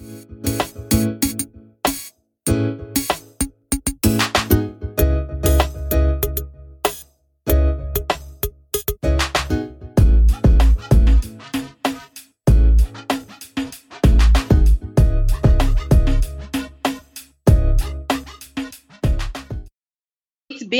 Thank 0.00 0.46
you. 0.46 0.49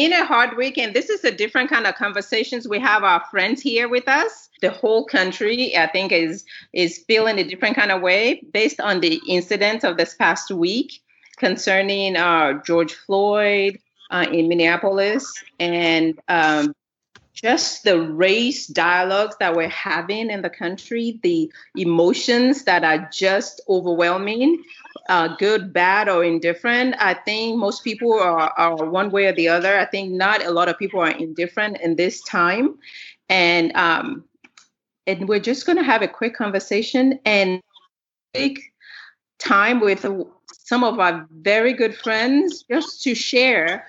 Been 0.01 0.13
a 0.15 0.25
hard 0.25 0.57
week, 0.57 0.79
and 0.79 0.95
this 0.95 1.11
is 1.11 1.23
a 1.25 1.31
different 1.31 1.69
kind 1.69 1.87
of 1.87 1.95
conversations. 1.95 2.67
We 2.67 2.79
have 2.79 3.05
our 3.05 3.23
friends 3.31 3.61
here 3.61 3.87
with 3.87 4.09
us. 4.09 4.49
The 4.63 4.71
whole 4.71 5.05
country, 5.05 5.77
I 5.77 5.89
think, 5.89 6.11
is 6.11 6.47
is 6.73 7.05
feeling 7.07 7.39
a 7.39 7.45
different 7.45 7.77
kind 7.77 7.93
of 7.93 8.01
way 8.01 8.41
based 8.51 8.81
on 8.81 9.01
the 9.01 9.21
incidents 9.29 9.85
of 9.85 9.99
this 9.99 10.15
past 10.15 10.51
week 10.51 11.03
concerning 11.37 12.17
uh, 12.17 12.63
George 12.65 12.95
Floyd 12.95 13.79
uh, 14.11 14.25
in 14.33 14.49
Minneapolis 14.49 15.31
and 15.59 16.19
um, 16.29 16.75
just 17.33 17.85
the 17.85 18.01
race 18.01 18.67
dialogues 18.67 19.37
that 19.41 19.55
we're 19.55 19.69
having 19.69 20.31
in 20.31 20.43
the 20.43 20.51
country, 20.51 21.19
the 21.23 21.51
emotions 21.77 22.65
that 22.65 22.85
are 22.85 23.09
just 23.13 23.61
overwhelming, 23.69 24.63
uh, 25.09 25.29
good, 25.37 25.73
bad, 25.73 26.09
or 26.09 26.25
indifferent. 26.25 26.95
I 26.99 27.15
think 27.15 27.59
most 27.59 27.85
people 27.85 28.13
are, 28.19 28.53
are 28.57 28.85
one 28.85 29.11
way 29.11 29.27
or 29.27 29.33
the 29.33 29.49
other. 29.49 29.79
I 29.79 29.87
think 29.87 30.13
not 30.13 30.45
a 30.45 30.51
lot 30.51 30.69
of 30.69 30.79
people 30.79 31.01
are 31.01 31.11
indifferent 31.11 31.81
in 31.81 31.97
this 31.97 32.21
time. 32.23 32.79
And 33.29 33.75
um, 33.77 34.25
and 35.07 35.29
we're 35.29 35.41
just 35.41 35.67
going 35.67 35.79
to 35.79 35.85
have 35.85 36.03
a 36.03 36.09
quick 36.09 36.35
conversation 36.35 37.19
and 37.25 37.61
take 38.35 38.61
time 39.39 39.81
with 39.81 40.07
some 40.49 40.85
of 40.85 41.01
our 41.01 41.27
very 41.31 41.73
good 41.73 41.97
friends 41.97 42.65
just 42.71 43.03
to 43.03 43.15
share 43.15 43.87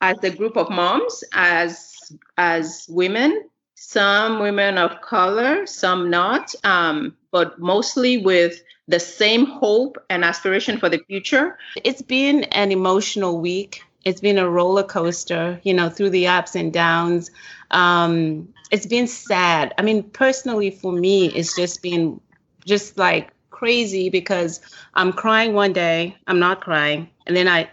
as 0.00 0.16
a 0.22 0.30
group 0.30 0.56
of 0.56 0.70
moms, 0.70 1.24
as 1.32 1.89
as 2.36 2.86
women, 2.88 3.44
some 3.74 4.40
women 4.40 4.78
of 4.78 5.00
color, 5.00 5.66
some 5.66 6.10
not, 6.10 6.54
um, 6.64 7.16
but 7.30 7.58
mostly 7.58 8.18
with 8.18 8.62
the 8.88 9.00
same 9.00 9.46
hope 9.46 9.96
and 10.10 10.24
aspiration 10.24 10.78
for 10.78 10.88
the 10.88 10.98
future. 11.06 11.56
It's 11.84 12.02
been 12.02 12.44
an 12.44 12.72
emotional 12.72 13.40
week. 13.40 13.82
It's 14.04 14.20
been 14.20 14.38
a 14.38 14.48
roller 14.48 14.82
coaster, 14.82 15.60
you 15.62 15.74
know, 15.74 15.88
through 15.88 16.10
the 16.10 16.26
ups 16.26 16.56
and 16.56 16.72
downs. 16.72 17.30
Um, 17.70 18.52
it's 18.70 18.86
been 18.86 19.06
sad. 19.06 19.74
I 19.78 19.82
mean, 19.82 20.02
personally, 20.02 20.70
for 20.70 20.92
me, 20.92 21.26
it's 21.26 21.54
just 21.54 21.82
been 21.82 22.20
just 22.66 22.98
like 22.98 23.30
crazy 23.60 24.08
because 24.08 24.58
I'm 24.94 25.12
crying 25.12 25.52
one 25.52 25.74
day, 25.74 26.16
I'm 26.26 26.38
not 26.38 26.62
crying, 26.62 27.10
and 27.26 27.36
then 27.36 27.46
I 27.46 27.68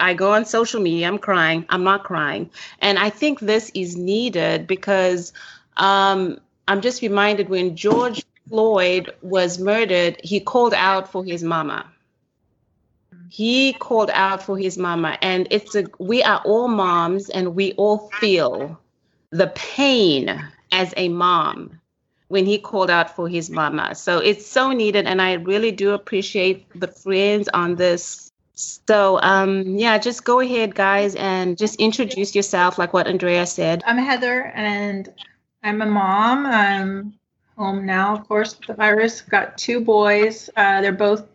I 0.00 0.14
go 0.14 0.32
on 0.32 0.46
social 0.46 0.80
media, 0.80 1.06
I'm 1.06 1.18
crying, 1.18 1.66
I'm 1.68 1.84
not 1.84 2.04
crying, 2.04 2.48
and 2.78 2.98
I 2.98 3.10
think 3.10 3.40
this 3.40 3.70
is 3.74 3.94
needed 3.94 4.66
because 4.66 5.34
um, 5.76 6.40
I'm 6.66 6.80
just 6.80 7.02
reminded 7.02 7.50
when 7.50 7.76
George 7.76 8.24
Floyd 8.48 9.12
was 9.20 9.58
murdered, 9.58 10.16
he 10.24 10.40
called 10.40 10.72
out 10.72 11.12
for 11.12 11.22
his 11.22 11.42
mama. 11.42 11.84
He 13.28 13.74
called 13.74 14.10
out 14.14 14.42
for 14.42 14.56
his 14.56 14.78
mama, 14.78 15.18
and 15.20 15.46
it's 15.50 15.74
a 15.74 15.84
we 15.98 16.22
are 16.22 16.40
all 16.46 16.68
moms, 16.68 17.28
and 17.28 17.54
we 17.54 17.72
all 17.74 17.98
feel 18.18 18.80
the 19.30 19.48
pain 19.54 20.42
as 20.72 20.94
a 20.96 21.10
mom 21.10 21.81
when 22.32 22.46
he 22.46 22.56
called 22.56 22.88
out 22.88 23.14
for 23.14 23.28
his 23.28 23.50
mama. 23.50 23.94
So 23.94 24.16
it's 24.16 24.46
so 24.46 24.72
needed, 24.72 25.06
and 25.06 25.20
I 25.20 25.34
really 25.34 25.70
do 25.70 25.90
appreciate 25.92 26.64
the 26.74 26.88
friends 26.88 27.46
on 27.52 27.76
this. 27.76 28.32
So 28.54 29.20
um, 29.20 29.76
yeah, 29.76 29.98
just 29.98 30.24
go 30.24 30.40
ahead, 30.40 30.74
guys, 30.74 31.14
and 31.14 31.58
just 31.58 31.78
introduce 31.78 32.34
yourself, 32.34 32.78
like 32.78 32.94
what 32.94 33.06
Andrea 33.06 33.44
said. 33.44 33.82
I'm 33.84 33.98
Heather, 33.98 34.44
and 34.54 35.12
I'm 35.62 35.82
a 35.82 35.86
mom. 35.86 36.46
I'm 36.46 37.18
home 37.58 37.84
now, 37.84 38.16
of 38.16 38.26
course, 38.26 38.56
with 38.56 38.66
the 38.66 38.74
virus. 38.74 39.20
Got 39.20 39.58
two 39.58 39.82
boys. 39.82 40.48
Uh, 40.56 40.80
they're 40.80 40.92
both 40.92 41.28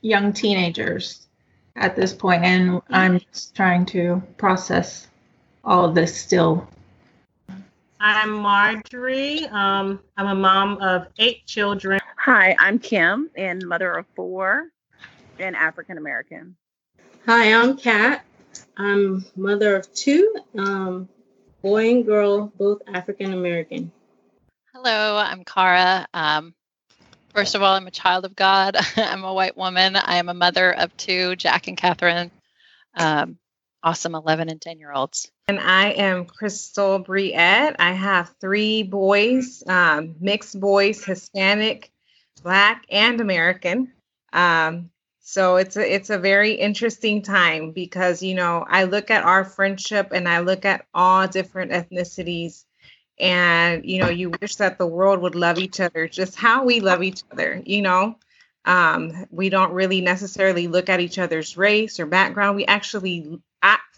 young 0.00 0.32
teenagers 0.32 1.28
at 1.76 1.94
this 1.94 2.12
point, 2.12 2.42
and 2.42 2.82
I'm 2.90 3.20
just 3.32 3.54
trying 3.54 3.86
to 3.94 4.20
process 4.36 5.06
all 5.62 5.84
of 5.84 5.94
this 5.94 6.20
still. 6.20 6.66
I'm 8.02 8.30
Marjorie. 8.30 9.44
Um, 9.48 10.00
I'm 10.16 10.26
a 10.26 10.34
mom 10.34 10.78
of 10.80 11.08
eight 11.18 11.44
children. 11.44 12.00
Hi, 12.16 12.56
I'm 12.58 12.78
Kim 12.78 13.28
and 13.36 13.62
mother 13.66 13.92
of 13.92 14.06
four 14.16 14.68
and 15.38 15.54
African 15.54 15.98
American. 15.98 16.56
Hi, 17.26 17.52
I'm 17.52 17.76
Kat. 17.76 18.24
I'm 18.78 19.26
mother 19.36 19.76
of 19.76 19.92
two, 19.92 20.34
um, 20.56 21.10
boy 21.60 21.90
and 21.90 22.06
girl, 22.06 22.50
both 22.56 22.80
African 22.88 23.34
American. 23.34 23.92
Hello, 24.72 25.18
I'm 25.18 25.44
Cara. 25.44 26.06
Um, 26.14 26.54
first 27.34 27.54
of 27.54 27.60
all, 27.60 27.74
I'm 27.74 27.86
a 27.86 27.90
child 27.90 28.24
of 28.24 28.34
God. 28.34 28.78
I'm 28.96 29.24
a 29.24 29.34
white 29.34 29.58
woman. 29.58 29.96
I 29.96 30.16
am 30.16 30.30
a 30.30 30.34
mother 30.34 30.72
of 30.72 30.96
two, 30.96 31.36
Jack 31.36 31.68
and 31.68 31.76
Catherine. 31.76 32.30
Um, 32.94 33.36
awesome 33.82 34.14
11 34.14 34.48
and 34.48 34.60
10 34.60 34.78
year 34.78 34.92
olds. 34.92 35.30
And 35.48 35.58
I 35.58 35.90
am 35.90 36.26
Crystal 36.26 37.02
Briette. 37.02 37.76
I 37.78 37.92
have 37.92 38.34
three 38.40 38.82
boys, 38.82 39.62
um, 39.66 40.16
mixed 40.20 40.58
boys, 40.58 41.04
Hispanic, 41.04 41.90
Black, 42.42 42.84
and 42.90 43.20
American. 43.20 43.92
Um, 44.32 44.90
so 45.22 45.56
it's 45.56 45.76
a 45.76 45.94
it's 45.94 46.10
a 46.10 46.18
very 46.18 46.54
interesting 46.54 47.22
time 47.22 47.70
because 47.70 48.22
you 48.22 48.34
know 48.34 48.64
I 48.68 48.84
look 48.84 49.10
at 49.10 49.24
our 49.24 49.44
friendship 49.44 50.08
and 50.12 50.28
I 50.28 50.40
look 50.40 50.64
at 50.64 50.86
all 50.92 51.28
different 51.28 51.70
ethnicities 51.70 52.64
and 53.18 53.84
you 53.84 54.00
know 54.00 54.08
you 54.08 54.32
wish 54.40 54.56
that 54.56 54.78
the 54.78 54.86
world 54.86 55.20
would 55.20 55.34
love 55.34 55.58
each 55.58 55.78
other 55.78 56.08
just 56.08 56.34
how 56.34 56.64
we 56.64 56.80
love 56.80 57.02
each 57.02 57.22
other 57.30 57.62
you 57.64 57.82
know 57.82 58.16
um, 58.64 59.26
we 59.30 59.50
don't 59.50 59.72
really 59.72 60.00
necessarily 60.00 60.66
look 60.66 60.88
at 60.88 61.00
each 61.00 61.18
other's 61.18 61.56
race 61.56 62.00
or 62.00 62.06
background 62.06 62.56
we 62.56 62.66
actually 62.66 63.40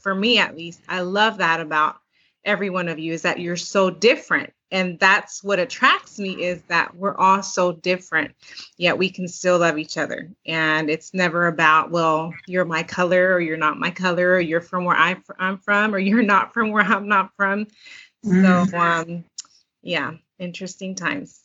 for 0.03 0.15
me 0.15 0.39
at 0.39 0.57
least, 0.57 0.83
I 0.89 1.01
love 1.01 1.39
that 1.39 1.61
about 1.61 1.97
every 2.45 2.71
one 2.71 2.89
of 2.89 2.99
you 2.99 3.13
is 3.13 3.23
that 3.23 3.41
you're 3.41 3.57
so 3.57 3.89
different. 3.89 4.53
And 4.73 4.99
that's 4.99 5.45
what 5.45 5.59
attracts 5.59 6.19
me 6.19 6.43
is 6.43 6.63
that 6.63 6.97
we're 6.97 7.17
all 7.17 7.43
so 7.43 7.73
different, 7.73 8.33
yet 8.79 8.97
we 8.97 9.11
can 9.11 9.29
still 9.29 9.59
love 9.59 9.79
each 9.79 9.99
other. 9.99 10.31
And 10.47 10.89
it's 10.89 11.13
never 11.13 11.47
about, 11.47 11.91
well, 11.91 12.35
you're 12.47 12.65
my 12.65 12.83
color 12.83 13.35
or 13.35 13.41
you're 13.41 13.59
not 13.59 13.79
my 13.79 13.91
color, 13.91 14.33
or 14.33 14.41
you're 14.41 14.63
from 14.63 14.85
where 14.85 14.97
I, 14.97 15.17
am 15.39 15.59
from, 15.59 15.95
or 15.95 15.99
you're 16.01 16.23
not 16.23 16.55
from 16.55 16.71
where 16.71 16.85
I'm 16.85 17.07
not 17.07 17.31
from. 17.37 17.67
Mm. 18.25 18.71
So, 18.71 18.79
um, 18.79 19.25
yeah, 19.83 20.13
interesting 20.39 20.95
times. 20.95 21.39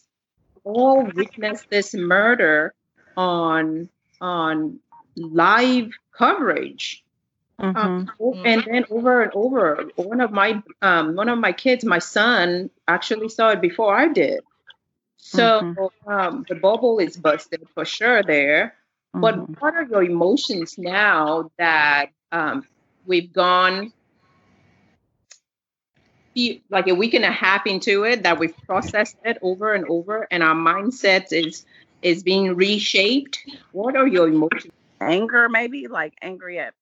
All 0.63 1.03
witnessed 1.03 1.69
this 1.69 1.93
murder 1.93 2.73
on 3.15 3.89
on 4.19 4.79
live 5.15 5.91
coverage 6.13 7.03
Mm-hmm. 7.59 7.77
Um, 7.77 8.45
and 8.45 8.63
then 8.65 8.85
over 8.91 9.23
and 9.23 9.31
over, 9.33 9.89
one 9.95 10.21
of 10.21 10.31
my 10.31 10.61
um, 10.81 11.15
one 11.15 11.27
of 11.27 11.39
my 11.39 11.51
kids, 11.51 11.83
my 11.83 11.99
son, 11.99 12.69
actually 12.87 13.29
saw 13.29 13.49
it 13.49 13.61
before 13.61 13.97
I 13.97 14.09
did. 14.09 14.41
So 15.17 15.61
mm-hmm. 15.61 16.09
um, 16.11 16.45
the 16.47 16.55
bubble 16.55 16.99
is 16.99 17.17
busted 17.17 17.67
for 17.73 17.83
sure 17.83 18.21
there. 18.21 18.75
Mm-hmm. 19.15 19.21
But 19.21 19.61
what 19.61 19.73
are 19.73 19.85
your 19.85 20.03
emotions 20.03 20.77
now 20.77 21.49
that 21.57 22.11
um, 22.31 22.63
we've 23.07 23.33
gone 23.33 23.91
like 26.69 26.87
a 26.87 26.93
week 26.93 27.15
and 27.15 27.25
a 27.25 27.31
half 27.31 27.65
into 27.65 28.03
it, 28.03 28.21
that 28.21 28.37
we've 28.37 28.55
processed 28.67 29.17
it 29.25 29.39
over 29.41 29.73
and 29.73 29.85
over, 29.89 30.27
and 30.29 30.43
our 30.43 30.53
mindset 30.53 31.31
is 31.31 31.65
is 32.03 32.21
being 32.21 32.55
reshaped? 32.55 33.39
What 33.71 33.95
are 33.95 34.07
your 34.07 34.27
emotions? 34.27 34.73
Anger, 35.01 35.49
maybe 35.49 35.87
like 35.87 36.13
angry 36.21 36.59
at 36.59 36.75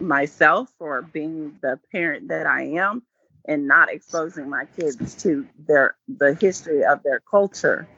myself 0.00 0.72
for 0.78 1.02
being 1.02 1.56
the 1.62 1.78
parent 1.92 2.28
that 2.28 2.46
I 2.46 2.62
am 2.78 3.02
and 3.44 3.66
not 3.66 3.90
exposing 3.90 4.48
my 4.48 4.66
kids 4.78 5.14
to 5.22 5.46
their 5.66 5.96
the 6.08 6.34
history 6.34 6.84
of 6.84 7.02
their 7.02 7.20
culture 7.20 7.88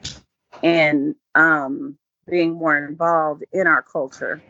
and 0.63 1.15
um, 1.35 1.97
being 2.29 2.53
more 2.53 2.77
involved 2.77 3.43
in 3.51 3.67
our 3.67 3.81
culture, 3.81 4.41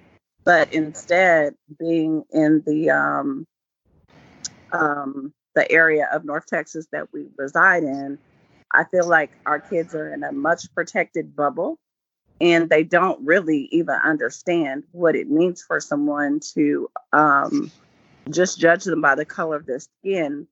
but 0.43 0.73
instead 0.73 1.55
being 1.79 2.23
in 2.31 2.63
the 2.65 2.89
um, 2.89 3.47
um, 4.71 5.33
the 5.55 5.69
area 5.71 6.07
of 6.11 6.23
North 6.23 6.45
Texas 6.45 6.87
that 6.91 7.11
we 7.11 7.27
reside 7.37 7.83
in, 7.83 8.17
I 8.71 8.85
feel 8.85 9.07
like 9.07 9.31
our 9.45 9.59
kids 9.59 9.93
are 9.95 10.13
in 10.13 10.23
a 10.23 10.31
much 10.31 10.73
protected 10.73 11.35
bubble 11.35 11.77
and 12.41 12.69
they 12.69 12.83
don't 12.83 13.23
really 13.23 13.69
even 13.71 13.95
understand 14.03 14.83
what 14.93 15.15
it 15.15 15.29
means 15.29 15.61
for 15.61 15.79
someone 15.79 16.39
to 16.55 16.89
um, 17.13 17.71
just 18.31 18.59
judge 18.59 18.83
them 18.83 18.99
by 18.99 19.13
the 19.13 19.25
color 19.25 19.55
of 19.55 19.67
their 19.67 19.79
skin 19.79 20.47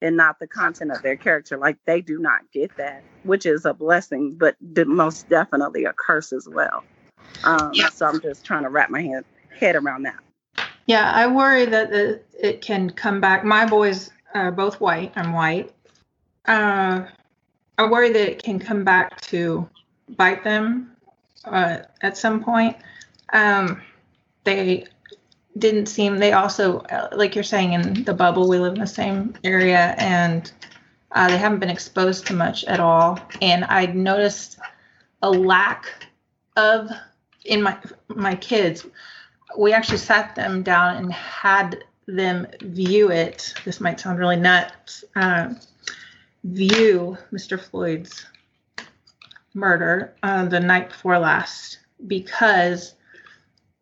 and 0.00 0.16
not 0.16 0.38
the 0.38 0.46
content 0.46 0.92
of 0.92 1.02
their 1.02 1.16
character. 1.16 1.58
Like 1.58 1.76
they 1.86 2.00
do 2.00 2.20
not 2.20 2.42
get 2.52 2.76
that, 2.76 3.02
which 3.24 3.46
is 3.46 3.64
a 3.64 3.74
blessing, 3.74 4.36
but 4.38 4.54
most 4.86 5.28
definitely 5.28 5.84
a 5.84 5.92
curse 5.92 6.32
as 6.32 6.48
well. 6.48 6.84
Um, 7.42 7.72
Yeah. 7.74 7.88
So 7.88 8.06
I'm 8.06 8.20
just 8.20 8.46
trying 8.46 8.62
to 8.62 8.68
wrap 8.68 8.88
my 8.88 9.02
head, 9.02 9.24
head 9.58 9.74
around 9.74 10.04
that. 10.04 10.20
Yeah, 10.86 11.10
I 11.12 11.26
worry 11.26 11.66
that 11.66 11.90
the, 11.90 12.20
it 12.40 12.62
can 12.62 12.90
come 12.90 13.20
back. 13.20 13.44
My 13.44 13.66
boys 13.66 14.10
are 14.34 14.52
both 14.52 14.80
white. 14.80 15.12
I'm 15.16 15.32
white. 15.32 15.72
Uh, 16.46 17.02
I 17.76 17.86
worry 17.88 18.10
that 18.10 18.30
it 18.30 18.42
can 18.42 18.60
come 18.60 18.84
back 18.84 19.20
to 19.22 19.68
bite 20.16 20.44
them 20.44 20.92
uh, 21.44 21.78
at 22.02 22.16
some 22.16 22.42
point. 22.42 22.76
Um, 23.32 23.82
they 24.44 24.86
didn't 25.56 25.86
seem. 25.86 26.18
They 26.18 26.32
also, 26.32 26.78
uh, 26.80 27.08
like 27.12 27.34
you're 27.34 27.44
saying, 27.44 27.72
in 27.72 28.04
the 28.04 28.14
bubble, 28.14 28.48
we 28.48 28.58
live 28.58 28.74
in 28.74 28.80
the 28.80 28.86
same 28.86 29.34
area, 29.44 29.94
and 29.98 30.50
uh, 31.12 31.28
they 31.28 31.36
haven't 31.36 31.58
been 31.58 31.70
exposed 31.70 32.26
to 32.26 32.34
much 32.34 32.64
at 32.64 32.80
all. 32.80 33.18
And 33.42 33.64
I 33.64 33.86
noticed 33.86 34.58
a 35.22 35.30
lack 35.30 36.06
of 36.56 36.90
in 37.44 37.62
my 37.62 37.78
my 38.08 38.34
kids 38.34 38.86
we 39.56 39.72
actually 39.72 39.98
sat 39.98 40.34
them 40.34 40.62
down 40.62 40.96
and 40.96 41.12
had 41.12 41.84
them 42.06 42.46
view 42.60 43.10
it. 43.10 43.54
This 43.64 43.80
might 43.80 44.00
sound 44.00 44.18
really 44.18 44.36
nuts. 44.36 45.04
Uh, 45.14 45.54
view 46.44 47.16
Mr. 47.32 47.60
Floyd's 47.60 48.26
murder 49.54 50.14
uh, 50.22 50.44
the 50.46 50.60
night 50.60 50.88
before 50.90 51.18
last 51.18 51.78
because 52.06 52.94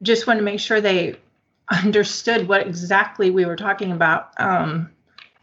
just 0.02 0.26
wanted 0.26 0.40
to 0.40 0.44
make 0.44 0.60
sure 0.60 0.80
they 0.80 1.16
understood 1.70 2.48
what 2.48 2.66
exactly 2.66 3.30
we 3.30 3.44
were 3.44 3.56
talking 3.56 3.92
about. 3.92 4.32
Um, 4.38 4.90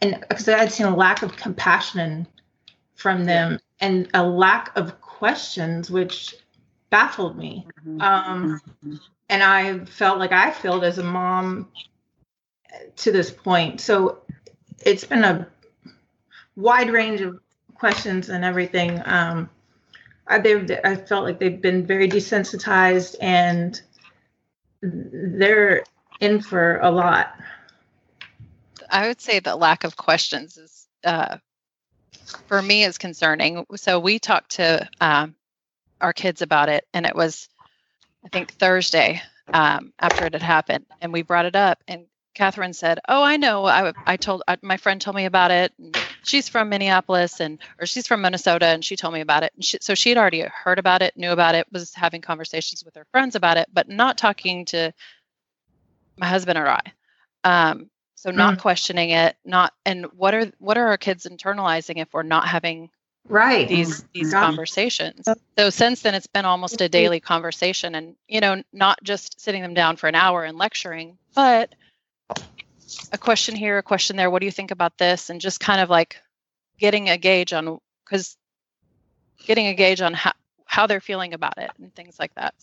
and 0.01 0.23
because 0.29 0.47
I 0.49 0.57
had 0.57 0.71
seen 0.71 0.85
a 0.85 0.95
lack 0.95 1.21
of 1.21 1.35
compassion 1.35 2.27
from 2.95 3.25
them 3.25 3.59
and 3.79 4.09
a 4.13 4.23
lack 4.23 4.75
of 4.77 4.99
questions, 5.01 5.89
which 5.89 6.35
baffled 6.89 7.37
me. 7.37 7.65
Um, 7.99 8.61
and 9.29 9.41
I 9.41 9.79
felt 9.85 10.19
like 10.19 10.31
I 10.31 10.51
failed 10.51 10.83
as 10.83 10.97
a 10.97 11.03
mom 11.03 11.69
to 12.97 13.11
this 13.11 13.31
point. 13.31 13.81
So 13.81 14.21
it's 14.85 15.03
been 15.03 15.23
a 15.23 15.47
wide 16.55 16.91
range 16.91 17.21
of 17.21 17.39
questions 17.75 18.29
and 18.29 18.43
everything. 18.43 19.01
Um, 19.05 19.49
I, 20.27 20.39
they've, 20.39 20.69
I 20.83 20.95
felt 20.95 21.25
like 21.25 21.39
they've 21.39 21.61
been 21.61 21.85
very 21.85 22.07
desensitized 22.07 23.15
and 23.21 23.81
they're 24.81 25.83
in 26.19 26.41
for 26.41 26.79
a 26.79 26.91
lot. 26.91 27.35
I 28.89 29.07
would 29.07 29.21
say 29.21 29.39
the 29.39 29.55
lack 29.55 29.83
of 29.83 29.97
questions 29.97 30.57
is, 30.57 30.87
uh, 31.03 31.37
for 32.47 32.61
me, 32.61 32.83
is 32.83 32.97
concerning. 32.97 33.65
So 33.75 33.99
we 33.99 34.19
talked 34.19 34.51
to 34.51 34.87
um, 35.01 35.35
our 36.01 36.13
kids 36.13 36.41
about 36.41 36.69
it, 36.69 36.85
and 36.93 37.05
it 37.05 37.15
was, 37.15 37.49
I 38.25 38.29
think, 38.29 38.51
Thursday 38.53 39.21
um, 39.53 39.93
after 39.99 40.25
it 40.25 40.33
had 40.33 40.41
happened, 40.41 40.85
and 41.01 41.13
we 41.13 41.21
brought 41.21 41.45
it 41.45 41.55
up, 41.55 41.83
and 41.87 42.05
Catherine 42.33 42.73
said, 42.73 42.99
"Oh, 43.07 43.23
I 43.23 43.37
know. 43.37 43.65
I, 43.65 43.93
I 44.05 44.17
told 44.17 44.43
I, 44.47 44.57
my 44.61 44.77
friend 44.77 44.99
told 44.99 45.15
me 45.15 45.25
about 45.25 45.51
it. 45.51 45.71
And 45.79 45.95
she's 46.23 46.49
from 46.49 46.69
Minneapolis, 46.69 47.39
and 47.39 47.59
or 47.79 47.85
she's 47.85 48.07
from 48.07 48.21
Minnesota, 48.21 48.67
and 48.67 48.83
she 48.83 48.95
told 48.95 49.13
me 49.13 49.21
about 49.21 49.43
it. 49.43 49.51
And 49.55 49.63
she, 49.63 49.77
so 49.81 49.95
she 49.95 50.09
had 50.09 50.17
already 50.17 50.41
heard 50.41 50.79
about 50.79 51.01
it, 51.01 51.15
knew 51.17 51.31
about 51.31 51.55
it, 51.55 51.67
was 51.71 51.93
having 51.93 52.21
conversations 52.21 52.83
with 52.83 52.95
her 52.95 53.05
friends 53.11 53.35
about 53.35 53.57
it, 53.57 53.67
but 53.71 53.89
not 53.89 54.17
talking 54.17 54.65
to 54.65 54.93
my 56.17 56.27
husband 56.27 56.57
or 56.57 56.67
I. 56.67 56.81
Um, 57.43 57.89
so 58.15 58.31
not 58.31 58.57
questioning 58.57 59.09
it, 59.09 59.35
not 59.43 59.73
and 59.85 60.05
what 60.15 60.33
are 60.33 60.51
what 60.59 60.77
are 60.77 60.87
our 60.87 60.97
kids 60.97 61.27
internalizing 61.29 61.97
if 62.01 62.13
we're 62.13 62.23
not 62.23 62.47
having 62.47 62.89
Right. 63.27 63.67
these 63.67 64.03
these 64.13 64.31
Yeah. 64.31 64.39
conversations. 64.39 65.27
So 65.57 65.69
since 65.69 66.01
then, 66.01 66.15
it's 66.15 66.27
been 66.27 66.45
almost 66.45 66.79
a 66.81 66.89
daily 66.89 67.19
conversation, 67.19 67.95
and 67.95 68.15
you 68.27 68.39
know, 68.39 68.63
not 68.71 69.03
just 69.03 69.41
sitting 69.41 69.61
them 69.61 69.73
down 69.73 69.97
for 69.97 70.07
an 70.07 70.15
hour 70.15 70.43
and 70.43 70.57
lecturing, 70.57 71.17
but 71.35 71.73
a 73.11 73.17
question 73.17 73.55
here, 73.55 73.77
a 73.77 73.83
question 73.83 74.15
there. 74.15 74.29
What 74.29 74.39
do 74.39 74.45
you 74.45 74.51
think 74.51 74.71
about 74.71 74.97
this? 74.97 75.29
And 75.29 75.41
just 75.41 75.59
kind 75.59 75.81
of 75.81 75.89
like 75.89 76.21
getting 76.79 77.09
a 77.09 77.17
gauge 77.17 77.53
on 77.53 77.79
because 78.05 78.37
getting 79.45 79.67
a 79.67 79.73
gauge 79.73 80.01
on 80.01 80.13
how 80.13 80.31
how 80.65 80.87
they're 80.87 81.01
feeling 81.01 81.33
about 81.33 81.57
it 81.57 81.71
and 81.79 81.93
things 81.93 82.19
like 82.19 82.33
that. 82.35 82.53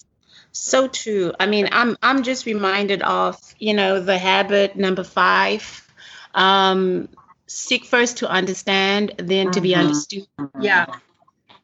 So 0.53 0.89
true. 0.89 1.33
I 1.39 1.47
mean, 1.47 1.69
I'm 1.73 1.97
I'm 2.03 2.23
just 2.23 2.47
reminded 2.47 3.03
of, 3.03 3.37
you 3.59 3.75
know, 3.75 4.01
the 4.01 4.19
habit 4.19 4.77
number 4.77 5.05
five. 5.05 5.87
Um, 6.35 7.09
seek 7.47 7.85
first 7.85 8.19
to 8.19 8.29
understand, 8.29 9.15
then 9.19 9.51
to 9.53 9.61
be 9.61 9.71
Mhm. 9.71 9.81
understood. 9.81 10.27
Yeah. 10.61 10.87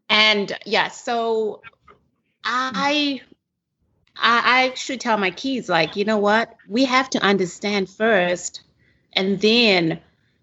And 0.09 0.57
yeah, 0.65 0.89
so 0.89 1.63
I 2.45 3.23
I 4.19 4.71
I 4.71 4.75
should 4.75 5.01
tell 5.01 5.19
my 5.19 5.31
kids, 5.31 5.69
like, 5.69 5.97
you 5.97 6.05
know 6.05 6.19
what? 6.19 6.55
We 6.69 6.85
have 6.85 7.11
to 7.11 7.23
understand 7.23 7.89
first, 7.89 8.63
and 9.13 9.41
then, 9.41 10.01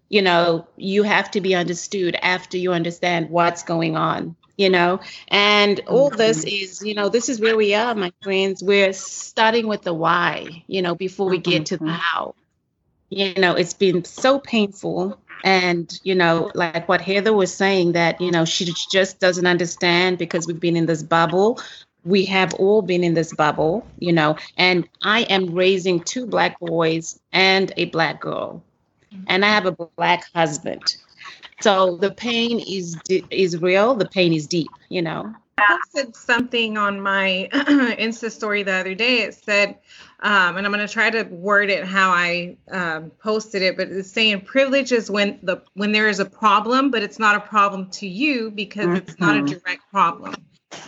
you 0.08 0.22
know, 0.22 0.66
you 0.76 1.02
have 1.02 1.30
to 1.32 1.40
be 1.40 1.54
understood 1.54 2.16
after 2.22 2.56
you 2.56 2.72
understand 2.72 3.30
what's 3.30 3.62
going 3.62 3.96
on, 3.96 4.36
you 4.56 4.70
know? 4.70 5.00
And 5.28 5.80
all 5.86 6.10
mm-hmm. 6.10 6.18
this 6.18 6.44
is, 6.44 6.82
you 6.84 6.94
know, 6.94 7.08
this 7.08 7.28
is 7.28 7.40
where 7.40 7.56
we 7.56 7.74
are, 7.74 7.94
my 7.94 8.12
friends. 8.22 8.62
We're 8.62 8.92
starting 8.92 9.66
with 9.66 9.82
the 9.82 9.94
why, 9.94 10.64
you 10.66 10.82
know, 10.82 10.94
before 10.94 11.28
we 11.28 11.38
get 11.38 11.66
to 11.66 11.76
the 11.76 11.84
mm-hmm. 11.84 11.94
how. 11.94 12.34
You 13.10 13.34
know, 13.34 13.54
it's 13.54 13.74
been 13.74 14.04
so 14.04 14.38
painful. 14.38 15.18
And, 15.44 16.00
you 16.04 16.14
know, 16.14 16.50
like 16.54 16.88
what 16.88 17.02
Heather 17.02 17.32
was 17.34 17.52
saying, 17.52 17.92
that, 17.92 18.20
you 18.20 18.30
know, 18.30 18.44
she 18.44 18.72
just 18.90 19.20
doesn't 19.20 19.46
understand 19.46 20.16
because 20.16 20.46
we've 20.46 20.58
been 20.58 20.76
in 20.76 20.86
this 20.86 21.02
bubble 21.02 21.60
we 22.04 22.24
have 22.26 22.54
all 22.54 22.82
been 22.82 23.04
in 23.04 23.14
this 23.14 23.32
bubble, 23.32 23.86
you 23.98 24.12
know, 24.12 24.36
and 24.56 24.88
I 25.02 25.22
am 25.22 25.54
raising 25.54 26.02
two 26.04 26.26
black 26.26 26.58
boys 26.60 27.18
and 27.32 27.72
a 27.76 27.86
black 27.86 28.20
girl, 28.20 28.62
and 29.26 29.44
I 29.44 29.48
have 29.48 29.66
a 29.66 29.72
black 29.96 30.24
husband. 30.34 30.96
So 31.60 31.96
the 31.96 32.10
pain 32.10 32.60
is 32.60 33.00
is 33.30 33.60
real. 33.60 33.94
The 33.94 34.06
pain 34.06 34.32
is 34.32 34.46
deep, 34.46 34.78
you 34.88 35.02
know. 35.02 35.34
I 35.58 35.78
posted 35.94 36.16
something 36.16 36.76
on 36.78 37.00
my 37.00 37.48
Insta 37.52 38.30
story 38.30 38.62
the 38.62 38.72
other 38.74 38.94
day. 38.94 39.20
It 39.22 39.34
said, 39.34 39.78
um, 40.20 40.56
and 40.56 40.66
I'm 40.66 40.72
going 40.72 40.86
to 40.86 40.92
try 40.92 41.10
to 41.10 41.22
word 41.24 41.70
it 41.70 41.84
how 41.84 42.10
I 42.10 42.56
um, 42.70 43.10
posted 43.22 43.62
it, 43.62 43.76
but 43.76 43.88
it's 43.88 44.10
saying 44.10 44.42
privilege 44.42 44.92
is 44.92 45.10
when 45.10 45.38
the 45.42 45.62
when 45.74 45.92
there 45.92 46.08
is 46.08 46.20
a 46.20 46.24
problem, 46.24 46.90
but 46.90 47.02
it's 47.02 47.18
not 47.18 47.36
a 47.36 47.40
problem 47.40 47.90
to 47.92 48.06
you 48.08 48.50
because 48.50 48.94
it's 48.94 49.18
not 49.20 49.36
a 49.36 49.42
Mhm. 49.42 49.48
direct 49.60 49.90
problem. 49.90 50.34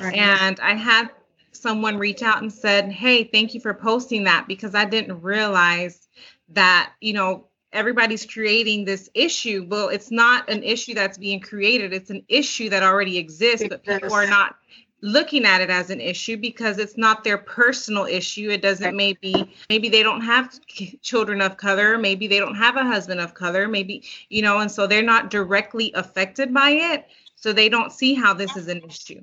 And 0.00 0.60
I 0.60 0.74
had 0.74 1.10
someone 1.52 1.98
reach 1.98 2.22
out 2.22 2.42
and 2.42 2.52
said, 2.52 2.92
"Hey, 2.92 3.24
thank 3.24 3.54
you 3.54 3.60
for 3.60 3.74
posting 3.74 4.24
that 4.24 4.46
because 4.46 4.74
I 4.74 4.84
didn't 4.84 5.22
realize 5.22 6.08
that, 6.50 6.92
you 7.00 7.12
know, 7.12 7.48
everybody's 7.72 8.24
creating 8.24 8.84
this 8.84 9.08
issue. 9.14 9.66
Well, 9.68 9.88
it's 9.88 10.10
not 10.10 10.48
an 10.48 10.62
issue 10.62 10.94
that's 10.94 11.18
being 11.18 11.40
created. 11.40 11.92
It's 11.92 12.10
an 12.10 12.24
issue 12.28 12.70
that 12.70 12.82
already 12.82 13.18
exists, 13.18 13.66
but 13.68 13.84
people 13.84 14.14
are 14.14 14.26
not 14.26 14.56
looking 15.02 15.44
at 15.44 15.60
it 15.60 15.68
as 15.68 15.90
an 15.90 16.00
issue 16.00 16.38
because 16.38 16.78
it's 16.78 16.96
not 16.96 17.22
their 17.22 17.36
personal 17.36 18.06
issue. 18.06 18.48
It 18.50 18.62
doesn't 18.62 18.96
maybe 18.96 19.54
maybe 19.68 19.88
they 19.88 20.02
don't 20.02 20.22
have 20.22 20.58
children 21.02 21.42
of 21.42 21.58
color, 21.58 21.98
maybe 21.98 22.26
they 22.26 22.38
don't 22.38 22.54
have 22.54 22.76
a 22.76 22.84
husband 22.84 23.20
of 23.20 23.34
color, 23.34 23.68
maybe, 23.68 24.04
you 24.30 24.42
know, 24.42 24.58
and 24.58 24.70
so 24.70 24.86
they're 24.86 25.02
not 25.02 25.30
directly 25.30 25.92
affected 25.94 26.52
by 26.54 26.70
it, 26.70 27.06
so 27.34 27.52
they 27.52 27.68
don't 27.68 27.92
see 27.92 28.14
how 28.14 28.32
this 28.32 28.56
is 28.56 28.68
an 28.68 28.82
issue. 28.84 29.22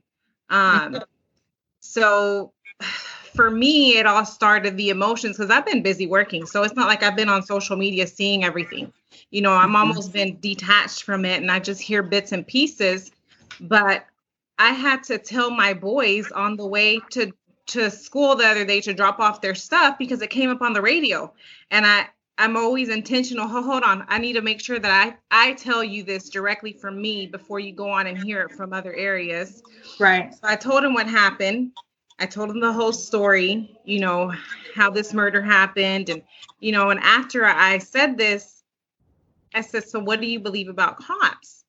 Um, 0.53 0.99
so 1.79 2.53
for 3.33 3.49
me, 3.49 3.97
it 3.97 4.05
all 4.05 4.25
started 4.25 4.77
the 4.77 4.89
emotions 4.89 5.37
because 5.37 5.51
I've 5.51 5.65
been 5.65 5.81
busy 5.81 6.05
working. 6.05 6.45
So 6.45 6.63
it's 6.63 6.75
not 6.75 6.87
like 6.87 7.01
I've 7.01 7.15
been 7.15 7.29
on 7.29 7.41
social 7.43 7.75
media 7.75 8.05
seeing 8.05 8.43
everything. 8.43 8.93
You 9.31 9.41
know, 9.41 9.51
I'm 9.51 9.75
almost 9.75 10.13
been 10.13 10.39
detached 10.39 11.03
from 11.03 11.25
it 11.25 11.41
and 11.41 11.51
I 11.51 11.59
just 11.59 11.81
hear 11.81 12.03
bits 12.03 12.31
and 12.31 12.45
pieces. 12.45 13.11
But 13.59 14.05
I 14.59 14.69
had 14.69 15.03
to 15.03 15.17
tell 15.17 15.49
my 15.49 15.73
boys 15.73 16.31
on 16.31 16.55
the 16.55 16.65
way 16.65 16.99
to 17.11 17.31
to 17.65 17.89
school 17.89 18.35
the 18.35 18.45
other 18.45 18.65
day 18.65 18.81
to 18.81 18.93
drop 18.93 19.19
off 19.19 19.39
their 19.39 19.55
stuff 19.55 19.97
because 19.97 20.21
it 20.21 20.29
came 20.29 20.49
up 20.49 20.61
on 20.61 20.73
the 20.73 20.81
radio. 20.81 21.33
And 21.71 21.85
I 21.85 22.09
I'm 22.37 22.57
always 22.57 22.89
intentional. 22.89 23.47
Ho- 23.47 23.61
Hold 23.61 23.83
on. 23.83 24.05
I 24.07 24.17
need 24.17 24.33
to 24.33 24.41
make 24.41 24.59
sure 24.59 24.79
that 24.79 25.17
I 25.31 25.49
I 25.49 25.53
tell 25.53 25.83
you 25.83 26.03
this 26.03 26.29
directly 26.29 26.73
from 26.73 27.01
me 27.01 27.27
before 27.27 27.59
you 27.59 27.73
go 27.73 27.89
on 27.89 28.07
and 28.07 28.17
hear 28.17 28.41
it 28.41 28.51
from 28.53 28.73
other 28.73 28.93
areas. 28.93 29.61
Right. 29.99 30.33
So 30.33 30.39
I 30.43 30.55
told 30.55 30.83
him 30.83 30.93
what 30.93 31.07
happened. 31.07 31.71
I 32.19 32.25
told 32.25 32.49
him 32.49 32.59
the 32.59 32.71
whole 32.71 32.93
story, 32.93 33.77
you 33.85 33.99
know, 33.99 34.31
how 34.75 34.89
this 34.89 35.13
murder 35.13 35.41
happened. 35.41 36.09
And, 36.09 36.21
you 36.59 36.71
know, 36.71 36.89
and 36.89 36.99
after 37.01 37.45
I 37.45 37.77
said 37.79 38.17
this, 38.17 38.63
I 39.53 39.61
said, 39.61 39.83
So 39.87 39.99
what 39.99 40.21
do 40.21 40.27
you 40.27 40.39
believe 40.39 40.69
about 40.69 40.97
cops? 40.97 41.63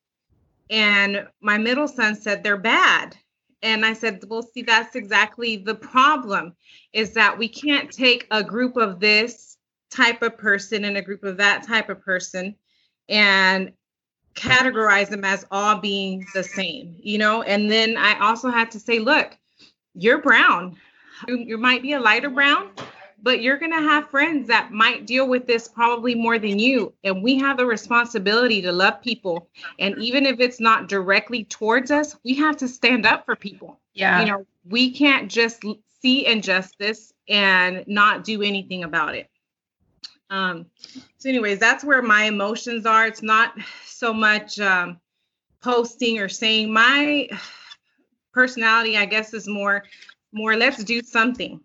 And 0.70 1.26
my 1.40 1.58
middle 1.58 1.88
son 1.88 2.14
said, 2.14 2.42
They're 2.42 2.56
bad. 2.56 3.16
And 3.62 3.84
I 3.84 3.92
said, 3.92 4.22
Well, 4.28 4.42
see, 4.42 4.62
that's 4.62 4.96
exactly 4.96 5.56
the 5.56 5.74
problem 5.74 6.54
is 6.92 7.12
that 7.12 7.38
we 7.38 7.48
can't 7.48 7.90
take 7.90 8.26
a 8.30 8.42
group 8.42 8.76
of 8.76 9.00
this 9.00 9.53
type 9.94 10.22
of 10.22 10.36
person 10.36 10.84
and 10.84 10.96
a 10.96 11.02
group 11.02 11.24
of 11.24 11.36
that 11.36 11.66
type 11.66 11.88
of 11.88 12.00
person 12.00 12.54
and 13.08 13.72
categorize 14.34 15.08
them 15.08 15.24
as 15.24 15.46
all 15.50 15.78
being 15.78 16.26
the 16.34 16.42
same, 16.42 16.96
you 16.98 17.18
know? 17.18 17.42
And 17.42 17.70
then 17.70 17.96
I 17.96 18.18
also 18.18 18.50
had 18.50 18.70
to 18.72 18.80
say, 18.80 18.98
look, 18.98 19.36
you're 19.94 20.20
brown. 20.20 20.76
You, 21.28 21.38
you 21.38 21.58
might 21.58 21.82
be 21.82 21.92
a 21.92 22.00
lighter 22.00 22.30
brown, 22.30 22.70
but 23.22 23.40
you're 23.40 23.58
going 23.58 23.72
to 23.72 23.88
have 23.88 24.10
friends 24.10 24.48
that 24.48 24.72
might 24.72 25.06
deal 25.06 25.28
with 25.28 25.46
this 25.46 25.68
probably 25.68 26.16
more 26.16 26.38
than 26.38 26.58
you. 26.58 26.92
And 27.04 27.22
we 27.22 27.38
have 27.38 27.56
the 27.56 27.66
responsibility 27.66 28.60
to 28.62 28.72
love 28.72 29.00
people. 29.00 29.48
And 29.78 29.96
even 29.98 30.26
if 30.26 30.40
it's 30.40 30.60
not 30.60 30.88
directly 30.88 31.44
towards 31.44 31.92
us, 31.92 32.16
we 32.24 32.34
have 32.34 32.56
to 32.56 32.68
stand 32.68 33.06
up 33.06 33.24
for 33.24 33.36
people. 33.36 33.78
Yeah. 33.92 34.20
You 34.20 34.26
know, 34.26 34.46
we 34.68 34.90
can't 34.90 35.30
just 35.30 35.62
see 36.02 36.26
injustice 36.26 37.12
and 37.28 37.84
not 37.86 38.24
do 38.24 38.42
anything 38.42 38.82
about 38.82 39.14
it. 39.14 39.30
Um, 40.34 40.66
so, 41.18 41.28
anyways, 41.28 41.60
that's 41.60 41.84
where 41.84 42.02
my 42.02 42.24
emotions 42.24 42.86
are. 42.86 43.06
It's 43.06 43.22
not 43.22 43.54
so 43.86 44.12
much 44.12 44.58
um, 44.58 44.98
posting 45.62 46.18
or 46.18 46.28
saying 46.28 46.72
my 46.72 47.28
personality. 48.32 48.96
I 48.96 49.04
guess 49.04 49.32
is 49.32 49.46
more, 49.46 49.84
more. 50.32 50.56
Let's 50.56 50.82
do 50.82 51.02
something. 51.02 51.60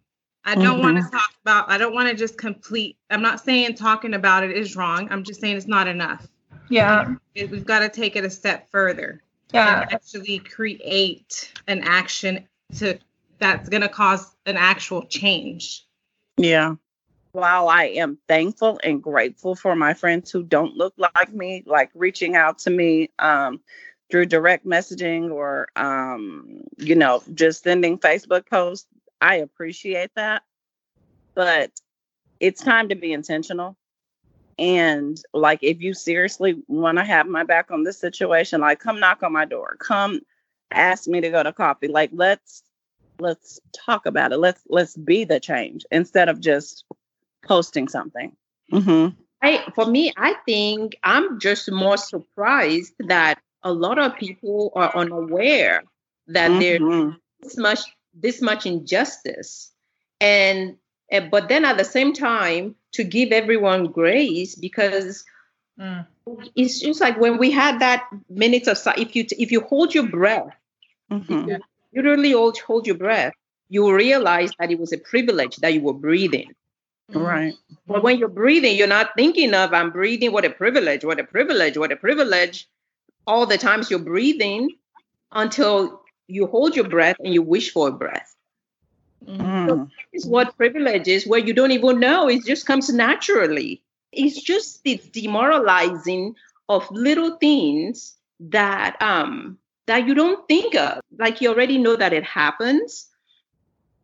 I 0.46 0.56
don't 0.56 0.80
want 0.80 0.98
to 0.98 1.12
talk 1.12 1.32
about. 1.42 1.70
I 1.70 1.78
don't 1.78 1.94
want 1.94 2.10
to 2.10 2.16
just 2.16 2.38
complete. 2.38 2.98
I'm 3.10 3.22
not 3.22 3.42
saying 3.42 3.76
talking 3.76 4.14
about 4.14 4.44
it 4.44 4.52
is 4.52 4.76
wrong. 4.76 5.08
I'm 5.12 5.24
just 5.24 5.42
saying 5.42 5.58
it's 5.58 5.68
not 5.68 5.88
enough. 5.88 6.28
Yeah. 6.70 7.16
It, 7.34 7.50
we've 7.50 7.66
got 7.66 7.80
to 7.80 7.90
take 7.90 8.16
it 8.16 8.24
a 8.24 8.30
step 8.30 8.70
further 8.70 9.22
Yeah. 9.52 9.88
actually 9.92 10.40
create 10.40 11.52
an 11.68 11.82
action 11.84 12.48
to 12.78 13.00
that's 13.40 13.68
going 13.70 13.82
to 13.82 13.90
cause 13.90 14.36
an 14.46 14.58
actual 14.58 15.06
change. 15.06 15.86
Yeah. 16.38 16.76
While 17.32 17.70
I 17.70 17.86
am 17.86 18.18
thankful 18.28 18.80
and 18.84 19.04
grateful 19.04 19.56
for 19.56 19.76
my 19.76 19.94
friends 19.94 20.32
who 20.32 20.44
don't 20.44 20.76
look 20.76 20.94
like 20.98 21.32
me, 21.32 21.64
like 21.66 21.92
reaching 21.94 22.36
out 22.36 22.60
to 22.60 22.72
me 22.72 23.12
um, 23.20 23.62
through 24.10 24.26
direct 24.26 24.66
messaging 24.66 25.32
or, 25.32 25.68
um, 25.76 26.62
you 26.78 26.96
know, 26.96 27.22
just 27.36 27.64
sending 27.64 28.00
Facebook 28.00 28.48
posts, 28.48 28.88
I 29.22 29.36
appreciate 29.36 30.12
that. 30.16 30.44
But 31.36 31.72
it's 32.40 32.64
time 32.64 32.90
to 32.90 32.96
be 32.96 33.14
intentional. 33.14 33.78
And 34.58 35.22
like, 35.34 35.60
if 35.62 35.82
you 35.82 35.94
seriously 35.94 36.62
want 36.68 36.98
to 36.98 37.04
have 37.04 37.28
my 37.28 37.44
back 37.44 37.72
on 37.72 37.84
this 37.84 38.00
situation, 38.00 38.62
like, 38.62 38.80
come 38.80 39.00
knock 39.00 39.24
on 39.24 39.32
my 39.32 39.46
door, 39.46 39.78
come 39.80 40.22
ask 40.72 41.08
me 41.08 41.22
to 41.22 41.30
go 41.30 41.44
to 41.44 41.54
coffee. 41.54 41.88
Like, 41.88 42.10
let's 42.14 42.64
let's 43.20 43.60
talk 43.74 44.06
about 44.06 44.32
it. 44.32 44.38
Let's 44.38 44.62
let's 44.68 44.98
be 44.98 45.24
the 45.26 45.40
change 45.40 45.86
instead 45.92 46.28
of 46.28 46.40
just 46.40 46.86
posting 47.44 47.88
something. 47.88 48.36
Mm-hmm. 48.72 49.16
I, 49.42 49.72
for 49.74 49.86
me, 49.86 50.12
I 50.18 50.36
think 50.46 50.98
I'm 51.04 51.40
just 51.40 51.72
more 51.72 51.98
surprised 51.98 52.94
that 53.08 53.40
a 53.64 53.72
lot 53.72 53.98
of 53.98 54.16
people 54.18 54.72
are 54.76 54.96
unaware 54.96 55.84
that 56.28 56.60
there's 56.60 56.80
Mhm. 56.82 57.16
this 57.42 57.58
much 57.58 57.80
this 58.14 58.42
much 58.42 58.66
injustice, 58.66 59.72
and 60.20 60.76
but 61.32 61.48
then 61.48 61.64
at 61.66 61.78
the 61.78 61.86
same 61.86 62.14
time 62.14 62.76
to 62.94 63.04
give 63.04 63.32
everyone 63.32 63.86
grace 63.92 64.56
because 64.56 65.24
Mm. 65.80 66.06
it's 66.56 66.82
just 66.82 67.00
like 67.00 67.18
when 67.18 67.38
we 67.38 67.50
had 67.52 67.80
that 67.80 68.06
minutes 68.30 68.68
of 68.68 68.78
if 68.98 69.16
you 69.16 69.26
if 69.38 69.52
you 69.52 69.62
hold 69.62 69.96
your 69.96 70.08
breath, 70.08 70.54
Mhm. 71.10 71.60
literally 71.96 72.32
hold 72.32 72.60
hold 72.60 72.86
your 72.86 72.98
breath, 72.98 73.34
you 73.70 73.94
realize 73.94 74.52
that 74.60 74.72
it 74.72 74.80
was 74.80 74.92
a 74.92 74.98
privilege 74.98 75.56
that 75.58 75.74
you 75.74 75.82
were 75.82 75.94
breathing. 75.94 76.54
Right. 77.14 77.54
But 77.88 78.04
when 78.04 78.18
you're 78.18 78.28
breathing, 78.28 78.76
you're 78.76 78.88
not 78.88 79.12
thinking 79.18 79.54
of 79.54 79.74
I'm 79.74 79.92
breathing. 79.92 80.32
What 80.32 80.46
a 80.46 80.50
privilege! 80.50 81.04
What 81.04 81.20
a 81.20 81.24
privilege! 81.24 81.78
What 81.78 81.92
a 81.92 81.96
privilege! 81.96 82.68
All 83.26 83.46
the 83.46 83.58
times 83.58 83.90
you're 83.90 84.00
breathing 84.00 84.70
until 85.32 86.02
you 86.28 86.48
hold 86.48 86.76
your 86.76 86.88
breath 86.88 87.18
and 87.20 87.34
you 87.34 87.42
wish 87.42 87.72
for 87.72 87.88
a 87.88 87.92
breath. 87.92 88.36
Mm. 89.26 89.90
Is 90.14 90.26
what 90.26 90.56
privilege 90.58 91.08
is, 91.08 91.28
where 91.28 91.40
you 91.40 91.54
don't 91.54 91.72
even 91.72 92.00
know. 92.00 92.30
It 92.30 92.46
just 92.46 92.66
comes 92.66 92.90
naturally. 92.90 93.82
It's 94.12 94.42
just 94.42 94.84
the 94.84 95.02
demoralizing 95.12 96.36
of 96.68 96.90
little 96.92 97.38
things 97.38 98.16
that 98.40 99.02
um 99.02 99.58
that 99.88 100.08
you 100.08 100.14
don't 100.14 100.48
think 100.48 100.76
of. 100.76 101.02
Like 101.18 101.42
you 101.42 101.50
already 101.50 101.78
know 101.78 101.96
that 101.96 102.14
it 102.14 102.24
happens. 102.24 103.08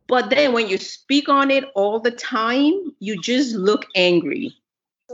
But 0.08 0.30
then 0.30 0.54
when 0.54 0.68
you 0.68 0.78
speak 0.78 1.30
on 1.30 1.50
it 1.50 1.66
all 1.74 2.00
the 2.00 2.12
time, 2.12 2.94
you 3.00 3.20
just 3.22 3.56
look 3.56 3.86
angry. 3.96 4.56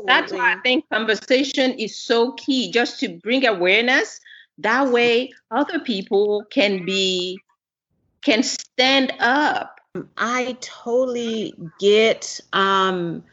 That's 0.06 0.32
why 0.32 0.54
I 0.54 0.60
think 0.62 0.90
conversation 0.90 1.72
is 1.72 1.98
so 1.98 2.34
key, 2.34 2.72
just 2.72 3.00
to 3.02 3.10
bring 3.10 3.46
awareness. 3.46 4.20
That 4.58 4.90
way, 4.90 5.32
other 5.50 5.80
people 5.80 6.44
can 6.50 6.86
be 6.86 7.40
can 8.22 8.44
stand 8.44 9.14
up. 9.20 9.80
I 10.18 10.58
totally 10.62 11.54
get 11.80 12.40
um, 12.54 13.24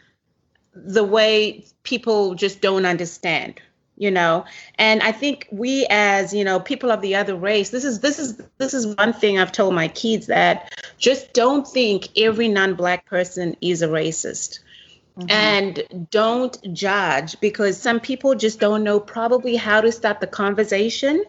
the 0.75 1.05
way 1.05 1.65
people 1.83 2.35
just 2.35 2.61
don't 2.61 2.87
understand, 2.87 3.61
you 3.99 4.11
know. 4.11 4.45
And 4.77 5.03
I 5.03 5.13
think 5.13 5.49
we, 5.51 5.87
as 5.91 6.33
you 6.33 6.45
know, 6.45 6.61
people 6.61 6.91
of 6.91 7.03
the 7.03 7.17
other 7.17 7.35
race, 7.35 7.71
this 7.71 7.85
is 7.85 8.01
this 8.01 8.19
is 8.19 8.41
this 8.57 8.73
is 8.73 8.87
one 8.97 9.13
thing 9.13 9.39
I've 9.39 9.53
told 9.53 9.75
my 9.75 9.89
kids 9.89 10.29
that 10.29 10.73
just 10.97 11.35
don't 11.35 11.67
think 11.67 12.09
every 12.17 12.49
non-black 12.49 13.07
person 13.07 13.57
is 13.61 13.83
a 13.83 13.89
racist. 13.89 14.61
Mm-hmm. 15.19 15.31
And 15.31 16.09
don't 16.11 16.73
judge 16.73 17.41
because 17.41 17.81
some 17.81 17.99
people 17.99 18.37
just 18.37 18.61
don't 18.61 18.85
know 18.85 19.01
probably 19.01 19.57
how 19.57 19.81
to 19.81 19.91
start 19.91 20.21
the 20.21 20.29
conversation. 20.29 21.25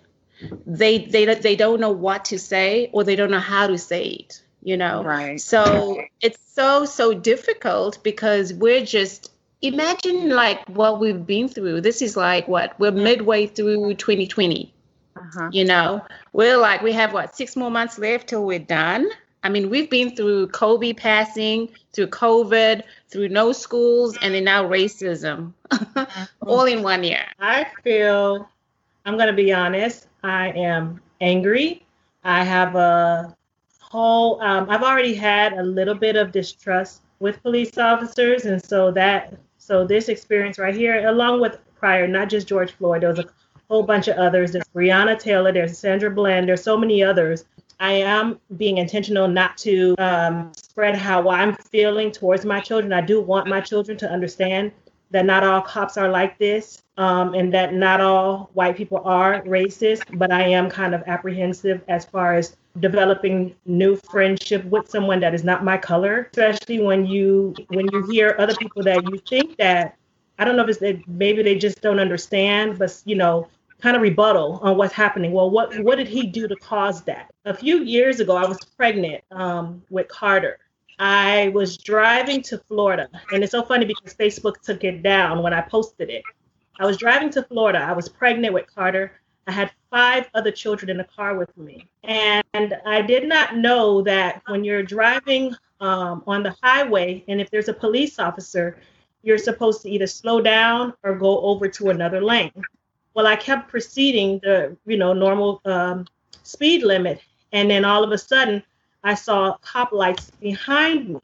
They 0.66 1.00
they 1.00 1.26
they 1.36 1.56
don't 1.56 1.82
know 1.82 1.92
what 1.92 2.26
to 2.26 2.40
say 2.40 2.90
or 2.94 3.04
they 3.04 3.16
don't 3.16 3.32
know 3.32 3.40
how 3.40 3.68
to 3.68 3.78
say 3.78 4.06
it, 4.06 4.42
you 4.62 4.78
know. 4.78 5.04
Right. 5.04 5.42
So 5.42 6.02
it's 6.22 6.40
so 6.54 6.86
so 6.86 7.14
difficult 7.14 8.04
because 8.04 8.54
we're 8.54 8.86
just 8.86 9.32
imagine 9.62 10.30
like 10.30 10.68
what 10.70 11.00
we've 11.00 11.26
been 11.26 11.48
through. 11.48 11.82
This 11.82 12.02
is 12.02 12.16
like 12.16 12.48
what 12.48 12.80
we're 12.80 12.92
midway 12.92 13.48
through 13.48 13.96
2020. 13.96 14.74
Uh-huh. 15.16 15.50
You 15.52 15.66
know, 15.66 16.06
we're 16.34 16.58
like 16.58 16.82
we 16.82 16.94
have 16.94 17.14
what 17.14 17.36
six 17.36 17.56
more 17.56 17.72
months 17.72 17.98
left 17.98 18.30
till 18.30 18.46
we're 18.46 18.60
done. 18.60 19.10
I 19.44 19.50
mean, 19.50 19.70
we've 19.70 19.90
been 19.90 20.16
through 20.16 20.48
Kobe 20.48 20.92
passing, 20.94 21.70
through 21.94 22.08
COVID, 22.08 22.84
through 23.10 23.30
no 23.30 23.54
schools, 23.54 24.18
and 24.22 24.34
then 24.34 24.44
now 24.44 24.68
racism, 24.68 25.54
all 26.42 26.66
in 26.66 26.84
one 26.84 27.04
year. 27.04 27.26
I 27.40 27.68
feel, 27.84 28.50
I'm 29.06 29.16
going 29.16 29.28
to 29.28 29.34
be 29.34 29.54
honest, 29.54 30.08
I 30.24 30.50
am 30.50 31.00
angry. 31.22 31.86
I 32.26 32.44
have 32.44 32.76
a 32.76 33.34
whole, 33.80 34.42
um, 34.42 34.70
I've 34.70 34.84
already 34.84 35.14
had 35.14 35.54
a 35.54 35.64
little 35.64 35.96
bit 35.96 36.18
of 36.18 36.34
distrust 36.34 37.02
with 37.20 37.42
police 37.42 37.78
officers. 37.78 38.44
And 38.44 38.64
so 38.64 38.92
that, 38.92 39.38
so 39.70 39.86
this 39.86 40.10
experience 40.10 40.58
right 40.58 40.74
here, 40.74 41.08
along 41.08 41.42
with 41.42 41.60
prior, 41.76 42.08
not 42.08 42.28
just 42.28 42.48
George 42.48 42.72
Floyd, 42.72 43.04
there 43.04 43.10
was 43.10 43.20
a 43.20 43.26
whole 43.70 43.84
bunch 43.84 44.08
of 44.08 44.18
others. 44.18 44.52
There's 44.52 44.66
Breonna 44.76 45.18
Taylor, 45.20 45.52
there's 45.52 45.78
Sandra 45.78 46.10
Bland, 46.10 46.50
there's 46.50 46.64
so 46.64 46.76
many 46.76 47.04
others. 47.04 47.46
I 47.80 47.92
am 47.92 48.40
being 48.58 48.80
intentional 48.80 49.28
not 49.28 49.60
to 49.60 49.94
um, 50.00 50.52
spread 50.56 50.96
how 50.96 51.30
I'm 51.30 51.54
feeling 51.54 52.12
towards 52.12 52.46
my 52.46 52.60
children. 52.60 52.92
I 52.92 53.02
do 53.02 53.22
want 53.22 53.48
my 53.48 53.62
children 53.62 53.96
to 54.00 54.10
understand 54.10 54.72
that 55.12 55.26
not 55.26 55.44
all 55.44 55.62
cops 55.62 55.98
are 55.98 56.10
like 56.10 56.40
this 56.40 56.82
um, 56.98 57.36
and 57.36 57.54
that 57.54 57.76
not 57.76 58.02
all 58.02 58.50
white 58.56 58.76
people 58.76 59.02
are 59.06 59.44
racist, 59.44 60.18
but 60.18 60.32
I 60.32 60.48
am 60.48 60.68
kind 60.68 60.96
of 60.96 61.04
apprehensive 61.06 61.84
as 61.88 62.06
far 62.06 62.34
as 62.34 62.58
developing 62.80 63.56
new 63.66 63.96
friendship 63.96 64.64
with 64.66 64.90
someone 64.90 65.20
that 65.22 65.34
is 65.34 65.44
not 65.44 65.64
my 65.64 65.78
color, 65.78 66.30
especially 66.32 66.80
when 66.82 67.06
you 67.06 67.56
when 67.70 67.88
you 67.92 68.06
hear 68.10 68.36
other 68.38 68.56
people 68.56 68.84
that 68.84 69.04
you 69.04 69.18
think 69.28 69.58
that 69.58 69.98
I 70.38 70.46
don't 70.46 70.56
know 70.56 70.64
if 70.64 70.70
it's 70.70 70.80
that 70.80 71.08
maybe 71.08 71.44
they 71.44 71.56
just 71.56 71.82
don't 71.82 72.00
understand, 72.00 72.80
but 72.80 73.02
you 73.06 73.16
know, 73.16 73.48
kind 73.82 73.96
of 73.96 74.02
rebuttal 74.02 74.60
on 74.62 74.78
what's 74.78 74.94
happening. 74.94 75.32
Well, 75.32 75.50
what 75.50 75.78
what 75.80 75.98
did 75.98 76.08
he 76.08 76.28
do 76.28 76.48
to 76.48 76.56
cause 76.56 77.04
that? 77.04 77.32
A 77.46 77.54
few 77.54 77.84
years 77.84 78.20
ago, 78.20 78.36
I 78.36 78.48
was 78.48 78.58
pregnant 78.78 79.24
um, 79.32 79.82
with 79.90 80.08
Carter. 80.08 80.60
I 81.00 81.50
was 81.54 81.78
driving 81.78 82.42
to 82.44 82.58
Florida, 82.58 83.10
and 83.32 83.44
it's 83.44 83.52
so 83.52 83.64
funny 83.64 83.86
because 83.86 84.14
Facebook 84.14 84.62
took 84.62 84.84
it 84.84 85.02
down 85.02 85.42
when 85.42 85.54
I 85.54 85.62
posted 85.62 86.10
it. 86.10 86.24
I 86.80 86.86
was 86.86 86.98
driving 86.98 87.30
to 87.32 87.44
Florida. 87.44 87.80
I 87.80 87.94
was 87.94 88.08
pregnant 88.08 88.54
with 88.54 88.74
Carter. 88.74 89.19
I 89.50 89.52
had 89.52 89.72
five 89.90 90.30
other 90.36 90.52
children 90.52 90.92
in 90.92 90.98
the 90.98 91.10
car 91.16 91.36
with 91.36 91.58
me, 91.58 91.90
and 92.04 92.76
I 92.86 93.02
did 93.02 93.28
not 93.28 93.58
know 93.58 94.04
that 94.04 94.44
when 94.46 94.64
you're 94.64 94.84
driving 94.84 95.56
um, 95.82 96.22
on 96.28 96.44
the 96.44 96.56
highway, 96.62 97.24
and 97.28 97.42
if 97.42 97.50
there's 97.50 97.68
a 97.68 97.74
police 97.74 98.20
officer, 98.20 98.78
you're 99.24 99.40
supposed 99.40 99.82
to 99.82 99.90
either 99.90 100.06
slow 100.06 100.40
down 100.40 100.94
or 101.02 101.16
go 101.16 101.42
over 101.42 101.68
to 101.68 101.90
another 101.90 102.22
lane. 102.22 102.64
Well 103.16 103.26
i 103.26 103.36
kept 103.36 103.70
proceeding 103.70 104.40
the 104.44 104.78
you 104.86 104.98
know 104.98 105.14
normal 105.14 105.62
um, 105.66 106.06
speed 106.44 106.84
limit. 106.84 107.20
And 107.52 107.72
then 107.72 107.84
all 107.86 108.04
of 108.04 108.12
a 108.12 108.20
sudden 108.20 108.62
i 109.04 109.16
saw 109.16 109.58
cop 109.58 109.92
lights 109.92 110.32
behind 110.40 111.10
me. 111.10 111.20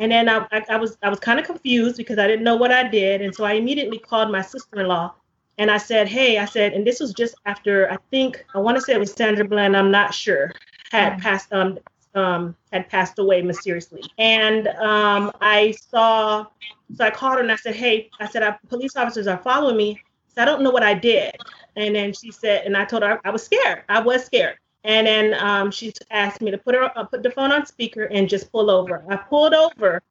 And 0.00 0.10
then 0.10 0.28
i, 0.28 0.38
I, 0.50 0.64
I 0.70 0.76
was 0.76 0.98
i 1.04 1.08
was 1.08 1.20
kind 1.20 1.38
of 1.38 1.46
confused 1.46 1.98
because 1.98 2.18
i 2.18 2.26
didn't 2.26 2.44
know 2.44 2.56
what 2.56 2.72
i 2.72 2.82
did. 2.88 3.22
And 3.22 3.32
so 3.32 3.44
i 3.44 3.52
immediately 3.52 4.00
called 4.00 4.32
my 4.32 4.42
sister-in-law 4.42 5.14
and 5.58 5.70
I 5.70 5.78
said, 5.78 6.08
"Hey," 6.08 6.38
I 6.38 6.44
said, 6.44 6.72
and 6.72 6.86
this 6.86 7.00
was 7.00 7.12
just 7.12 7.34
after 7.46 7.90
I 7.90 7.98
think 8.10 8.44
I 8.54 8.58
want 8.58 8.76
to 8.76 8.82
say 8.82 8.94
it 8.94 9.00
was 9.00 9.12
Sandra 9.12 9.44
Bland. 9.46 9.76
I'm 9.76 9.90
not 9.90 10.14
sure 10.14 10.52
had 10.90 11.18
passed 11.18 11.52
um 11.52 11.78
um 12.14 12.56
had 12.72 12.88
passed 12.88 13.18
away 13.18 13.42
mysteriously, 13.42 14.02
and 14.18 14.68
um 14.68 15.32
I 15.40 15.72
saw 15.90 16.46
so 16.94 17.04
I 17.04 17.10
called 17.10 17.34
her 17.34 17.40
and 17.40 17.52
I 17.52 17.56
said, 17.56 17.74
"Hey," 17.74 18.10
I 18.20 18.26
said, 18.28 18.42
"Our 18.42 18.58
police 18.68 18.96
officers 18.96 19.26
are 19.26 19.38
following 19.38 19.76
me." 19.76 20.00
So 20.34 20.42
I 20.42 20.44
don't 20.44 20.62
know 20.62 20.70
what 20.70 20.82
I 20.82 20.94
did, 20.94 21.36
and 21.76 21.94
then 21.94 22.12
she 22.12 22.32
said, 22.32 22.66
and 22.66 22.76
I 22.76 22.84
told 22.84 23.02
her 23.02 23.20
I, 23.24 23.28
I 23.28 23.30
was 23.30 23.44
scared. 23.44 23.82
I 23.88 24.00
was 24.00 24.24
scared. 24.24 24.56
And 24.82 25.06
then 25.06 25.34
um, 25.34 25.70
she 25.70 25.92
asked 26.10 26.42
me 26.42 26.50
to 26.50 26.58
put 26.58 26.74
her 26.74 26.90
uh, 26.96 27.04
put 27.04 27.22
the 27.22 27.30
phone 27.30 27.52
on 27.52 27.64
speaker 27.66 28.04
and 28.04 28.28
just 28.28 28.52
pull 28.52 28.70
over. 28.70 29.02
I 29.08 29.16
pulled 29.16 29.54
over, 29.54 30.02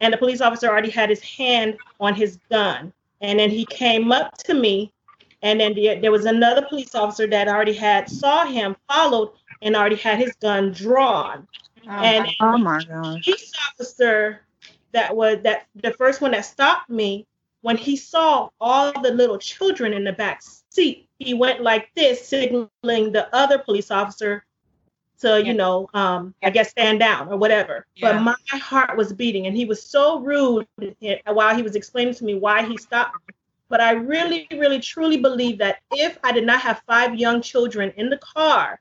and 0.00 0.12
the 0.12 0.18
police 0.18 0.40
officer 0.40 0.68
already 0.68 0.90
had 0.90 1.10
his 1.10 1.22
hand 1.22 1.78
on 1.98 2.14
his 2.14 2.38
gun. 2.50 2.92
And 3.20 3.38
then 3.38 3.50
he 3.50 3.66
came 3.66 4.12
up 4.12 4.36
to 4.38 4.54
me, 4.54 4.92
and 5.42 5.60
then 5.60 5.74
the, 5.74 5.98
there 6.00 6.12
was 6.12 6.24
another 6.24 6.62
police 6.62 6.94
officer 6.94 7.26
that 7.26 7.48
already 7.48 7.74
had 7.74 8.08
saw 8.08 8.46
him, 8.46 8.76
followed, 8.88 9.32
and 9.62 9.76
already 9.76 9.96
had 9.96 10.18
his 10.18 10.34
gun 10.36 10.72
drawn. 10.72 11.46
Oh, 11.86 11.90
and 11.90 12.26
Oh 12.40 12.58
my 12.58 12.82
gosh. 12.84 13.24
police 13.24 13.52
officer 13.70 14.42
that 14.92 15.14
was 15.14 15.38
that 15.42 15.66
the 15.76 15.92
first 15.92 16.20
one 16.20 16.32
that 16.32 16.44
stopped 16.44 16.90
me 16.90 17.26
when 17.62 17.76
he 17.76 17.96
saw 17.96 18.48
all 18.60 18.92
the 19.02 19.10
little 19.10 19.38
children 19.38 19.92
in 19.92 20.04
the 20.04 20.12
back 20.12 20.42
seat 20.70 21.08
he 21.18 21.34
went 21.34 21.62
like 21.62 21.90
this 21.94 22.26
signaling 22.26 23.12
the 23.12 23.28
other 23.32 23.58
police 23.58 23.90
officer 23.90 24.44
to 25.20 25.44
you 25.44 25.54
know 25.54 25.88
um 25.94 26.34
i 26.42 26.50
guess 26.50 26.70
stand 26.70 26.98
down 26.98 27.28
or 27.28 27.36
whatever 27.36 27.86
Yeah. 27.96 28.12
but 28.12 28.22
my 28.22 28.58
heart 28.58 28.96
was 28.96 29.12
beating 29.12 29.46
and 29.46 29.56
he 29.56 29.64
was 29.64 29.82
so 29.82 30.20
rude 30.20 30.66
while 31.26 31.54
he 31.54 31.62
was 31.62 31.76
explaining 31.76 32.14
to 32.14 32.24
me 32.24 32.34
why 32.34 32.64
he 32.64 32.76
stopped 32.76 33.16
but 33.68 33.80
i 33.80 33.92
really 33.92 34.46
really 34.52 34.80
truly 34.80 35.18
believe 35.18 35.58
that 35.58 35.78
if 35.92 36.18
i 36.24 36.32
did 36.32 36.44
not 36.44 36.60
have 36.60 36.82
five 36.86 37.14
young 37.14 37.40
children 37.42 37.92
in 37.96 38.10
the 38.10 38.18
car 38.18 38.80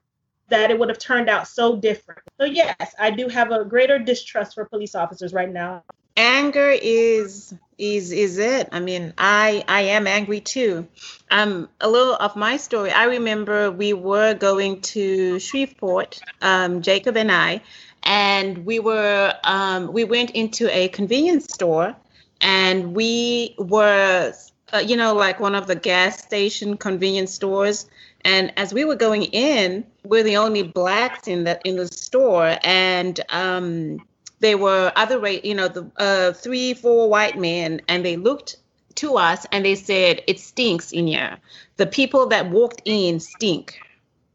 that 0.49 0.71
it 0.71 0.79
would 0.79 0.89
have 0.89 0.99
turned 0.99 1.29
out 1.29 1.47
so 1.47 1.75
different. 1.75 2.21
So 2.39 2.45
yes, 2.45 2.95
I 2.99 3.11
do 3.11 3.27
have 3.27 3.51
a 3.51 3.63
greater 3.63 3.99
distrust 3.99 4.55
for 4.55 4.65
police 4.65 4.95
officers 4.95 5.33
right 5.33 5.51
now. 5.51 5.83
Anger 6.17 6.69
is 6.69 7.53
is 7.77 8.11
is 8.11 8.37
it? 8.37 8.69
I 8.71 8.79
mean 8.79 9.13
i 9.17 9.63
i 9.67 9.81
am 9.81 10.07
angry 10.07 10.41
too. 10.41 10.87
Um 11.31 11.69
a 11.79 11.89
little 11.89 12.15
of 12.15 12.35
my 12.35 12.57
story. 12.57 12.91
I 12.91 13.05
remember 13.05 13.71
we 13.71 13.93
were 13.93 14.33
going 14.33 14.81
to 14.81 15.39
shreveport 15.39 16.21
um 16.41 16.81
jacob 16.81 17.15
and 17.17 17.31
i 17.31 17.61
and 18.03 18.65
we 18.65 18.79
were 18.79 19.33
um 19.43 19.91
we 19.93 20.03
went 20.03 20.31
into 20.31 20.69
a 20.75 20.89
convenience 20.89 21.45
store 21.53 21.95
and 22.41 22.95
we 22.95 23.55
were 23.57 24.33
uh, 24.73 24.77
you 24.77 24.97
know 24.97 25.13
like 25.15 25.39
one 25.39 25.55
of 25.55 25.67
the 25.67 25.75
gas 25.75 26.21
station 26.21 26.77
convenience 26.77 27.33
stores. 27.33 27.87
And 28.25 28.51
as 28.57 28.73
we 28.73 28.83
were 28.83 28.95
going 28.97 29.23
in 29.23 29.85
we're 30.03 30.23
the 30.23 30.37
only 30.37 30.63
blacks 30.63 31.27
in 31.27 31.45
that 31.45 31.61
in 31.65 31.77
the 31.77 31.87
store. 31.87 32.57
And 32.63 33.19
um 33.29 34.05
there 34.39 34.57
were 34.57 34.91
other 34.95 35.27
you 35.29 35.55
know 35.55 35.67
the 35.67 35.89
uh, 35.97 36.33
three 36.33 36.73
four 36.73 37.09
white 37.09 37.37
men 37.37 37.81
and 37.87 38.05
they 38.05 38.17
looked 38.17 38.57
to 38.95 39.15
us 39.17 39.45
and 39.51 39.65
they 39.65 39.75
said 39.75 40.21
it 40.27 40.39
stinks 40.39 40.91
in 40.91 41.07
here 41.07 41.37
the 41.77 41.87
people 41.87 42.27
that 42.27 42.49
walked 42.49 42.81
in 42.85 43.19
stink 43.19 43.79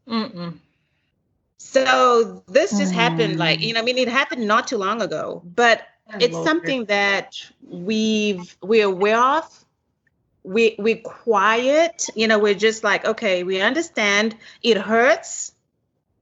Mm-mm. 0.07 0.59
so 1.57 2.43
this 2.47 2.77
just 2.77 2.93
happened 2.93 3.37
like 3.37 3.59
Mm. 3.59 3.63
you 3.63 3.73
know 3.73 3.79
i 3.79 3.83
mean 3.83 3.97
it 3.97 4.07
happened 4.09 4.47
not 4.47 4.67
too 4.67 4.77
long 4.77 5.01
ago 5.01 5.41
but 5.45 5.81
it's 6.19 6.33
Lord. 6.33 6.45
something 6.45 6.85
that 6.85 7.35
we've 7.67 8.55
we're 8.61 8.85
aware 8.87 9.19
of 9.19 9.65
we 10.43 10.75
we're 10.79 10.97
quiet 11.01 12.07
you 12.15 12.27
know 12.27 12.39
we're 12.39 12.53
just 12.55 12.83
like 12.83 13.05
okay 13.05 13.43
we 13.43 13.61
understand 13.61 14.35
it 14.61 14.77
hurts 14.77 15.54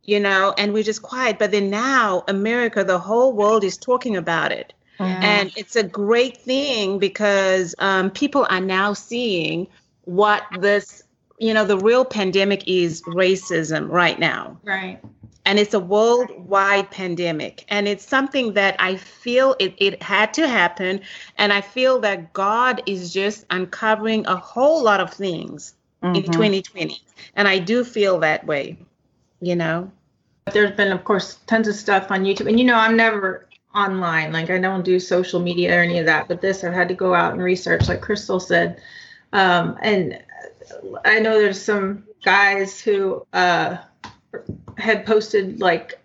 you 0.03 0.19
know 0.19 0.53
and 0.57 0.73
we're 0.73 0.83
just 0.83 1.01
quiet. 1.01 1.39
But 1.39 1.51
then 1.51 1.69
now 1.69 2.23
america 2.27 2.83
the 2.83 2.99
whole 2.99 3.33
world 3.33 3.63
is 3.63 3.77
talking 3.77 4.15
about 4.17 4.51
it. 4.51 4.73
And 4.99 5.51
it's 5.55 5.75
a 5.75 5.83
great 5.83 6.37
thing 6.37 6.97
because 6.99 7.75
um, 7.79 8.09
people 8.11 8.45
are 8.49 8.61
now 8.61 8.93
seeing 8.93 9.67
what 10.05 10.43
this 10.51 11.03
you 11.39 11.53
know 11.53 11.65
the 11.65 11.77
real 11.77 12.05
pandemic 12.05 12.63
is 12.67 13.01
racism 13.03 13.89
right 13.89 14.19
now. 14.19 14.57
Right. 14.63 14.99
and 15.45 15.59
it's 15.59 15.73
a 15.73 15.79
worldwide 15.79 16.89
pandemic. 16.91 17.65
And 17.67 17.87
it's 17.87 18.07
something 18.07 18.53
that 18.53 18.75
i 18.79 18.95
feel 18.95 19.55
it, 19.59 19.73
it 19.77 20.01
had 20.01 20.33
to 20.35 20.47
happen. 20.47 21.01
And 21.37 21.51
i 21.53 21.61
feel 21.61 21.99
that 21.99 22.33
god 22.33 22.81
is 22.85 23.13
just 23.13 23.45
uncovering 23.49 24.25
a 24.27 24.35
whole 24.37 24.83
lot 24.83 24.99
of 25.01 25.11
things 25.13 25.73
in 26.13 26.23
Mhm. 26.23 26.31
2020 26.31 27.01
and 27.35 27.47
i 27.47 27.57
do 27.59 27.83
feel 27.83 28.19
that 28.19 28.45
way 28.45 28.77
you 29.45 29.55
know 29.55 29.91
There's 30.51 30.71
been, 30.71 30.91
of 30.91 31.03
course, 31.03 31.35
tons 31.47 31.67
of 31.67 31.75
stuff 31.75 32.11
on 32.11 32.23
YouTube, 32.23 32.47
and 32.47 32.59
you 32.59 32.65
know, 32.65 32.75
I'm 32.75 32.97
never 32.97 33.47
online. 33.73 34.33
Like, 34.33 34.49
I 34.49 34.59
don't 34.59 34.83
do 34.83 34.99
social 34.99 35.39
media 35.39 35.77
or 35.77 35.81
any 35.81 35.99
of 35.99 36.05
that. 36.05 36.27
But 36.27 36.41
this, 36.41 36.63
I've 36.63 36.73
had 36.73 36.89
to 36.89 36.93
go 36.93 37.13
out 37.13 37.33
and 37.33 37.41
research, 37.41 37.87
like 37.87 38.01
Crystal 38.01 38.39
said. 38.39 38.81
Um, 39.31 39.77
and 39.81 40.21
I 41.05 41.19
know 41.19 41.39
there's 41.39 41.61
some 41.61 42.03
guys 42.23 42.79
who 42.79 43.25
uh, 43.33 43.77
had 44.77 45.05
posted 45.05 45.59
like 45.59 45.99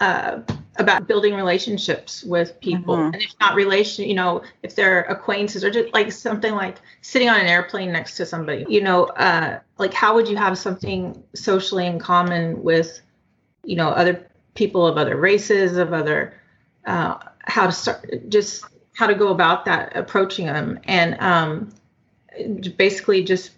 uh, 0.00 0.40
about 0.78 1.06
building 1.06 1.34
relationships 1.34 2.22
with 2.24 2.60
people, 2.60 2.96
Mhm. 2.96 3.14
and 3.14 3.22
if 3.22 3.34
not 3.40 3.54
relation, 3.54 4.04
you 4.04 4.14
know, 4.14 4.42
if 4.62 4.74
they're 4.74 5.02
acquaintances 5.02 5.64
or 5.64 5.70
just 5.70 5.92
like 5.94 6.12
something 6.12 6.54
like 6.54 6.76
sitting 7.02 7.28
on 7.28 7.40
an 7.40 7.46
airplane 7.46 7.92
next 7.92 8.16
to 8.16 8.26
somebody, 8.26 8.64
you 8.68 8.80
know, 8.80 9.04
uh, 9.04 9.58
like 9.78 9.94
how 9.94 10.14
would 10.14 10.28
you 10.28 10.36
have 10.36 10.58
something 10.58 11.22
socially 11.34 11.86
in 11.86 11.98
common 11.98 12.62
with, 12.62 13.00
you 13.64 13.76
know, 13.76 13.88
other 13.88 14.26
people 14.54 14.86
of 14.86 14.96
other 14.96 15.16
races, 15.16 15.76
of 15.76 15.92
other, 15.92 16.34
uh, 16.86 17.18
how 17.40 17.66
to 17.66 17.72
start, 17.72 18.28
just 18.28 18.64
how 18.94 19.06
to 19.06 19.14
go 19.14 19.28
about 19.28 19.64
that, 19.66 19.96
approaching 19.96 20.46
them, 20.46 20.78
and 20.84 21.16
um, 21.20 21.70
basically 22.76 23.22
just 23.22 23.52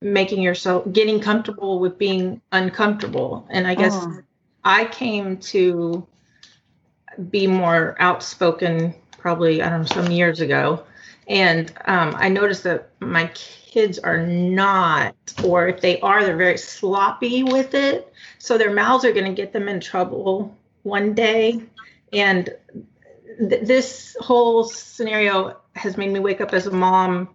making 0.00 0.42
yourself 0.42 0.84
getting 0.92 1.20
comfortable 1.20 1.78
with 1.80 1.98
being 1.98 2.40
uncomfortable. 2.52 3.46
And 3.50 3.66
I 3.66 3.74
guess 3.74 4.04
Mhm. 4.06 4.24
I 4.64 4.84
came 4.84 5.38
to 5.38 6.06
be 7.30 7.46
more 7.46 7.96
outspoken 7.98 8.94
probably 9.18 9.62
I 9.62 9.68
don't 9.68 9.80
know 9.80 9.86
some 9.86 10.12
years 10.12 10.40
ago, 10.40 10.84
and 11.26 11.72
um, 11.86 12.14
I 12.16 12.28
noticed 12.28 12.62
that 12.64 12.90
my 13.00 13.26
kids 13.34 13.98
are 13.98 14.24
not, 14.24 15.14
or 15.44 15.68
if 15.68 15.80
they 15.80 16.00
are, 16.00 16.24
they're 16.24 16.36
very 16.36 16.58
sloppy 16.58 17.42
with 17.42 17.74
it. 17.74 18.12
So 18.38 18.56
their 18.56 18.72
mouths 18.72 19.04
are 19.04 19.12
going 19.12 19.26
to 19.26 19.34
get 19.34 19.52
them 19.52 19.68
in 19.68 19.80
trouble 19.80 20.56
one 20.82 21.14
day, 21.14 21.62
and 22.12 22.50
th- 23.38 23.66
this 23.66 24.16
whole 24.20 24.64
scenario 24.64 25.56
has 25.74 25.96
made 25.96 26.12
me 26.12 26.20
wake 26.20 26.40
up 26.40 26.52
as 26.52 26.66
a 26.66 26.70
mom 26.70 27.34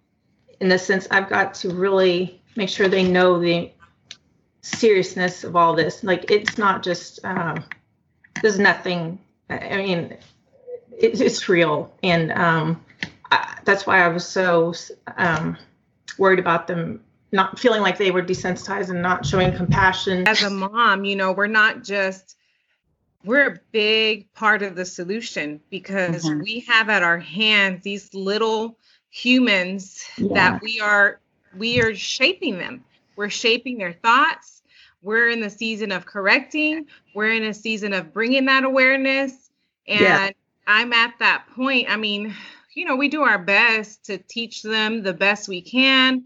in 0.60 0.68
the 0.68 0.78
sense 0.78 1.06
I've 1.10 1.28
got 1.28 1.54
to 1.54 1.70
really 1.70 2.40
make 2.56 2.68
sure 2.68 2.88
they 2.88 3.02
know 3.02 3.40
the 3.40 3.70
seriousness 4.62 5.44
of 5.44 5.56
all 5.56 5.74
this. 5.74 6.02
Like 6.04 6.30
it's 6.30 6.56
not 6.56 6.82
just 6.82 7.24
um, 7.24 7.64
there's 8.40 8.58
nothing. 8.58 9.18
I 9.52 9.74
I 9.74 9.76
mean, 9.78 10.16
it, 10.98 11.20
it's 11.20 11.48
real, 11.48 11.92
and 12.02 12.32
um, 12.32 12.84
I, 13.30 13.58
that's 13.64 13.86
why 13.86 14.02
I 14.04 14.08
was 14.08 14.26
so 14.26 14.74
um, 15.16 15.56
worried 16.18 16.38
about 16.38 16.66
them 16.66 17.00
not 17.32 17.58
feeling 17.58 17.80
like 17.80 17.96
they 17.96 18.10
were 18.10 18.22
desensitized 18.22 18.90
and 18.90 19.00
not 19.00 19.24
showing 19.24 19.52
compassion. 19.52 20.28
as 20.28 20.42
a 20.42 20.50
mom, 20.50 21.04
you 21.04 21.16
know, 21.16 21.32
we're 21.32 21.46
not 21.46 21.82
just 21.82 22.36
we're 23.24 23.46
a 23.54 23.60
big 23.70 24.32
part 24.34 24.62
of 24.62 24.74
the 24.74 24.84
solution 24.84 25.60
because 25.70 26.24
Mhm. 26.24 26.42
we 26.42 26.60
have 26.68 26.88
at 26.90 27.02
our 27.02 27.18
hands 27.18 27.82
these 27.84 28.12
little 28.12 28.78
humans 29.10 30.04
Yeah. 30.16 30.34
that 30.34 30.62
we 30.62 30.80
are 30.80 31.20
we 31.56 31.80
are 31.80 31.94
shaping 31.94 32.58
them. 32.58 32.84
We're 33.16 33.30
shaping 33.30 33.78
their 33.78 33.92
thoughts. 33.92 34.62
We're 35.02 35.28
in 35.28 35.40
the 35.40 35.50
season 35.50 35.92
of 35.92 36.04
correcting. 36.06 36.86
We're 37.14 37.32
in 37.32 37.44
a 37.44 37.54
season 37.54 37.92
of 37.92 38.12
bringing 38.12 38.46
that 38.46 38.64
awareness 38.64 39.41
and 39.86 40.00
Yeah. 40.00 40.30
I'm 40.66 40.92
at 40.92 41.18
that 41.18 41.46
point. 41.56 41.90
I 41.90 41.96
mean, 41.96 42.34
you 42.74 42.84
know, 42.84 42.96
we 42.96 43.08
do 43.08 43.22
our 43.22 43.38
best 43.38 44.04
to 44.06 44.18
teach 44.18 44.62
them 44.62 45.02
the 45.02 45.12
best 45.12 45.48
we 45.48 45.60
can, 45.60 46.24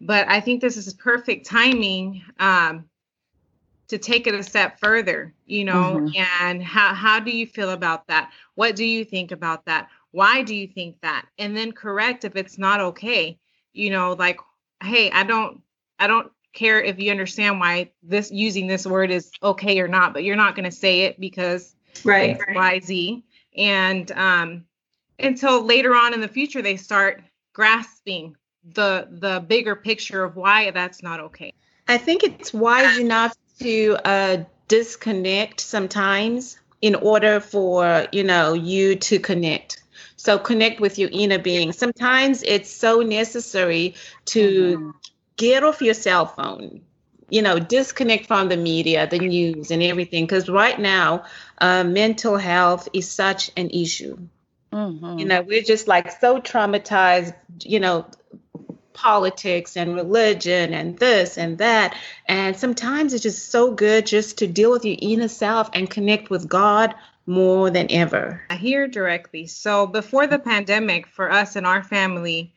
but 0.00 0.28
I 0.28 0.40
think 0.40 0.60
this 0.60 0.76
is 0.76 0.92
perfect 0.92 1.46
timing 1.46 2.22
um, 2.38 2.84
to 3.88 3.98
take 3.98 4.26
it 4.26 4.34
a 4.34 4.42
step 4.42 4.80
further. 4.80 5.32
You 5.46 5.64
know, 5.64 6.04
and 6.16 6.62
how 6.62 6.94
how 6.94 7.20
do 7.20 7.30
you 7.30 7.46
feel 7.46 7.70
about 7.70 8.06
that? 8.08 8.32
What 8.54 8.76
do 8.76 8.84
you 8.84 9.04
think 9.04 9.30
about 9.30 9.64
that? 9.66 9.88
Why 10.10 10.42
do 10.42 10.54
you 10.54 10.66
think 10.66 11.00
that? 11.02 11.26
And 11.38 11.56
then 11.56 11.72
correct 11.72 12.24
if 12.24 12.36
it's 12.36 12.58
not 12.58 12.80
okay. 12.80 13.38
You 13.72 13.90
know, 13.90 14.14
like, 14.14 14.40
hey, 14.82 15.10
I 15.10 15.24
don't, 15.24 15.60
I 15.98 16.06
don't 16.06 16.32
care 16.54 16.82
if 16.82 16.98
you 16.98 17.10
understand 17.10 17.60
why 17.60 17.92
this 18.02 18.30
using 18.32 18.66
this 18.66 18.86
word 18.86 19.10
is 19.10 19.30
okay 19.42 19.78
or 19.78 19.88
not, 19.88 20.14
but 20.14 20.24
you're 20.24 20.36
not 20.36 20.56
going 20.56 20.64
to 20.64 20.74
say 20.74 21.02
it 21.02 21.20
because 21.20 21.75
Right. 22.04 22.38
Y, 22.54 22.80
Z. 22.80 23.24
And 23.56 24.10
um, 24.12 24.64
until 25.18 25.62
later 25.64 25.94
on 25.94 26.14
in 26.14 26.20
the 26.20 26.28
future, 26.28 26.62
they 26.62 26.76
start 26.76 27.22
grasping 27.52 28.36
the 28.74 29.08
the 29.10 29.44
bigger 29.46 29.76
picture 29.76 30.24
of 30.24 30.36
why 30.36 30.70
that's 30.70 31.02
not 31.02 31.20
okay. 31.20 31.52
I 31.88 31.98
think 31.98 32.24
it's 32.24 32.52
wise 32.52 32.98
enough 32.98 33.34
to 33.60 33.96
uh, 34.04 34.44
disconnect 34.68 35.60
sometimes 35.60 36.58
in 36.82 36.94
order 36.96 37.40
for 37.40 38.06
you 38.12 38.24
know 38.24 38.52
you 38.52 38.96
to 38.96 39.18
connect. 39.18 39.82
So 40.16 40.38
connect 40.38 40.80
with 40.80 40.98
your 40.98 41.10
inner 41.12 41.38
being. 41.38 41.72
Sometimes 41.72 42.42
it's 42.42 42.70
so 42.70 43.00
necessary 43.00 43.94
to 44.26 44.78
mm-hmm. 44.78 44.90
get 45.36 45.62
off 45.62 45.80
your 45.80 45.94
cell 45.94 46.26
phone. 46.26 46.80
You 47.28 47.42
know, 47.42 47.58
disconnect 47.58 48.26
from 48.26 48.48
the 48.48 48.56
media, 48.56 49.08
the 49.08 49.18
news, 49.18 49.70
and 49.70 49.82
everything. 49.82 50.24
Because 50.24 50.48
right 50.48 50.78
now, 50.78 51.24
uh, 51.58 51.84
mental 51.84 52.36
health 52.36 52.88
is 52.92 53.10
such 53.10 53.50
an 53.56 53.70
issue. 53.70 54.16
Mm-hmm. 54.72 55.18
You 55.18 55.24
know, 55.24 55.42
we're 55.42 55.62
just 55.62 55.88
like 55.88 56.12
so 56.12 56.40
traumatized. 56.40 57.34
You 57.62 57.80
know, 57.80 58.06
politics 58.96 59.76
and 59.76 59.94
religion 59.94 60.72
and 60.72 60.98
this 60.98 61.38
and 61.38 61.58
that. 61.58 61.94
And 62.26 62.56
sometimes 62.56 63.14
it's 63.14 63.22
just 63.22 63.50
so 63.50 63.70
good 63.70 64.06
just 64.06 64.38
to 64.38 64.46
deal 64.46 64.70
with 64.72 64.84
your 64.84 64.96
inner 64.98 65.28
self 65.28 65.70
and 65.74 65.88
connect 65.88 66.30
with 66.30 66.48
God 66.48 66.94
more 67.26 67.70
than 67.70 67.90
ever. 67.90 68.42
I 68.50 68.56
hear 68.56 68.88
directly. 68.88 69.46
So 69.46 69.86
before 69.86 70.26
the 70.26 70.38
pandemic, 70.38 71.06
for 71.08 71.30
us 71.30 71.56
and 71.56 71.66
our 71.66 71.82
family, 71.82 72.54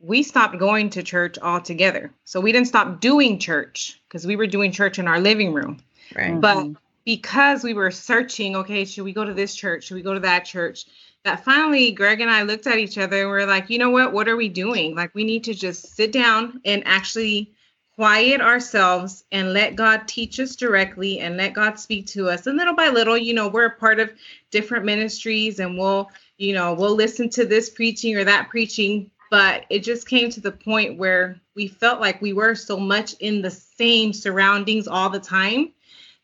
we 0.00 0.22
stopped 0.22 0.58
going 0.58 0.90
to 0.90 1.02
church 1.02 1.38
altogether. 1.38 2.10
So 2.24 2.40
we 2.40 2.52
didn't 2.52 2.68
stop 2.68 3.00
doing 3.00 3.38
church 3.38 4.00
because 4.08 4.26
we 4.26 4.36
were 4.36 4.46
doing 4.46 4.72
church 4.72 4.98
in 4.98 5.06
our 5.06 5.20
living 5.20 5.52
room. 5.52 5.78
Right. 6.16 6.40
But 6.40 6.56
mm-hmm. 6.56 6.72
because 7.04 7.62
we 7.62 7.74
were 7.74 7.90
searching, 7.90 8.56
okay, 8.56 8.84
should 8.84 9.04
we 9.04 9.12
go 9.12 9.24
to 9.24 9.34
this 9.34 9.54
church? 9.54 9.84
Should 9.84 9.94
we 9.94 10.02
go 10.02 10.14
to 10.14 10.20
that 10.20 10.44
church? 10.44 10.86
that 11.24 11.44
finally 11.44 11.92
Greg 11.92 12.20
and 12.20 12.30
I 12.30 12.42
looked 12.42 12.66
at 12.66 12.78
each 12.78 12.98
other 12.98 13.22
and 13.22 13.28
we're 13.28 13.46
like, 13.46 13.68
you 13.68 13.78
know 13.78 13.90
what? 13.90 14.12
What 14.12 14.28
are 14.28 14.36
we 14.36 14.48
doing? 14.48 14.94
Like, 14.94 15.14
we 15.14 15.24
need 15.24 15.44
to 15.44 15.54
just 15.54 15.94
sit 15.94 16.12
down 16.12 16.60
and 16.64 16.82
actually 16.86 17.52
quiet 17.94 18.40
ourselves 18.40 19.24
and 19.30 19.52
let 19.52 19.76
God 19.76 20.08
teach 20.08 20.40
us 20.40 20.56
directly 20.56 21.20
and 21.20 21.36
let 21.36 21.52
God 21.52 21.78
speak 21.78 22.06
to 22.06 22.30
us. 22.30 22.46
And 22.46 22.56
little 22.56 22.74
by 22.74 22.88
little, 22.88 23.18
you 23.18 23.34
know, 23.34 23.48
we're 23.48 23.66
a 23.66 23.76
part 23.76 24.00
of 24.00 24.10
different 24.50 24.86
ministries 24.86 25.60
and 25.60 25.76
we'll, 25.76 26.10
you 26.38 26.54
know, 26.54 26.72
we'll 26.72 26.94
listen 26.94 27.28
to 27.30 27.44
this 27.44 27.68
preaching 27.68 28.16
or 28.16 28.24
that 28.24 28.48
preaching. 28.48 29.10
But 29.30 29.64
it 29.70 29.84
just 29.84 30.08
came 30.08 30.28
to 30.30 30.40
the 30.40 30.52
point 30.52 30.98
where 30.98 31.40
we 31.54 31.68
felt 31.68 32.00
like 32.00 32.20
we 32.20 32.32
were 32.32 32.54
so 32.54 32.76
much 32.76 33.14
in 33.20 33.42
the 33.42 33.50
same 33.50 34.12
surroundings 34.12 34.88
all 34.88 35.08
the 35.08 35.20
time 35.20 35.72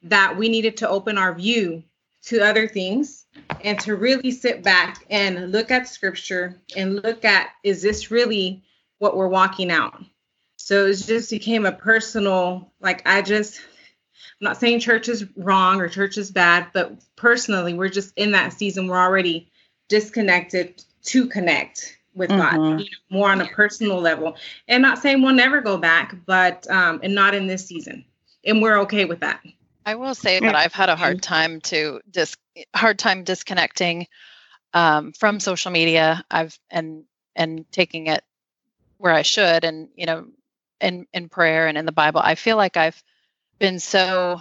that 0.02 0.36
we 0.36 0.48
needed 0.48 0.76
to 0.78 0.88
open 0.88 1.16
our 1.16 1.34
view 1.34 1.82
to 2.24 2.44
other 2.44 2.66
things 2.66 3.26
and 3.62 3.78
to 3.80 3.94
really 3.94 4.32
sit 4.32 4.62
back 4.62 5.06
and 5.10 5.52
look 5.52 5.70
at 5.70 5.88
scripture 5.88 6.60
and 6.76 6.96
look 6.96 7.24
at 7.24 7.50
is 7.62 7.80
this 7.82 8.10
really 8.10 8.62
what 8.98 9.16
we're 9.16 9.28
walking 9.28 9.70
out? 9.70 10.02
So 10.56 10.86
it 10.86 10.96
just 10.96 11.30
became 11.30 11.64
a 11.64 11.72
personal 11.72 12.72
like 12.80 13.06
i 13.06 13.22
just 13.22 13.60
i'm 14.18 14.44
not 14.44 14.56
saying 14.56 14.80
church 14.80 15.08
is 15.08 15.24
wrong 15.36 15.80
or 15.80 15.88
church 15.88 16.18
is 16.18 16.30
bad 16.30 16.68
but 16.72 16.92
personally 17.14 17.74
we're 17.74 17.88
just 17.88 18.12
in 18.16 18.32
that 18.32 18.52
season 18.52 18.88
we're 18.88 18.98
already 18.98 19.50
disconnected 19.88 20.82
to 21.04 21.28
connect 21.28 21.98
with 22.16 22.30
mm-hmm. 22.30 22.40
god 22.40 22.80
you 22.80 22.86
know, 22.86 23.18
more 23.18 23.30
on 23.30 23.40
a 23.40 23.46
personal 23.46 24.00
level 24.00 24.36
and 24.66 24.82
not 24.82 24.98
saying 24.98 25.22
we'll 25.22 25.34
never 25.34 25.60
go 25.60 25.76
back 25.76 26.16
but 26.26 26.68
um 26.70 26.98
and 27.02 27.14
not 27.14 27.34
in 27.34 27.46
this 27.46 27.64
season 27.66 28.04
and 28.44 28.60
we're 28.60 28.80
okay 28.80 29.04
with 29.04 29.20
that 29.20 29.40
I 29.86 29.94
will 29.94 30.16
say 30.16 30.40
that 30.40 30.56
I've 30.56 30.72
had 30.72 30.88
a 30.88 30.96
hard 30.96 31.22
time 31.22 31.60
to 31.62 32.00
dis 32.10 32.36
hard 32.74 32.98
time 32.98 33.22
disconnecting 33.22 34.08
um, 34.74 35.12
from 35.12 35.38
social 35.38 35.70
media. 35.70 36.24
I've 36.28 36.58
and 36.70 37.04
and 37.36 37.64
taking 37.70 38.08
it 38.08 38.24
where 38.98 39.12
I 39.12 39.22
should, 39.22 39.62
and 39.62 39.88
you 39.94 40.06
know, 40.06 40.26
in 40.80 41.06
in 41.14 41.28
prayer 41.28 41.68
and 41.68 41.78
in 41.78 41.86
the 41.86 41.92
Bible. 41.92 42.20
I 42.22 42.34
feel 42.34 42.56
like 42.56 42.76
I've 42.76 43.00
been 43.60 43.78
so 43.78 44.40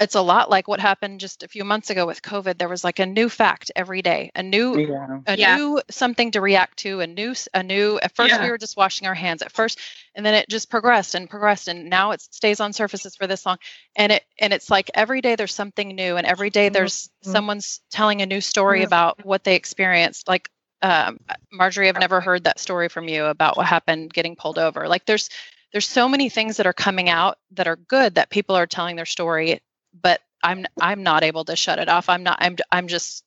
it's 0.00 0.14
a 0.14 0.20
lot 0.20 0.48
like 0.48 0.68
what 0.68 0.78
happened 0.78 1.18
just 1.18 1.42
a 1.42 1.48
few 1.48 1.64
months 1.64 1.90
ago 1.90 2.06
with 2.06 2.22
COVID. 2.22 2.58
There 2.58 2.68
was 2.68 2.84
like 2.84 3.00
a 3.00 3.06
new 3.06 3.28
fact 3.28 3.72
every 3.74 4.00
day, 4.00 4.30
a 4.34 4.42
new, 4.42 4.78
yeah. 4.78 5.18
a 5.26 5.36
yeah. 5.36 5.56
new 5.56 5.82
something 5.90 6.30
to 6.32 6.40
react 6.40 6.78
to, 6.78 7.00
a 7.00 7.06
new, 7.06 7.34
a 7.52 7.62
new. 7.62 7.98
At 8.00 8.14
first, 8.14 8.34
yeah. 8.34 8.42
we 8.42 8.50
were 8.50 8.58
just 8.58 8.76
washing 8.76 9.08
our 9.08 9.14
hands 9.14 9.42
at 9.42 9.50
first, 9.50 9.80
and 10.14 10.24
then 10.24 10.34
it 10.34 10.48
just 10.48 10.70
progressed 10.70 11.14
and 11.16 11.28
progressed, 11.28 11.66
and 11.66 11.90
now 11.90 12.12
it 12.12 12.20
stays 12.20 12.60
on 12.60 12.72
surfaces 12.72 13.16
for 13.16 13.26
this 13.26 13.44
long. 13.44 13.58
And 13.96 14.12
it, 14.12 14.24
and 14.38 14.52
it's 14.52 14.70
like 14.70 14.90
every 14.94 15.20
day 15.20 15.34
there's 15.34 15.54
something 15.54 15.88
new, 15.88 16.16
and 16.16 16.26
every 16.26 16.50
day 16.50 16.68
there's 16.68 17.08
mm-hmm. 17.08 17.32
someone's 17.32 17.80
telling 17.90 18.22
a 18.22 18.26
new 18.26 18.40
story 18.40 18.80
mm-hmm. 18.80 18.86
about 18.86 19.24
what 19.24 19.42
they 19.42 19.56
experienced. 19.56 20.28
Like 20.28 20.48
um, 20.80 21.18
Marjorie, 21.50 21.88
I've 21.88 21.98
never 21.98 22.20
heard 22.20 22.44
that 22.44 22.60
story 22.60 22.88
from 22.88 23.08
you 23.08 23.24
about 23.24 23.56
what 23.56 23.66
happened 23.66 24.12
getting 24.12 24.36
pulled 24.36 24.58
over. 24.58 24.86
Like 24.86 25.06
there's 25.06 25.28
there's 25.72 25.88
so 25.88 26.08
many 26.08 26.28
things 26.28 26.56
that 26.56 26.66
are 26.66 26.72
coming 26.72 27.10
out 27.10 27.38
that 27.50 27.68
are 27.68 27.76
good 27.76 28.14
that 28.14 28.30
people 28.30 28.56
are 28.56 28.66
telling 28.66 28.96
their 28.96 29.04
story 29.04 29.60
but 30.00 30.20
I'm 30.42 30.66
I'm 30.80 31.02
not 31.02 31.24
able 31.24 31.44
to 31.44 31.56
shut 31.56 31.78
it 31.78 31.88
off. 31.88 32.08
I'm 32.08 32.22
not 32.22 32.38
I'm 32.40 32.56
I'm 32.70 32.88
just 32.88 33.24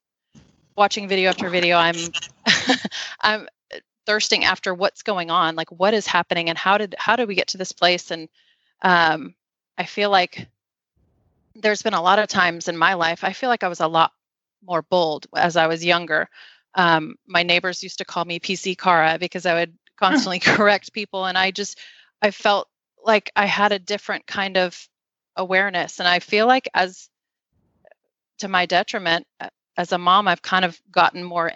watching 0.75 1.07
video 1.07 1.29
after 1.29 1.49
video. 1.49 1.77
I'm 1.77 1.95
I'm 3.21 3.47
thirsting 4.05 4.43
after 4.45 4.73
what's 4.73 5.03
going 5.03 5.29
on, 5.29 5.55
like 5.55 5.71
what 5.71 5.93
is 5.93 6.07
happening 6.07 6.49
and 6.49 6.57
how 6.57 6.77
did 6.77 6.95
how 6.97 7.15
did 7.15 7.27
we 7.27 7.35
get 7.35 7.49
to 7.49 7.57
this 7.57 7.71
place 7.71 8.11
and 8.11 8.29
um 8.81 9.35
I 9.77 9.85
feel 9.85 10.09
like 10.09 10.47
there's 11.55 11.81
been 11.81 11.93
a 11.93 12.01
lot 12.01 12.19
of 12.19 12.27
times 12.27 12.67
in 12.67 12.77
my 12.77 12.93
life 12.93 13.23
I 13.23 13.33
feel 13.33 13.49
like 13.49 13.63
I 13.63 13.67
was 13.67 13.81
a 13.81 13.87
lot 13.87 14.11
more 14.65 14.81
bold 14.81 15.27
as 15.35 15.57
I 15.57 15.67
was 15.67 15.83
younger. 15.83 16.29
Um, 16.75 17.15
my 17.27 17.43
neighbors 17.43 17.83
used 17.83 17.97
to 17.97 18.05
call 18.05 18.23
me 18.23 18.39
PC 18.39 18.77
Cara 18.77 19.17
because 19.19 19.45
I 19.45 19.55
would 19.55 19.77
constantly 19.97 20.39
correct 20.39 20.93
people 20.93 21.25
and 21.25 21.37
I 21.37 21.51
just 21.51 21.77
I 22.21 22.31
felt 22.31 22.69
like 23.03 23.31
I 23.35 23.45
had 23.45 23.71
a 23.71 23.79
different 23.79 24.27
kind 24.27 24.57
of 24.57 24.87
awareness. 25.35 25.99
And 25.99 26.07
i 26.07 26.19
feel 26.19 26.47
like 26.47 26.69
as 26.73 27.09
to 28.39 28.47
my 28.47 28.65
detriment 28.65 29.25
uh, 29.39 29.49
as 29.77 29.91
a 29.91 29.97
mom 29.97 30.27
i've 30.27 30.41
kind 30.41 30.65
of 30.65 30.79
gotten 30.91 31.23
more 31.23 31.51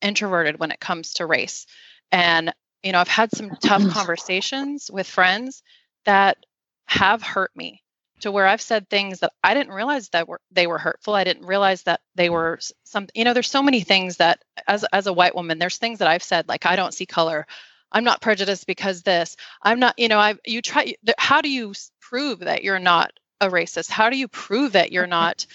introverted 0.00 0.58
when 0.58 0.70
it 0.70 0.80
comes 0.80 1.14
to 1.14 1.26
race. 1.26 1.66
And 2.12 2.54
you 2.82 2.92
know 2.92 3.00
i've 3.00 3.08
had 3.08 3.30
some 3.34 3.50
tough 3.60 3.86
conversations 3.90 4.90
with 4.92 5.06
friends 5.06 5.62
that 6.04 6.38
have 6.86 7.22
hurt 7.22 7.50
me 7.56 7.82
to 8.20 8.30
where 8.32 8.46
i've 8.46 8.60
said 8.62 8.88
things 8.88 9.20
that 9.20 9.32
i 9.42 9.54
didn't 9.54 9.74
realize 9.74 10.08
that 10.10 10.28
were 10.28 10.40
they 10.52 10.66
were 10.66 10.78
hurtful. 10.78 11.14
I 11.14 11.24
didn't 11.24 11.46
realize 11.46 11.82
that 11.82 12.00
they 12.14 12.30
were 12.30 12.58
some 12.84 13.08
you 13.14 13.24
know 13.24 13.34
there's 13.34 13.50
so 13.50 13.62
many 13.62 13.80
things 13.80 14.18
that 14.18 14.42
as 14.66 14.84
as 14.92 15.06
a 15.06 15.12
white 15.12 15.34
woman 15.34 15.58
there's 15.58 15.78
things 15.78 15.98
that 15.98 16.08
i've 16.08 16.22
said 16.22 16.48
like 16.48 16.66
i 16.66 16.76
don't 16.76 16.94
see 16.94 17.06
color 17.06 17.46
i'm 17.92 18.04
not 18.04 18.20
prejudiced 18.20 18.66
because 18.66 19.02
this 19.02 19.36
i'm 19.62 19.78
not 19.80 19.94
you 19.98 20.08
know 20.08 20.18
i 20.18 20.34
you 20.46 20.62
try 20.62 20.94
how 21.18 21.40
do 21.40 21.50
you 21.50 21.72
prove 22.00 22.40
that 22.40 22.64
you're 22.64 22.78
not 22.78 23.12
a 23.40 23.48
racist? 23.48 23.90
How 23.90 24.10
do 24.10 24.16
you 24.16 24.28
prove 24.28 24.72
that 24.72 24.92
you're 24.92 25.06
not? 25.18 25.46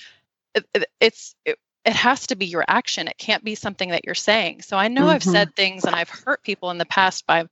It, 0.56 0.86
it's 1.00 1.36
it, 1.46 1.58
it 1.86 1.94
has 1.94 2.28
to 2.28 2.36
be 2.36 2.46
your 2.46 2.64
action. 2.68 3.08
It 3.08 3.18
can't 3.18 3.44
be 3.44 3.56
something 3.56 3.90
that 3.90 4.06
you're 4.06 4.16
saying. 4.16 4.62
So 4.62 4.78
I 4.78 4.88
know 4.88 5.02
mm-hmm. 5.02 5.10
I've 5.10 5.24
said 5.24 5.56
things 5.56 5.84
and 5.84 5.96
I've 5.96 6.10
hurt 6.10 6.44
people 6.44 6.72
in 6.72 6.78
the 6.78 6.86
past 6.86 7.26
by 7.28 7.46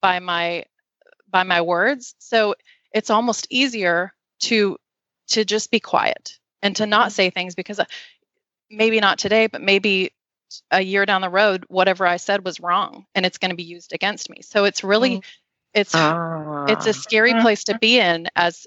by 0.00 0.18
my 0.18 0.64
by 1.30 1.42
my 1.42 1.60
words. 1.60 2.14
So 2.18 2.54
it's 2.92 3.10
almost 3.10 3.46
easier 3.50 4.12
to 4.40 4.78
to 5.28 5.44
just 5.44 5.70
be 5.70 5.80
quiet 5.80 6.38
and 6.62 6.74
to 6.76 6.86
not 6.86 7.12
say 7.12 7.30
things 7.30 7.54
because 7.54 7.78
uh, 7.78 7.84
maybe 8.70 8.98
not 8.98 9.18
today, 9.18 9.46
but 9.46 9.60
maybe 9.60 10.12
a 10.70 10.80
year 10.80 11.06
down 11.06 11.20
the 11.20 11.28
road, 11.28 11.64
whatever 11.68 12.06
I 12.06 12.16
said 12.16 12.44
was 12.44 12.60
wrong 12.60 13.06
and 13.14 13.26
it's 13.26 13.38
going 13.38 13.50
to 13.50 13.56
be 13.56 13.64
used 13.64 13.92
against 13.92 14.30
me. 14.30 14.42
So 14.42 14.64
it's 14.64 14.84
really, 14.84 15.18
mm. 15.18 15.24
it's, 15.74 15.94
it's 15.94 16.86
a 16.86 16.92
scary 16.92 17.32
ah. 17.32 17.42
place 17.42 17.64
to 17.64 17.78
be 17.78 17.98
in 17.98 18.28
as, 18.34 18.66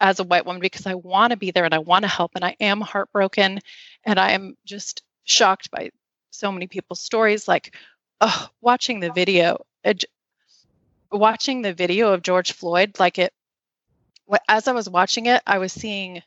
as 0.00 0.20
a 0.20 0.24
white 0.24 0.46
woman 0.46 0.60
because 0.60 0.86
I 0.86 0.94
want 0.94 1.30
to 1.30 1.36
be 1.36 1.50
there 1.50 1.64
and 1.64 1.74
I 1.74 1.78
want 1.78 2.02
to 2.02 2.08
help 2.08 2.32
and 2.34 2.44
I 2.44 2.56
am 2.60 2.80
heartbroken 2.80 3.60
and 4.04 4.18
I 4.18 4.32
am 4.32 4.56
just 4.64 5.02
shocked 5.24 5.70
by 5.70 5.90
so 6.30 6.50
many 6.52 6.66
people's 6.66 7.00
stories 7.00 7.48
like 7.48 7.74
oh, 8.20 8.48
watching 8.60 9.00
the 9.00 9.12
video 9.12 9.64
it, 9.82 10.04
watching 11.10 11.62
the 11.62 11.72
video 11.72 12.12
of 12.12 12.22
George 12.22 12.52
Floyd 12.52 12.98
like 12.98 13.18
it 13.18 13.32
as 14.48 14.68
I 14.68 14.72
was 14.72 14.88
watching 14.88 15.26
it 15.26 15.42
I 15.46 15.58
was 15.58 15.72
seeing 15.72 16.22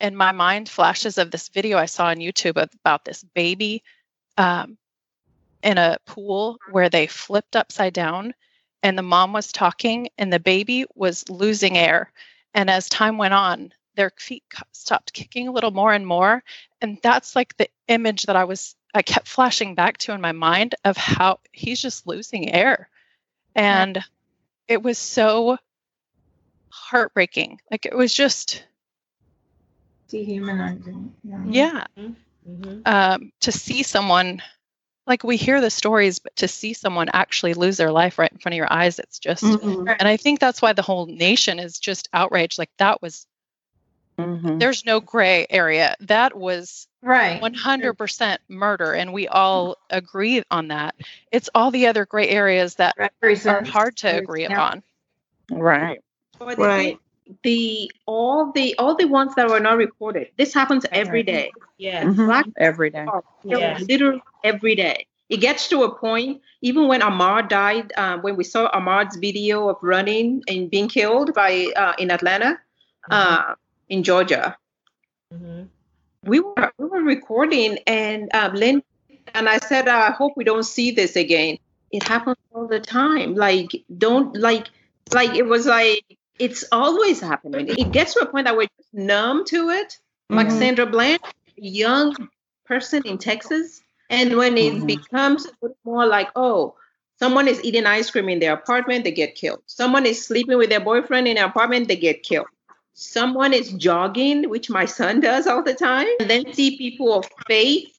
in 0.00 0.16
my 0.16 0.32
mind 0.32 0.68
flashes 0.68 1.18
of 1.18 1.30
this 1.30 1.48
video 1.48 1.78
I 1.78 1.86
saw 1.86 2.06
on 2.06 2.16
YouTube 2.16 2.56
about 2.56 3.04
this 3.04 3.22
baby 3.22 3.82
um, 4.36 4.78
in 5.62 5.78
a 5.78 5.98
pool 6.06 6.58
where 6.70 6.88
they 6.88 7.06
flipped 7.06 7.56
upside 7.56 7.92
down 7.92 8.34
and 8.82 8.96
the 8.96 9.02
mom 9.02 9.32
was 9.32 9.50
talking 9.50 10.08
and 10.18 10.32
the 10.32 10.40
baby 10.40 10.84
was 10.94 11.28
losing 11.28 11.76
air. 11.76 12.12
And 12.54 12.70
as 12.70 12.88
time 12.88 13.18
went 13.18 13.34
on 13.34 13.72
their 13.96 14.12
feet 14.16 14.44
stopped 14.70 15.12
kicking 15.12 15.48
a 15.48 15.52
little 15.52 15.72
more 15.72 15.92
and 15.92 16.06
more 16.06 16.44
and 16.80 17.00
that's 17.02 17.34
like 17.34 17.56
the 17.56 17.68
image 17.88 18.22
that 18.26 18.36
i 18.36 18.44
was 18.44 18.76
i 18.94 19.02
kept 19.02 19.26
flashing 19.26 19.74
back 19.74 19.98
to 19.98 20.12
in 20.12 20.20
my 20.20 20.30
mind 20.30 20.76
of 20.84 20.96
how 20.96 21.40
he's 21.52 21.82
just 21.82 22.06
losing 22.06 22.52
air. 22.54 22.88
And 23.54 24.02
it 24.68 24.82
was 24.82 24.98
so 24.98 25.58
heartbreaking. 26.70 27.60
Like 27.70 27.86
it 27.86 27.96
was 27.96 28.14
just 28.14 28.64
dehumanizing 30.08 31.14
yeah, 31.22 31.44
yeah. 31.46 31.84
Mm-hmm. 32.48 32.80
Um, 32.86 33.32
to 33.40 33.52
see 33.52 33.82
someone 33.82 34.42
like 35.06 35.24
we 35.24 35.36
hear 35.36 35.60
the 35.60 35.70
stories, 35.70 36.18
but 36.18 36.34
to 36.36 36.48
see 36.48 36.74
someone 36.74 37.08
actually 37.12 37.54
lose 37.54 37.76
their 37.76 37.90
life 37.90 38.18
right 38.18 38.30
in 38.32 38.38
front 38.38 38.54
of 38.54 38.56
your 38.58 38.72
eyes, 38.72 38.98
it's 38.98 39.18
just, 39.18 39.42
Mhm. 39.44 39.96
and 39.98 40.08
I 40.08 40.16
think 40.16 40.38
that's 40.40 40.60
why 40.62 40.72
the 40.72 40.82
whole 40.82 41.06
nation 41.06 41.58
is 41.58 41.78
just 41.78 42.08
outraged. 42.12 42.58
Like 42.58 42.70
that 42.78 43.00
was, 43.02 43.26
Mhm. 44.18 44.58
there's 44.58 44.84
no 44.84 45.00
gray 45.00 45.46
area. 45.48 45.96
That 46.00 46.36
was 46.36 46.88
Right. 47.02 47.40
100% 47.40 48.40
murder, 48.48 48.92
and 48.92 49.12
we 49.12 49.28
all 49.28 49.76
agree 49.90 50.42
on 50.50 50.68
that. 50.68 50.94
It's 51.32 51.48
all 51.54 51.70
the 51.70 51.86
other 51.86 52.04
gray 52.04 52.28
areas 52.28 52.74
that 52.76 52.96
are 52.98 53.64
hard 53.64 53.96
to 53.98 54.08
agree 54.08 54.42
Yeah. 54.42 54.52
upon. 54.52 54.82
Right. 55.50 56.00
Right. 56.40 56.98
Thing- 57.28 57.38
The 57.44 57.90
all 58.06 58.52
the 58.52 58.74
all 58.78 58.94
the 58.96 59.04
ones 59.06 59.34
that 59.36 59.48
were 59.48 59.60
not 59.60 59.76
reported. 59.76 60.28
This 60.36 60.54
happens 60.54 60.86
every 60.92 61.22
day. 61.22 61.52
Yes. 61.78 62.04
Mhm. 62.04 62.26
Black 62.26 62.46
Every 62.56 62.90
day. 62.90 63.04
are 63.06 63.22
killed 63.42 63.60
Yes. 63.60 63.80
literally 63.88 64.22
every 64.42 64.74
day. 64.74 65.06
It 65.28 65.38
gets 65.38 65.68
to 65.68 65.82
a 65.82 65.94
point, 65.94 66.40
even 66.62 66.88
when 66.88 67.02
Ahmaud 67.02 67.48
died, 67.48 67.92
uh, 67.96 68.18
when 68.18 68.36
we 68.36 68.44
saw 68.44 68.70
Ahmaud's 68.70 69.16
video 69.16 69.68
of 69.68 69.76
running 69.82 70.42
and 70.48 70.70
being 70.70 70.88
killed 70.88 71.34
by 71.34 71.72
uh, 71.76 71.94
in 71.98 72.10
Atlanta, 72.10 72.58
uh, 73.10 73.54
in 73.88 74.02
Georgia, 74.02 74.56
hmm 75.32 75.64
we 76.24 76.40
were 76.40 76.72
we 76.78 76.86
were 76.86 77.02
recording, 77.02 77.78
and 77.86 78.34
um, 78.34 78.54
Lynn 78.54 78.82
and 79.34 79.48
I 79.48 79.58
said, 79.58 79.88
I 79.88 80.10
hope 80.10 80.34
we 80.36 80.44
don't 80.44 80.64
see 80.64 80.90
this 80.90 81.16
again. 81.16 81.58
It 81.90 82.02
happens 82.02 82.36
all 82.52 82.66
the 82.66 82.80
time. 82.80 83.34
Like 83.34 83.70
don't 83.96 84.34
like 84.36 84.68
like 85.14 85.34
it 85.36 85.46
was 85.46 85.66
like 85.66 86.04
it's 86.38 86.64
always 86.72 87.20
happening. 87.20 87.68
It 87.68 87.92
gets 87.92 88.14
to 88.14 88.20
a 88.20 88.26
point 88.26 88.46
that 88.46 88.56
we're 88.56 88.68
just 88.76 88.94
numb 88.94 89.44
to 89.46 89.70
it. 89.70 89.98
Like 90.30 90.48
Mhm. 90.48 90.58
Sandra 90.58 90.86
Bland, 90.86 91.20
a 91.24 91.32
young 91.56 92.28
person 92.66 93.02
in 93.04 93.18
Texas. 93.18 93.80
And 94.10 94.36
when 94.36 94.56
it 94.56 94.74
Mhm. 94.74 94.86
becomes 94.86 95.46
more 95.84 96.06
like, 96.06 96.30
oh, 96.36 96.74
someone 97.18 97.48
is 97.48 97.62
eating 97.64 97.86
ice 97.86 98.10
cream 98.10 98.28
in 98.28 98.38
their 98.38 98.54
apartment, 98.54 99.04
they 99.04 99.10
get 99.10 99.34
killed. 99.34 99.62
Someone 99.66 100.06
is 100.06 100.24
sleeping 100.24 100.58
with 100.58 100.70
their 100.70 100.80
boyfriend 100.80 101.28
in 101.28 101.36
their 101.36 101.46
apartment, 101.46 101.88
they 101.88 101.96
get 101.96 102.22
killed. 102.22 102.46
Someone 102.94 103.52
is 103.52 103.70
jogging, 103.72 104.48
which 104.48 104.70
my 104.70 104.84
son 104.84 105.20
does 105.20 105.46
all 105.46 105.62
the 105.62 105.74
time, 105.74 106.08
and 106.20 106.28
then 106.28 106.52
see 106.52 106.76
people 106.76 107.12
of 107.12 107.28
faith 107.46 107.97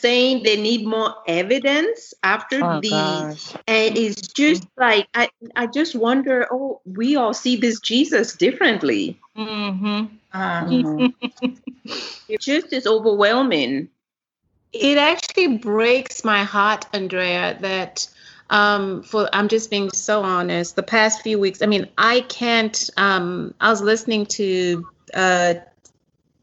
saying 0.00 0.42
they 0.42 0.56
need 0.60 0.86
more 0.86 1.14
evidence 1.26 2.14
after 2.22 2.62
Oh 2.62 2.80
the 2.80 2.90
gosh. 2.90 3.52
and 3.66 3.96
it's 3.96 4.20
just 4.28 4.66
like 4.76 5.08
I, 5.14 5.28
I 5.56 5.66
just 5.66 5.94
wonder 5.94 6.46
oh 6.50 6.80
we 6.84 7.16
all 7.16 7.34
see 7.34 7.56
this 7.56 7.80
jesus 7.80 8.36
differently 8.36 9.18
Mm-hmm. 9.36 10.06
Um, 10.32 10.68
Mhm. 10.70 11.14
it 12.28 12.40
just 12.40 12.72
is 12.72 12.86
overwhelming 12.86 13.88
it 14.72 14.98
actually 14.98 15.58
breaks 15.58 16.24
my 16.24 16.44
heart, 16.44 16.86
Andrea, 16.92 17.58
that 17.60 18.08
um 18.50 19.02
for 19.02 19.28
I'm 19.32 19.48
just 19.48 19.70
being 19.70 19.90
so 19.90 20.22
honest, 20.22 20.76
the 20.76 20.82
past 20.82 21.22
few 21.22 21.38
weeks, 21.38 21.62
I 21.62 21.66
mean, 21.66 21.88
I 21.98 22.20
can't 22.22 22.90
um 22.96 23.54
I 23.60 23.70
was 23.70 23.80
listening 23.82 24.26
to 24.26 24.86
uh 25.14 25.54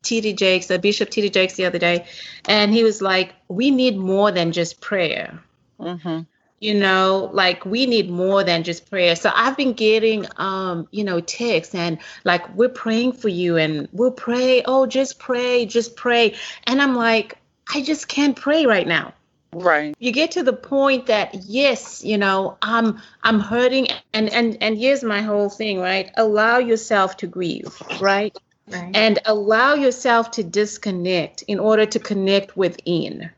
TD 0.08 0.36
Jakes, 0.38 0.72
uh, 0.72 0.78
Bishop 0.78 1.10
TD 1.10 1.32
Jakes 1.32 1.56
the 1.56 1.66
other 1.66 1.80
day, 1.80 2.06
and 2.48 2.74
he 2.74 2.84
was 2.84 3.02
like, 3.02 3.36
We 3.50 3.72
need 3.72 3.98
more 3.98 4.32
than 4.32 4.52
just 4.52 4.82
prayer. 4.82 5.40
Mhm. 5.80 6.26
you 6.60 6.74
know 6.74 7.30
like 7.34 7.64
we 7.66 7.86
need 7.86 8.10
more 8.10 8.44
than 8.44 8.64
just 8.64 8.90
prayer 8.90 9.16
so 9.16 9.30
i've 9.36 9.56
been 9.56 9.74
getting 9.74 10.26
um 10.38 10.88
you 10.90 11.04
know 11.04 11.20
texts 11.20 11.76
and 11.76 12.00
like 12.24 12.44
we're 12.56 12.68
praying 12.86 13.12
for 13.14 13.30
you 13.30 13.58
and 13.58 13.88
we'll 13.92 14.18
pray 14.28 14.64
oh 14.66 14.88
just 14.88 15.20
pray 15.20 15.68
just 15.68 15.96
pray 15.96 16.34
and 16.66 16.82
i'm 16.82 16.96
like 16.96 17.38
i 17.76 17.80
just 17.82 18.08
can't 18.08 18.36
pray 18.36 18.66
right 18.66 18.88
now 18.88 19.14
Right. 19.54 19.94
you 20.00 20.12
get 20.12 20.32
to 20.32 20.42
the 20.44 20.54
point 20.54 21.06
that 21.14 21.36
yes 21.46 22.04
you 22.04 22.18
know 22.18 22.58
i'm 22.64 23.00
i'm 23.22 23.40
hurting 23.40 23.88
and 24.14 24.28
and 24.30 24.58
and 24.60 24.78
here's 24.78 25.04
my 25.04 25.22
whole 25.22 25.50
thing 25.50 25.80
right 25.80 26.10
allow 26.18 26.58
yourself 26.58 27.18
to 27.18 27.28
grieve 27.28 27.72
right 28.02 28.36
right. 28.68 28.96
and 28.96 29.20
allow 29.26 29.74
yourself 29.74 30.32
to 30.32 30.44
disconnect 30.44 31.44
in 31.44 31.60
order 31.60 31.86
to 31.86 32.00
connect 32.00 32.58
within. 32.58 33.30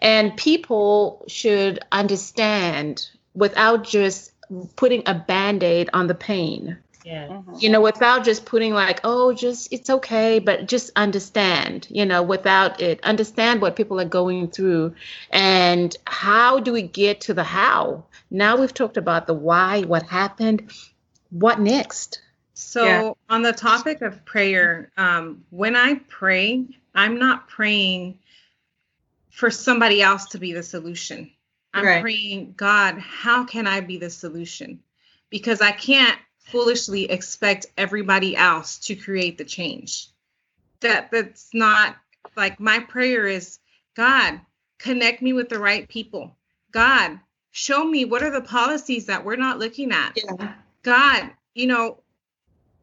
And 0.00 0.36
people 0.36 1.24
should 1.28 1.80
understand 1.92 3.08
without 3.34 3.84
just 3.84 4.32
putting 4.76 5.02
a 5.06 5.14
band 5.14 5.62
aid 5.62 5.90
on 5.92 6.06
the 6.06 6.14
pain. 6.14 6.78
Yes. 7.04 7.30
Mhm. 7.30 7.62
You 7.62 7.70
know, 7.70 7.80
without 7.80 8.24
just 8.24 8.44
putting 8.46 8.74
like, 8.74 9.00
oh, 9.04 9.32
just 9.32 9.72
it's 9.72 9.90
okay, 9.90 10.40
but 10.40 10.66
just 10.66 10.90
understand, 10.96 11.86
you 11.88 12.04
know, 12.04 12.20
without 12.22 12.80
it, 12.80 12.98
understand 13.04 13.62
what 13.62 13.76
people 13.76 14.00
are 14.00 14.04
going 14.04 14.48
through 14.48 14.94
and 15.30 15.96
how 16.04 16.58
do 16.58 16.72
we 16.72 16.82
get 16.82 17.20
to 17.22 17.34
the 17.34 17.44
how. 17.44 18.04
Now 18.28 18.56
we've 18.56 18.74
talked 18.74 18.96
about 18.96 19.28
the 19.28 19.34
why, 19.34 19.82
what 19.82 20.02
happened, 20.02 20.72
what 21.30 21.60
next? 21.60 22.20
So, 22.58 22.84
Yeah. 22.84 23.12
on 23.28 23.42
the 23.42 23.52
topic 23.52 24.00
of 24.00 24.24
prayer, 24.24 24.90
um, 24.96 25.44
when 25.50 25.76
I 25.76 25.96
pray, 26.08 26.64
I'm 26.94 27.18
not 27.18 27.48
praying 27.48 28.18
for 29.30 29.50
somebody 29.50 30.00
else 30.00 30.24
to 30.28 30.38
be 30.38 30.54
the 30.54 30.62
solution. 30.62 31.30
I'm 31.74 31.84
Right. 31.84 32.00
praying, 32.00 32.54
God, 32.56 32.98
how 32.98 33.44
can 33.44 33.66
I 33.66 33.80
be 33.80 33.98
the 33.98 34.08
solution? 34.08 34.82
Because 35.28 35.60
I 35.60 35.72
can't 35.72 36.18
foolishly 36.38 37.10
expect 37.10 37.66
everybody 37.76 38.34
else 38.34 38.78
to 38.86 38.96
create 38.96 39.36
the 39.36 39.44
change. 39.44 40.08
That 40.80 41.10
that's 41.10 41.52
not 41.52 41.96
like 42.36 42.58
my 42.58 42.78
prayer 42.78 43.26
is, 43.26 43.58
God, 43.94 44.40
connect 44.78 45.20
me 45.20 45.34
with 45.34 45.50
the 45.50 45.58
right 45.58 45.86
people. 45.86 46.34
God, 46.70 47.20
show 47.50 47.84
me 47.84 48.06
what 48.06 48.22
are 48.22 48.30
the 48.30 48.40
policies 48.40 49.04
that 49.06 49.26
we're 49.26 49.36
not 49.36 49.58
looking 49.58 49.92
at. 49.92 50.16
Yeah. 50.16 50.54
God, 50.82 51.30
you 51.54 51.66
know, 51.66 52.02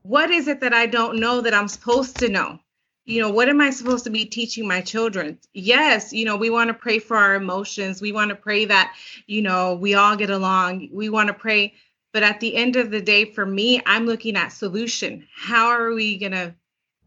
what 0.03 0.31
is 0.31 0.47
it 0.47 0.61
that 0.61 0.73
I 0.73 0.87
don't 0.87 1.19
know 1.19 1.41
that 1.41 1.53
I'm 1.53 1.67
supposed 1.67 2.19
to 2.19 2.29
know? 2.29 2.59
You 3.05 3.21
know, 3.21 3.31
what 3.31 3.49
am 3.49 3.61
I 3.61 3.71
supposed 3.71 4.05
to 4.05 4.11
be 4.11 4.25
teaching 4.25 4.67
my 4.67 4.81
children? 4.81 5.39
Yes, 5.53 6.13
you 6.13 6.25
know, 6.25 6.37
we 6.37 6.49
want 6.49 6.69
to 6.69 6.73
pray 6.73 6.99
for 6.99 7.17
our 7.17 7.35
emotions. 7.35 8.01
We 8.01 8.13
want 8.13 8.29
to 8.29 8.35
pray 8.35 8.65
that, 8.65 8.95
you 9.27 9.41
know, 9.41 9.75
we 9.75 9.95
all 9.95 10.15
get 10.15 10.29
along. 10.29 10.89
We 10.93 11.09
want 11.09 11.27
to 11.27 11.33
pray. 11.33 11.73
But 12.13 12.23
at 12.23 12.39
the 12.39 12.55
end 12.55 12.77
of 12.77 12.91
the 12.91 13.01
day, 13.01 13.25
for 13.25 13.45
me, 13.45 13.81
I'm 13.85 14.05
looking 14.05 14.37
at 14.37 14.49
solution. 14.49 15.27
How 15.35 15.67
are 15.69 15.93
we 15.93 16.17
going 16.17 16.33
to 16.33 16.55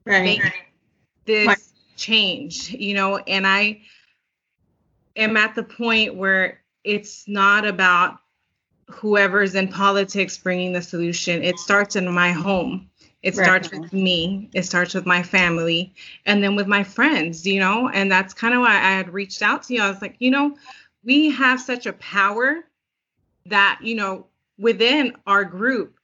Right. 0.06 0.24
make 0.24 0.42
this 1.26 1.46
Right. 1.46 1.58
change 1.96 2.70
you 2.70 2.94
know 2.94 3.16
and 3.16 3.46
i 3.46 3.80
am 5.16 5.36
at 5.36 5.54
the 5.54 5.62
point 5.62 6.14
where 6.14 6.62
it's 6.84 7.26
not 7.28 7.66
about 7.66 8.18
whoever's 8.88 9.54
in 9.54 9.68
politics 9.68 10.38
bringing 10.38 10.72
the 10.72 10.82
solution 10.82 11.42
it 11.42 11.58
starts 11.58 11.96
in 11.96 12.10
my 12.12 12.32
home. 12.32 12.88
It 13.22 13.34
Right. 13.34 13.44
starts 13.44 13.72
with 13.72 13.92
me. 13.92 14.50
It 14.54 14.64
starts 14.64 14.94
with 14.94 15.06
my 15.06 15.22
family 15.22 15.94
and 16.26 16.42
then 16.42 16.54
with 16.54 16.66
my 16.66 16.84
friends 16.84 17.46
you 17.46 17.60
know? 17.60 17.88
And 17.88 18.10
that's 18.10 18.34
kind 18.34 18.54
of 18.54 18.60
why 18.60 18.74
i 18.74 18.92
had 18.92 19.12
reached 19.12 19.42
out 19.42 19.64
to 19.64 19.74
you. 19.74 19.82
I 19.82 19.90
was 19.90 20.02
like 20.02 20.16
you 20.18 20.30
know 20.30 20.56
we 21.04 21.30
have 21.30 21.60
such 21.60 21.86
a 21.86 21.92
power 21.94 22.64
that 23.46 23.80
you 23.82 23.94
know 23.94 24.26
within 24.58 25.16
our 25.26 25.44
group 25.44 25.98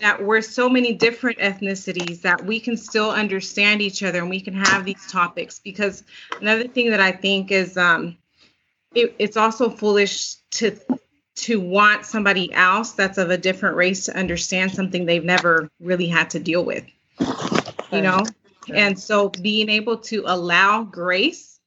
that 0.00 0.22
we're 0.22 0.42
so 0.42 0.68
many 0.68 0.92
different 0.92 1.38
ethnicities 1.38 2.20
that 2.22 2.44
we 2.44 2.60
can 2.60 2.76
still 2.76 3.10
understand 3.10 3.80
each 3.80 4.02
other 4.02 4.18
and 4.18 4.28
we 4.28 4.40
can 4.40 4.54
have 4.54 4.84
these 4.84 5.06
topics. 5.10 5.60
Because 5.60 6.02
another 6.40 6.66
thing 6.68 6.90
that 6.90 7.00
i 7.00 7.12
think 7.12 7.50
is 7.52 7.76
um 7.76 8.16
it, 8.94 9.14
it's 9.18 9.36
also 9.36 9.70
foolish 9.70 10.36
to 10.50 10.76
to 11.36 11.60
want 11.60 12.04
somebody 12.04 12.52
else 12.52 12.92
that's 12.92 13.18
of 13.18 13.30
a 13.30 13.38
different 13.38 13.76
race 13.76 14.04
to 14.06 14.16
understand 14.16 14.70
something 14.72 15.04
they've 15.04 15.24
never 15.24 15.68
really 15.80 16.06
had 16.06 16.30
to 16.30 16.38
deal 16.38 16.64
with 16.64 16.84
you 17.94 18.02
know? 18.02 18.24
And 18.72 18.98
so 18.98 19.28
being 19.28 19.68
able 19.68 19.98
to 19.98 20.24
allow 20.26 20.82
grace 20.82 21.60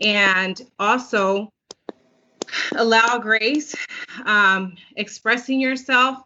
and 0.00 0.60
also 0.78 1.52
allow 2.76 3.18
grace 3.18 3.74
um, 4.24 4.76
expressing 4.96 5.60
yourself 5.60 6.22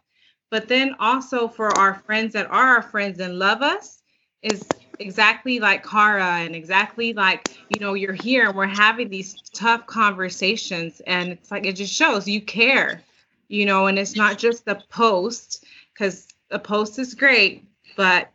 but 0.51 0.67
then 0.67 0.95
also 0.99 1.47
for 1.47 1.75
our 1.77 1.95
friends 1.95 2.33
that 2.33 2.45
are 2.47 2.75
our 2.75 2.81
friends 2.81 3.19
and 3.19 3.39
love 3.39 3.61
us 3.61 4.03
is 4.43 4.61
exactly 5.01 5.59
like 5.59 5.85
Cara 5.85 6.37
and 6.39 6.55
exactly 6.55 7.13
like 7.13 7.57
you 7.69 7.79
know 7.79 7.93
you're 7.93 8.13
here 8.13 8.47
and 8.47 8.55
we're 8.55 8.67
having 8.67 9.09
these 9.09 9.35
tough 9.53 9.85
conversations. 9.87 11.01
And 11.07 11.29
it's 11.31 11.51
like 11.51 11.65
it 11.65 11.73
just 11.75 11.93
shows 11.93 12.27
you 12.27 12.41
care 12.41 13.01
you 13.47 13.65
know 13.65 13.87
and 13.87 13.99
it's 13.99 14.15
not 14.15 14.37
just 14.37 14.65
the 14.65 14.75
post 14.89 15.65
because 15.93 16.27
the 16.49 16.59
post 16.59 16.99
is 16.99 17.13
great 17.15 17.65
but 17.97 18.31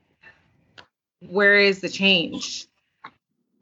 where 1.29 1.57
is 1.59 1.81
the 1.81 1.89
change? 1.89 2.67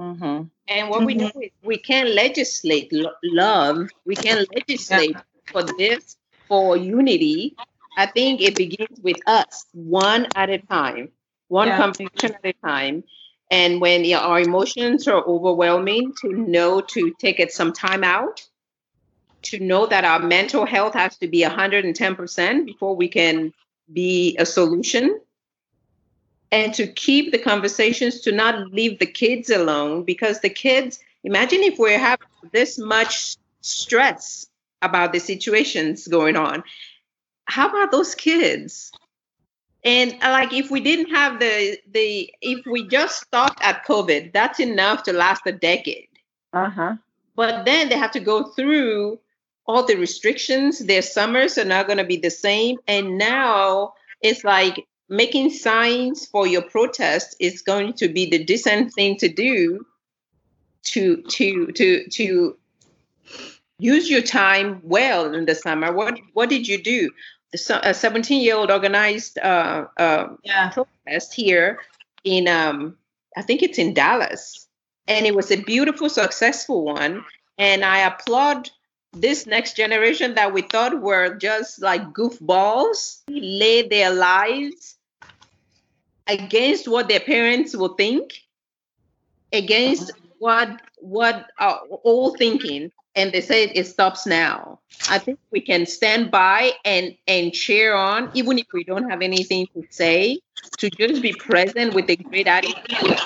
Mhm. 0.00 0.50
and 0.66 0.90
what 0.90 1.04
we 1.04 1.14
know 1.14 1.30
is 1.40 1.50
we 1.62 1.76
can't 1.78 2.10
legislate 2.10 2.92
lo- 2.92 3.12
love. 3.22 3.88
We 4.04 4.16
can't 4.16 4.48
legislate 4.52 5.16
for 5.52 5.62
this 5.62 6.16
for 6.48 6.76
unity. 6.76 7.56
I 7.96 8.06
think 8.06 8.40
it 8.40 8.56
begins 8.56 8.98
with 9.00 9.18
us 9.26 9.66
one 9.72 10.26
at 10.34 10.50
a 10.50 10.58
time 10.58 11.12
one 11.54 11.68
Yeah. 11.68 11.76
conversation 11.76 12.34
at 12.34 12.44
a 12.44 12.52
time. 12.52 13.04
And 13.50 13.80
when 13.80 14.00
our 14.12 14.40
emotions 14.40 15.06
are 15.06 15.22
overwhelming 15.24 16.12
to 16.22 16.28
know 16.32 16.80
to 16.80 17.14
take 17.20 17.38
it 17.38 17.52
some 17.52 17.72
time 17.72 18.02
out 18.02 18.42
to 19.42 19.60
know 19.60 19.86
that 19.86 20.04
our 20.04 20.20
mental 20.20 20.64
health 20.66 20.94
has 20.94 21.16
to 21.18 21.28
be 21.28 21.42
110% 21.42 22.66
before 22.66 22.96
we 22.96 23.08
can 23.08 23.52
be 23.92 24.36
a 24.38 24.46
solution. 24.46 25.20
And 26.50 26.72
to 26.74 26.86
keep 26.86 27.30
the 27.30 27.38
conversations 27.38 28.20
to 28.22 28.32
not 28.32 28.72
leave 28.72 28.98
the 28.98 29.06
kids 29.22 29.50
alone 29.50 30.04
because 30.04 30.40
the 30.40 30.50
kids 30.50 30.98
imagine 31.22 31.60
if 31.62 31.78
we 31.78 31.92
have 31.92 32.18
this 32.52 32.78
much 32.78 33.36
stress 33.60 34.46
about 34.82 35.12
the 35.12 35.20
situations 35.20 36.08
going 36.08 36.36
on. 36.36 36.64
How 37.46 37.68
about 37.68 37.90
those 37.92 38.14
kids 38.14 38.92
and 39.84 40.16
uh, 40.22 40.30
like 40.30 40.52
if 40.52 40.70
we 40.70 40.80
didn't 40.80 41.10
have 41.10 41.38
the 41.40 41.78
the 41.92 42.32
if 42.40 42.64
we 42.66 42.86
just 42.88 43.20
stopped 43.20 43.62
at 43.62 43.84
covid 43.84 44.32
that's 44.32 44.60
enough 44.60 45.02
to 45.02 45.12
last 45.12 45.42
a 45.46 45.52
decade. 45.52 46.08
Uh-huh. 46.52 46.94
but 47.34 47.64
then 47.64 47.88
they 47.88 47.98
have 47.98 48.12
to 48.12 48.20
go 48.20 48.44
through 48.52 49.18
all 49.66 49.84
the 49.84 49.96
restrictions. 49.96 50.80
Their 50.80 51.02
summers 51.02 51.58
are 51.58 51.64
not 51.64 51.86
going 51.86 51.98
to 51.98 52.04
be 52.04 52.16
the 52.16 52.30
same. 52.30 52.78
And 52.86 53.18
now 53.18 53.94
it's 54.20 54.44
like 54.44 54.86
making 55.08 55.50
signs 55.50 56.26
for 56.26 56.46
your 56.46 56.62
protest 56.62 57.36
is 57.40 57.62
going 57.62 57.94
to 57.94 58.08
be 58.08 58.28
the 58.28 58.42
decent 58.42 58.92
thing 58.92 59.16
to 59.18 59.28
do 59.28 59.84
to 60.84 61.22
to 61.22 61.66
to 61.72 62.08
to 62.08 62.56
use 63.78 64.10
your 64.10 64.22
time 64.22 64.80
well 64.82 65.34
in 65.34 65.46
the 65.46 65.54
summer. 65.54 65.92
What 65.92 66.18
what 66.34 66.48
did 66.48 66.68
you 66.68 66.82
do 66.82 67.10
A 67.54 67.94
17 67.94 68.42
year 68.42 68.56
old 68.56 68.70
organized 68.70 69.38
uh, 69.38 69.86
uh, 69.96 70.28
Yeah. 70.42 70.70
protest 70.70 71.34
here 71.34 71.80
in 72.24 72.48
um 72.48 72.96
I 73.36 73.42
think 73.42 73.62
it's 73.62 73.78
in 73.78 73.94
Dallas. 73.94 74.68
And 75.06 75.26
it 75.26 75.34
was 75.34 75.50
a 75.50 75.56
beautiful, 75.56 76.08
successful 76.08 76.84
one. 76.84 77.24
And 77.58 77.84
I 77.84 77.98
applaud 77.98 78.70
this 79.12 79.46
next 79.46 79.76
generation 79.76 80.34
that 80.34 80.52
we 80.52 80.62
thought 80.62 81.00
were 81.00 81.36
just 81.36 81.82
like 81.82 82.02
goofballs, 82.12 83.22
laid 83.28 83.90
their 83.90 84.12
lives 84.12 84.96
against 86.26 86.88
what 86.88 87.08
their 87.08 87.20
parents 87.20 87.76
will 87.76 87.94
think, 87.94 88.32
against 89.52 90.12
what 90.38 90.80
what 90.98 91.46
our 91.58 91.80
old 92.02 92.38
thinking, 92.38 92.90
and 93.16 93.32
they 93.32 93.40
said 93.40 93.70
it 93.74 93.86
stops 93.86 94.26
now. 94.26 94.80
I 95.08 95.18
think 95.18 95.38
we 95.50 95.60
can 95.60 95.86
stand 95.86 96.30
by 96.30 96.72
and 96.84 97.16
and 97.26 97.52
cheer 97.52 97.94
on, 97.94 98.30
even 98.34 98.58
if 98.58 98.66
we 98.72 98.84
don't 98.84 99.08
have 99.10 99.22
anything 99.22 99.66
to 99.74 99.84
say, 99.90 100.40
to 100.78 100.90
just 100.90 101.22
be 101.22 101.32
present 101.32 101.94
with 101.94 102.08
a 102.10 102.16
great 102.16 102.46
attitude, 102.46 103.18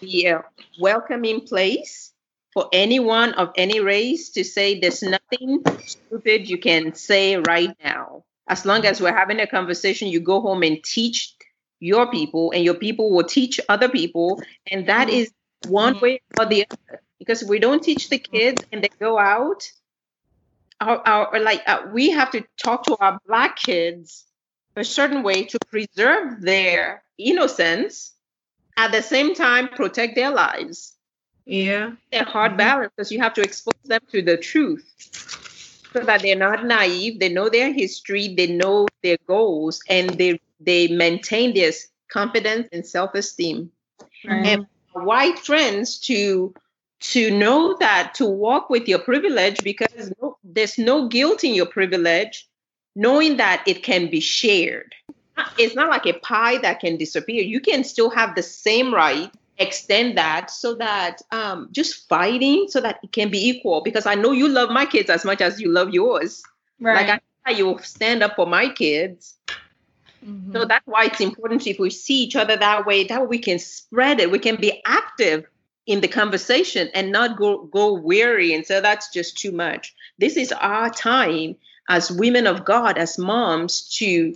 be 0.00 0.26
a 0.26 0.38
uh, 0.38 0.42
welcoming 0.78 1.42
place 1.42 2.12
for 2.52 2.68
anyone 2.72 3.32
of 3.34 3.50
any 3.56 3.80
race 3.80 4.30
to 4.30 4.44
say 4.44 4.78
there's 4.78 5.02
nothing 5.02 5.62
stupid 5.84 6.48
you 6.48 6.58
can 6.58 6.94
say 6.94 7.36
right 7.36 7.74
now. 7.82 8.24
As 8.48 8.66
long 8.66 8.84
as 8.84 9.00
we're 9.00 9.14
having 9.16 9.38
a 9.38 9.46
conversation, 9.46 10.08
you 10.08 10.20
go 10.20 10.40
home 10.40 10.62
and 10.62 10.82
teach 10.82 11.34
your 11.78 12.10
people, 12.10 12.50
and 12.52 12.64
your 12.64 12.74
people 12.74 13.10
will 13.10 13.24
teach 13.24 13.60
other 13.68 13.88
people, 13.88 14.42
and 14.66 14.86
that 14.88 15.08
is 15.08 15.32
one 15.68 15.98
way 16.00 16.20
or 16.38 16.46
the 16.46 16.66
other. 16.68 17.02
Because 17.20 17.42
if 17.42 17.48
we 17.48 17.60
don't 17.60 17.84
teach 17.84 18.10
the 18.10 18.18
kids 18.18 18.64
and 18.72 18.82
they 18.84 18.90
go 19.00 19.18
out, 19.18 19.70
our, 20.80 20.98
our 21.06 21.40
like 21.40 21.62
uh, 21.66 21.82
we 21.92 22.10
have 22.10 22.32
to 22.32 22.44
talk 22.62 22.84
to 22.84 22.96
our 23.00 23.20
black 23.26 23.56
kids 23.56 24.26
a 24.76 24.84
certain 24.84 25.22
way 25.22 25.44
to 25.44 25.58
preserve 25.70 26.40
their 26.42 27.02
innocence 27.18 28.14
at 28.76 28.92
the 28.92 29.02
same 29.02 29.34
time 29.34 29.68
protect 29.68 30.16
their 30.16 30.30
lives 30.30 30.96
Yeah. 31.46 31.92
a 32.12 32.24
hard 32.24 32.56
balance 32.56 32.92
because 32.96 33.12
you 33.12 33.20
have 33.20 33.34
to 33.34 33.42
expose 33.42 33.74
them 33.84 34.00
to 34.12 34.22
the 34.22 34.38
truth 34.38 34.84
so 35.94 36.00
that 36.04 36.22
they're 36.22 36.36
not 36.36 36.64
naive 36.64 37.20
they 37.20 37.28
know 37.28 37.48
their 37.50 37.72
history 37.72 38.34
they 38.36 38.46
know 38.48 38.86
their 39.02 39.18
goals 39.26 39.80
and 39.88 40.10
they 40.10 40.40
they 40.60 40.88
maintain 40.88 41.54
their 41.54 41.72
confidence 42.10 42.68
and 42.72 42.86
self-esteem 42.86 43.70
Right. 44.26 44.46
and 44.46 44.66
white 44.92 45.38
friends 45.38 45.98
to 46.00 46.54
to 47.00 47.30
know 47.30 47.76
that 47.80 48.14
to 48.14 48.26
walk 48.26 48.68
with 48.70 48.86
your 48.86 48.98
privilege 48.98 49.62
because 49.64 50.12
no, 50.20 50.36
there's 50.44 50.78
no 50.78 51.08
guilt 51.08 51.44
in 51.44 51.54
your 51.54 51.66
privilege 51.66 52.46
knowing 52.94 53.36
that 53.36 53.62
it 53.66 53.82
can 53.82 54.10
be 54.10 54.20
shared 54.20 54.94
it's 55.58 55.74
not 55.74 55.88
like 55.88 56.04
a 56.04 56.12
pie 56.20 56.58
that 56.58 56.80
can 56.80 56.96
disappear 56.96 57.42
you 57.42 57.60
can 57.60 57.84
still 57.84 58.10
have 58.10 58.34
the 58.34 58.42
same 58.42 58.92
right 58.92 59.30
extend 59.58 60.16
that 60.16 60.50
so 60.50 60.74
that 60.74 61.20
um, 61.32 61.68
just 61.70 62.08
fighting 62.08 62.66
so 62.68 62.80
that 62.80 62.98
it 63.02 63.12
can 63.12 63.30
be 63.30 63.48
equal 63.48 63.82
because 63.82 64.06
i 64.06 64.14
know 64.14 64.32
you 64.32 64.48
love 64.48 64.70
my 64.70 64.84
kids 64.84 65.08
as 65.08 65.24
much 65.24 65.40
as 65.40 65.60
you 65.60 65.70
love 65.70 65.90
yours 65.90 66.42
right. 66.80 67.08
like 67.08 67.22
i 67.46 67.50
you 67.50 67.78
stand 67.82 68.22
up 68.22 68.36
for 68.36 68.46
my 68.46 68.68
kids 68.68 69.36
Mhm. 70.24 70.52
so 70.52 70.64
that's 70.66 70.86
why 70.86 71.04
it's 71.04 71.20
important 71.20 71.66
if 71.66 71.78
we 71.78 71.90
see 71.90 72.22
each 72.22 72.36
other 72.36 72.56
that 72.56 72.84
way, 72.84 73.04
that 73.04 73.28
we 73.28 73.38
can 73.38 73.58
spread 73.58 74.20
it. 74.20 74.30
We 74.30 74.38
can 74.38 74.56
be 74.56 74.82
active 74.84 75.46
in 75.86 76.00
the 76.00 76.08
conversation 76.08 76.88
and 76.94 77.10
not 77.10 77.36
go 77.36 77.64
go 77.64 77.94
weary 77.94 78.54
and 78.54 78.66
say 78.66 78.80
that's 78.80 79.12
just 79.12 79.38
too 79.38 79.52
much. 79.52 79.94
This 80.18 80.36
is 80.36 80.52
our 80.52 80.90
time 80.90 81.56
as 81.88 82.10
women 82.10 82.46
of 82.46 82.64
God, 82.64 82.98
as 82.98 83.18
moms, 83.18 83.88
to 83.96 84.32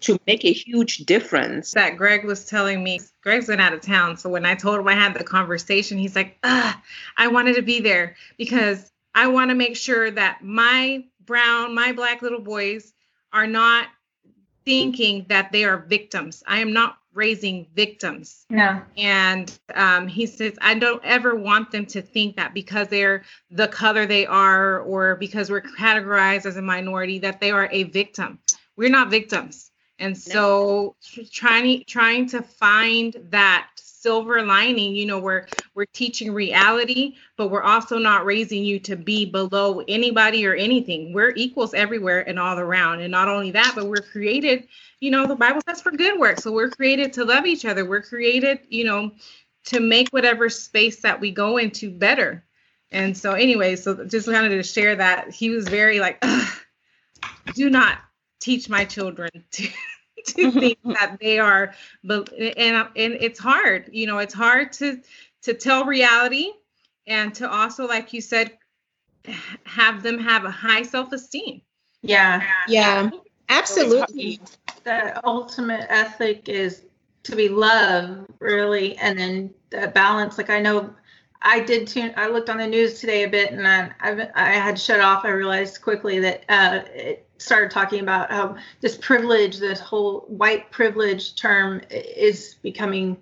to 0.00 0.18
make 0.26 0.44
a 0.44 0.52
huge 0.52 0.98
difference. 0.98 1.72
that 1.72 1.96
Greg 1.96 2.24
was 2.24 2.46
telling 2.46 2.82
me. 2.84 3.00
Greg's 3.22 3.46
been 3.46 3.60
out 3.60 3.72
of 3.72 3.80
town, 3.80 4.16
so 4.16 4.28
when 4.28 4.44
I 4.44 4.54
told 4.54 4.80
him 4.80 4.88
I 4.88 4.94
had 4.94 5.14
the 5.14 5.24
conversation, 5.24 5.98
he's 5.98 6.16
like, 6.16 6.38
"Ah, 6.44 6.82
I 7.16 7.28
wanted 7.28 7.56
to 7.56 7.62
be 7.62 7.80
there 7.80 8.16
because 8.36 8.90
I 9.14 9.28
want 9.28 9.50
to 9.50 9.54
make 9.54 9.76
sure 9.76 10.10
that 10.10 10.42
my 10.42 11.04
brown, 11.24 11.74
my 11.74 11.92
black 11.92 12.22
little 12.22 12.40
boys 12.40 12.92
are 13.32 13.46
not 13.46 13.88
thinking 14.64 15.26
that 15.28 15.52
they 15.52 15.64
are 15.64 15.78
victims. 15.78 16.42
I 16.46 16.58
am 16.60 16.72
not 16.72 16.98
raising 17.14 17.66
victims." 17.74 18.46
Yeah. 18.50 18.82
And 18.96 19.56
um, 19.74 20.08
he 20.08 20.26
says, 20.26 20.56
I 20.60 20.74
don't 20.74 21.02
ever 21.04 21.34
want 21.34 21.70
them 21.70 21.86
to 21.86 22.02
think 22.02 22.36
that 22.36 22.54
because 22.54 22.88
they're 22.88 23.24
the 23.50 23.68
color 23.68 24.06
they 24.06 24.26
are 24.26 24.80
or 24.80 25.16
because 25.16 25.50
we're 25.50 25.62
categorized 25.62 26.46
as 26.46 26.56
a 26.56 26.62
minority, 26.62 27.18
that 27.20 27.40
they 27.40 27.50
are 27.50 27.68
a 27.72 27.84
victim. 27.84 28.38
We're 28.76 28.90
not 28.90 29.10
victims. 29.10 29.70
And 29.98 30.16
so 30.18 30.96
tr- 31.04 31.20
trying 31.30 31.84
trying 31.86 32.28
to 32.30 32.42
find 32.42 33.16
that 33.30 33.70
silver 34.04 34.42
lining, 34.42 34.94
you 34.94 35.06
know, 35.06 35.18
we're 35.18 35.46
we're 35.74 35.86
teaching 35.86 36.30
reality, 36.30 37.14
but 37.38 37.48
we're 37.48 37.62
also 37.62 37.96
not 37.96 38.26
raising 38.26 38.62
you 38.62 38.78
to 38.80 38.96
be 38.96 39.24
below 39.24 39.82
anybody 39.88 40.46
or 40.46 40.54
anything. 40.54 41.14
We're 41.14 41.32
equals 41.36 41.72
everywhere 41.72 42.28
and 42.28 42.38
all 42.38 42.58
around. 42.58 43.00
And 43.00 43.10
not 43.10 43.28
only 43.28 43.50
that, 43.52 43.72
but 43.74 43.86
we're 43.86 44.02
created, 44.02 44.68
you 45.00 45.10
know, 45.10 45.26
the 45.26 45.34
Bible 45.34 45.62
says 45.66 45.80
for 45.80 45.90
good 45.90 46.20
work. 46.20 46.38
So 46.38 46.52
we're 46.52 46.68
created 46.68 47.14
to 47.14 47.24
love 47.24 47.46
each 47.46 47.64
other. 47.64 47.86
We're 47.86 48.02
created, 48.02 48.60
you 48.68 48.84
know, 48.84 49.12
to 49.64 49.80
make 49.80 50.10
whatever 50.10 50.50
space 50.50 51.00
that 51.00 51.18
we 51.18 51.30
go 51.30 51.56
into 51.56 51.90
better. 51.90 52.44
And 52.90 53.16
so 53.16 53.32
anyway, 53.32 53.74
so 53.76 54.04
just 54.04 54.28
wanted 54.28 54.50
to 54.50 54.62
share 54.62 54.96
that 54.96 55.30
he 55.30 55.48
was 55.48 55.66
very 55.66 55.98
like, 55.98 56.22
do 57.54 57.70
not 57.70 57.98
teach 58.38 58.68
my 58.68 58.84
children 58.84 59.30
to 59.52 59.68
to 60.36 60.50
think 60.50 60.78
that 60.84 61.18
they 61.20 61.38
are 61.38 61.74
but 62.02 62.32
and 62.32 62.88
and 62.96 63.14
it's 63.20 63.38
hard 63.38 63.88
you 63.92 64.06
know 64.06 64.18
it's 64.18 64.34
hard 64.34 64.72
to 64.72 65.00
to 65.42 65.54
tell 65.54 65.84
reality 65.84 66.50
and 67.06 67.34
to 67.34 67.50
also 67.50 67.86
like 67.86 68.12
you 68.12 68.20
said 68.20 68.52
have 69.64 70.02
them 70.02 70.18
have 70.18 70.44
a 70.44 70.50
high 70.50 70.82
self-esteem 70.82 71.60
Yeah. 72.02 72.42
Yeah, 72.68 73.10
absolutely. 73.48 74.40
The 74.84 75.20
ultimate 75.26 75.86
ethic 75.88 76.48
is 76.48 76.82
to 77.22 77.34
be 77.34 77.48
loved, 77.48 78.30
really, 78.40 78.96
and 78.98 79.18
then 79.18 79.54
the 79.70 79.88
balance. 79.88 80.36
Like 80.36 80.50
I 80.50 80.60
know, 80.60 80.94
I 81.44 81.60
did 81.60 81.86
tune. 81.86 82.14
I 82.16 82.28
looked 82.28 82.48
on 82.48 82.56
the 82.56 82.66
news 82.66 83.00
today 83.00 83.24
a 83.24 83.28
bit, 83.28 83.52
and 83.52 83.68
I 83.68 83.92
I, 84.00 84.52
had 84.52 84.80
shut 84.80 85.00
off. 85.00 85.24
I 85.24 85.28
realized 85.28 85.82
quickly 85.82 86.18
that 86.20 86.44
uh, 86.48 86.80
it 86.94 87.28
started 87.36 87.70
talking 87.70 88.00
about 88.00 88.30
how 88.30 88.56
this 88.80 88.96
privilege, 88.96 89.58
this 89.58 89.78
whole 89.78 90.20
white 90.28 90.70
privilege 90.70 91.36
term, 91.36 91.82
is 91.90 92.56
becoming 92.62 93.18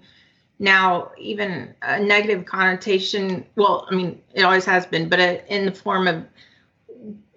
now 0.61 1.11
even 1.19 1.75
a 1.83 1.99
negative 1.99 2.45
connotation. 2.45 3.45
Well, 3.57 3.89
I 3.91 3.95
mean, 3.97 4.23
it 4.35 4.43
always 4.43 4.65
has 4.67 4.87
been, 4.87 5.09
but 5.09 5.19
uh 5.19 5.39
in 5.49 5.67
the 5.67 5.73
form 5.73 6.07
of 6.07 6.25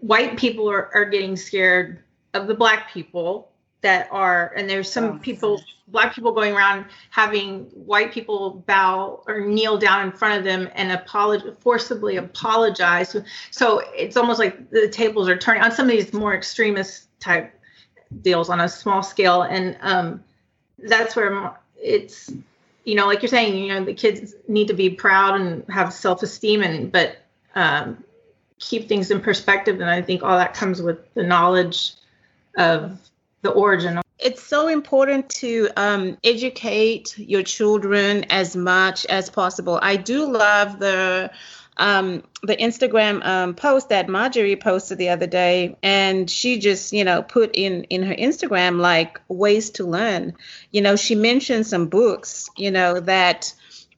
white 0.01 0.37
people 0.37 0.69
are, 0.69 0.93
are 0.93 1.05
getting 1.05 1.35
scared 1.35 2.03
of 2.35 2.45
the 2.45 2.53
black 2.53 2.91
people 2.93 3.51
that 3.81 4.07
are 4.11 4.53
and 4.55 4.69
there's 4.69 4.91
some 4.91 5.19
people 5.19 5.61
black 5.89 6.13
people 6.15 6.31
going 6.31 6.53
around 6.53 6.85
having 7.11 7.65
white 7.73 8.11
people 8.11 8.63
bow 8.65 9.21
or 9.27 9.41
kneel 9.41 9.77
down 9.77 10.05
in 10.05 10.11
front 10.11 10.37
of 10.37 10.43
them 10.43 10.69
and 10.73 10.91
apologize 10.91 11.55
forcibly 11.59 12.15
apologize 12.15 13.15
so 13.51 13.81
it's 13.93 14.17
almost 14.17 14.39
like 14.39 14.69
the 14.71 14.87
tables 14.87 15.29
are 15.29 15.37
turning 15.37 15.61
on 15.61 15.71
some 15.71 15.85
of 15.85 15.91
these 15.91 16.13
more 16.13 16.33
extremist 16.33 17.07
type 17.19 17.53
deals 18.21 18.49
on 18.49 18.61
a 18.61 18.69
small 18.69 19.03
scale 19.03 19.43
and 19.43 19.77
um 19.81 20.23
that's 20.79 21.15
where 21.15 21.53
it's 21.81 22.31
you 22.85 22.95
know 22.95 23.05
like 23.05 23.21
you're 23.21 23.29
saying 23.29 23.55
you 23.55 23.67
know 23.67 23.83
the 23.83 23.93
kids 23.93 24.33
need 24.47 24.67
to 24.67 24.73
be 24.73 24.89
proud 24.89 25.39
and 25.39 25.63
have 25.69 25.93
self-esteem 25.93 26.63
and 26.63 26.91
but 26.91 27.17
um 27.55 28.03
keep 28.59 28.87
things 28.87 29.11
in 29.11 29.21
perspective. 29.21 29.79
And 29.81 29.89
I 29.89 30.01
think 30.01 30.23
all 30.23 30.37
that 30.37 30.53
comes 30.53 30.81
with 30.81 31.13
the 31.13 31.23
knowledge 31.23 31.93
of 32.57 32.99
the 33.45 33.51
origin. 33.51 34.01
It's 34.19 34.43
so 34.43 34.67
important 34.67 35.29
to 35.41 35.69
um, 35.77 36.17
educate 36.23 37.17
your 37.17 37.43
children 37.43 38.25
as 38.29 38.55
much 38.55 39.05
as 39.05 39.29
possible. 39.29 39.79
I 39.81 39.95
do 39.97 40.31
love 40.31 40.79
the 40.79 41.31
um, 41.77 42.23
the 42.41 42.55
Instagram 42.55 43.25
um, 43.25 43.53
post 43.53 43.89
that 43.89 44.07
Marjorie 44.07 44.55
posted 44.55 44.97
the 44.97 45.09
other 45.09 45.27
day, 45.27 45.75
and 45.83 46.29
she 46.29 46.57
just, 46.57 46.93
you 46.93 47.03
know, 47.03 47.21
put 47.21 47.51
in 47.53 47.83
in 47.85 48.03
her 48.03 48.15
Instagram 48.15 48.79
like 48.79 49.19
ways 49.27 49.69
to 49.71 49.85
learn. 49.85 50.33
You 50.71 50.81
know, 50.81 50.95
she 50.95 51.15
mentioned 51.15 51.67
some 51.67 51.87
books, 51.87 52.49
you 52.55 52.71
know, 52.71 53.01
that 53.01 53.53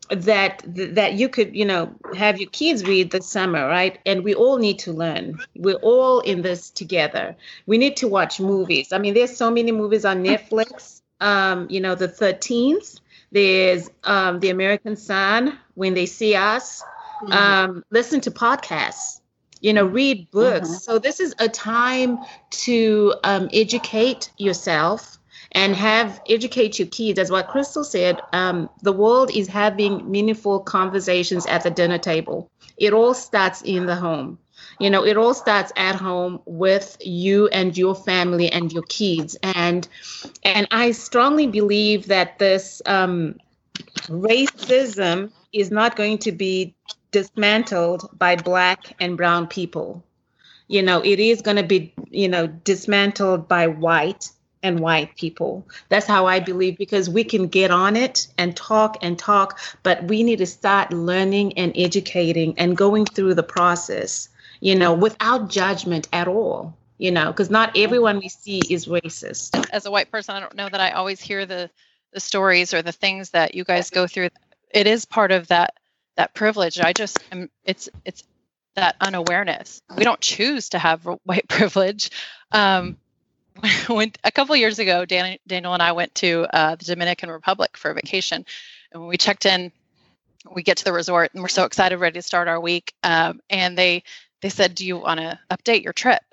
that 0.10 0.64
that 0.66 1.14
you 1.14 1.30
could 1.30 1.56
you 1.56 1.66
know 1.66 1.94
have 2.16 2.40
your 2.40 2.50
kids 2.50 2.84
read 2.84 3.12
this 3.12 3.28
summer 3.30 3.68
right? 3.68 4.00
And 4.06 4.24
we 4.24 4.34
all 4.34 4.58
need 4.58 4.80
to 4.80 4.94
learn. 4.94 5.40
We're 5.56 5.76
all 5.76 6.20
in 6.22 6.42
this 6.42 6.70
together. 6.70 7.36
We 7.66 7.78
need 7.78 7.98
to 7.98 8.08
watch 8.08 8.40
movies. 8.40 8.92
I 8.94 8.98
mean 8.98 9.14
there's 9.14 9.36
so 9.36 9.52
many 9.52 9.72
movies 9.72 10.06
on 10.06 10.24
netflix. 10.24 11.02
Um 11.20 11.68
you 11.70 11.82
know 11.82 11.96
the 11.96 12.08
13th 12.08 13.00
there's 13.32 13.90
um 14.04 14.40
the 14.40 14.50
american 14.50 14.96
son 14.96 15.58
when 15.76 15.94
they 15.94 16.06
see 16.06 16.36
us. 16.36 16.84
Mm-hmm. 17.22 17.32
um 17.34 17.84
listen 17.90 18.22
to 18.22 18.32
podcasts. 18.32 19.22
You 19.60 19.74
know 19.74 19.86
read 19.86 20.30
books. 20.32 20.70
Mm-hmm. 20.70 20.78
so 20.78 21.00
this 21.00 21.20
is 21.20 21.34
a 21.40 21.50
time 21.50 22.20
to 22.66 23.16
um, 23.24 23.50
educate 23.52 24.32
yourself 24.38 25.17
and 25.52 25.76
have 25.76 26.22
educate 26.30 26.80
your 26.80 26.88
kids. 26.88 27.20
As 27.20 27.32
what 27.32 27.48
crystal 27.48 27.84
said 27.84 28.22
um, 28.34 28.70
the 28.82 28.92
world 28.92 29.32
is 29.32 29.48
having 29.48 30.10
meaningful 30.10 30.60
conversations 30.60 31.46
at 31.46 31.64
the 31.64 31.72
dinner 31.72 31.98
table. 31.98 32.50
It 32.78 32.94
all 32.94 33.14
starts 33.14 33.62
in 33.62 33.86
the 33.86 33.96
home. 33.96 34.40
You 34.80 34.90
know 34.90 35.06
it 35.06 35.18
all 35.18 35.34
starts 35.34 35.72
at 35.76 35.96
home 35.96 36.42
with 36.46 36.98
you 37.02 37.48
and 37.48 37.76
your 37.78 37.96
family 37.96 38.52
and 38.52 38.72
your 38.72 38.84
kids. 38.84 39.38
And 39.44 39.88
and 40.44 40.68
i 40.72 40.92
strongly 40.92 41.48
believe 41.48 42.08
that 42.08 42.40
this 42.40 42.82
um, 42.86 43.36
racism 44.08 45.32
is 45.54 45.72
not 45.72 45.96
going 45.96 46.20
to 46.20 46.32
be 46.32 46.76
dismantled 47.12 48.10
by 48.18 48.36
black 48.36 48.94
and 49.00 49.18
brown 49.18 49.48
people. 49.48 50.04
You 50.68 50.84
know 50.84 51.02
it 51.04 51.20
is 51.20 51.42
going 51.42 51.58
to 51.58 51.64
be 51.64 51.94
you 52.10 52.28
know 52.28 52.48
dismantled 52.48 53.48
by 53.48 53.68
white 53.68 54.30
and 54.68 54.80
white 54.80 55.16
people. 55.16 55.66
That's 55.90 56.06
how 56.06 56.28
I 56.28 56.40
believe 56.40 56.78
because 56.78 57.10
we 57.10 57.24
can 57.24 57.48
get 57.48 57.72
on 57.72 57.96
it 57.96 58.28
and 58.38 58.56
talk 58.56 58.98
and 59.02 59.18
talk, 59.18 59.60
but 59.84 60.04
we 60.04 60.24
need 60.24 60.40
to 60.40 60.46
start 60.46 60.92
learning 60.94 61.58
and 61.58 61.74
educating 61.76 62.54
and 62.58 62.78
going 62.78 63.06
through 63.06 63.34
the 63.34 63.44
process, 63.44 64.30
you 64.60 64.76
know, 64.76 64.94
without 64.94 65.50
judgment 65.50 66.08
at 66.14 66.28
all, 66.28 66.78
you 66.98 67.12
know, 67.12 67.28
because 67.28 67.50
not 67.50 67.78
everyone 67.78 68.20
we 68.20 68.30
see 68.30 68.62
is 68.70 68.86
racist. 68.88 69.68
As 69.72 69.86
a 69.86 69.92
white 69.92 70.12
person, 70.12 70.36
I 70.36 70.40
don't 70.40 70.56
know 70.56 70.70
that 70.70 70.82
I 70.82 70.92
always 70.92 71.22
hear 71.22 71.46
the 71.46 71.70
the 72.14 72.20
stories 72.20 72.74
or 72.74 72.82
the 72.82 72.92
things 72.92 73.32
that 73.32 73.54
you 73.54 73.64
guys 73.64 73.90
go 73.90 74.08
through. 74.08 74.30
It 74.72 74.88
is 74.88 75.06
part 75.06 75.32
of 75.32 75.48
that 75.48 75.76
that 76.16 76.34
privilege. 76.34 76.80
I 76.80 76.94
just 76.94 77.20
am 77.32 77.50
it's 77.64 77.90
it's 78.06 78.24
that 78.76 78.96
unawareness. 79.02 79.82
We 79.96 80.04
don't 80.04 80.22
choose 80.22 80.70
to 80.70 80.80
have 80.80 81.06
white 81.24 81.48
privilege. 81.50 82.12
Um, 82.52 82.98
when 83.88 84.12
a 84.24 84.32
couple 84.32 84.56
years 84.56 84.80
ago, 84.80 85.06
Dan, 85.06 85.38
Daniel 85.48 85.74
and 85.74 85.84
I 85.84 85.92
went 85.92 86.14
to 86.16 86.48
uh, 86.54 86.76
the 86.76 86.86
Dominican 86.86 87.30
Republic 87.30 87.78
for 87.78 87.92
a 87.92 87.94
vacation, 87.94 88.46
and 88.92 89.02
when 89.02 89.10
we 89.10 89.18
checked 89.18 89.46
in, 89.46 89.72
we 90.54 90.64
get 90.64 90.78
to 90.78 90.86
the 90.86 90.94
resort 90.94 91.34
and 91.34 91.42
we're 91.42 91.50
so 91.50 91.66
excited, 91.66 91.98
ready 91.98 92.20
to 92.20 92.22
start 92.22 92.48
our 92.48 92.60
week. 92.60 92.94
Um, 93.04 93.42
and 93.50 93.78
they 93.78 94.04
they 94.42 94.50
said, 94.50 94.76
"Do 94.76 94.86
you 94.86 94.98
want 94.98 95.20
to 95.20 95.40
update 95.50 95.84
your 95.84 95.94
trip?" 95.94 96.24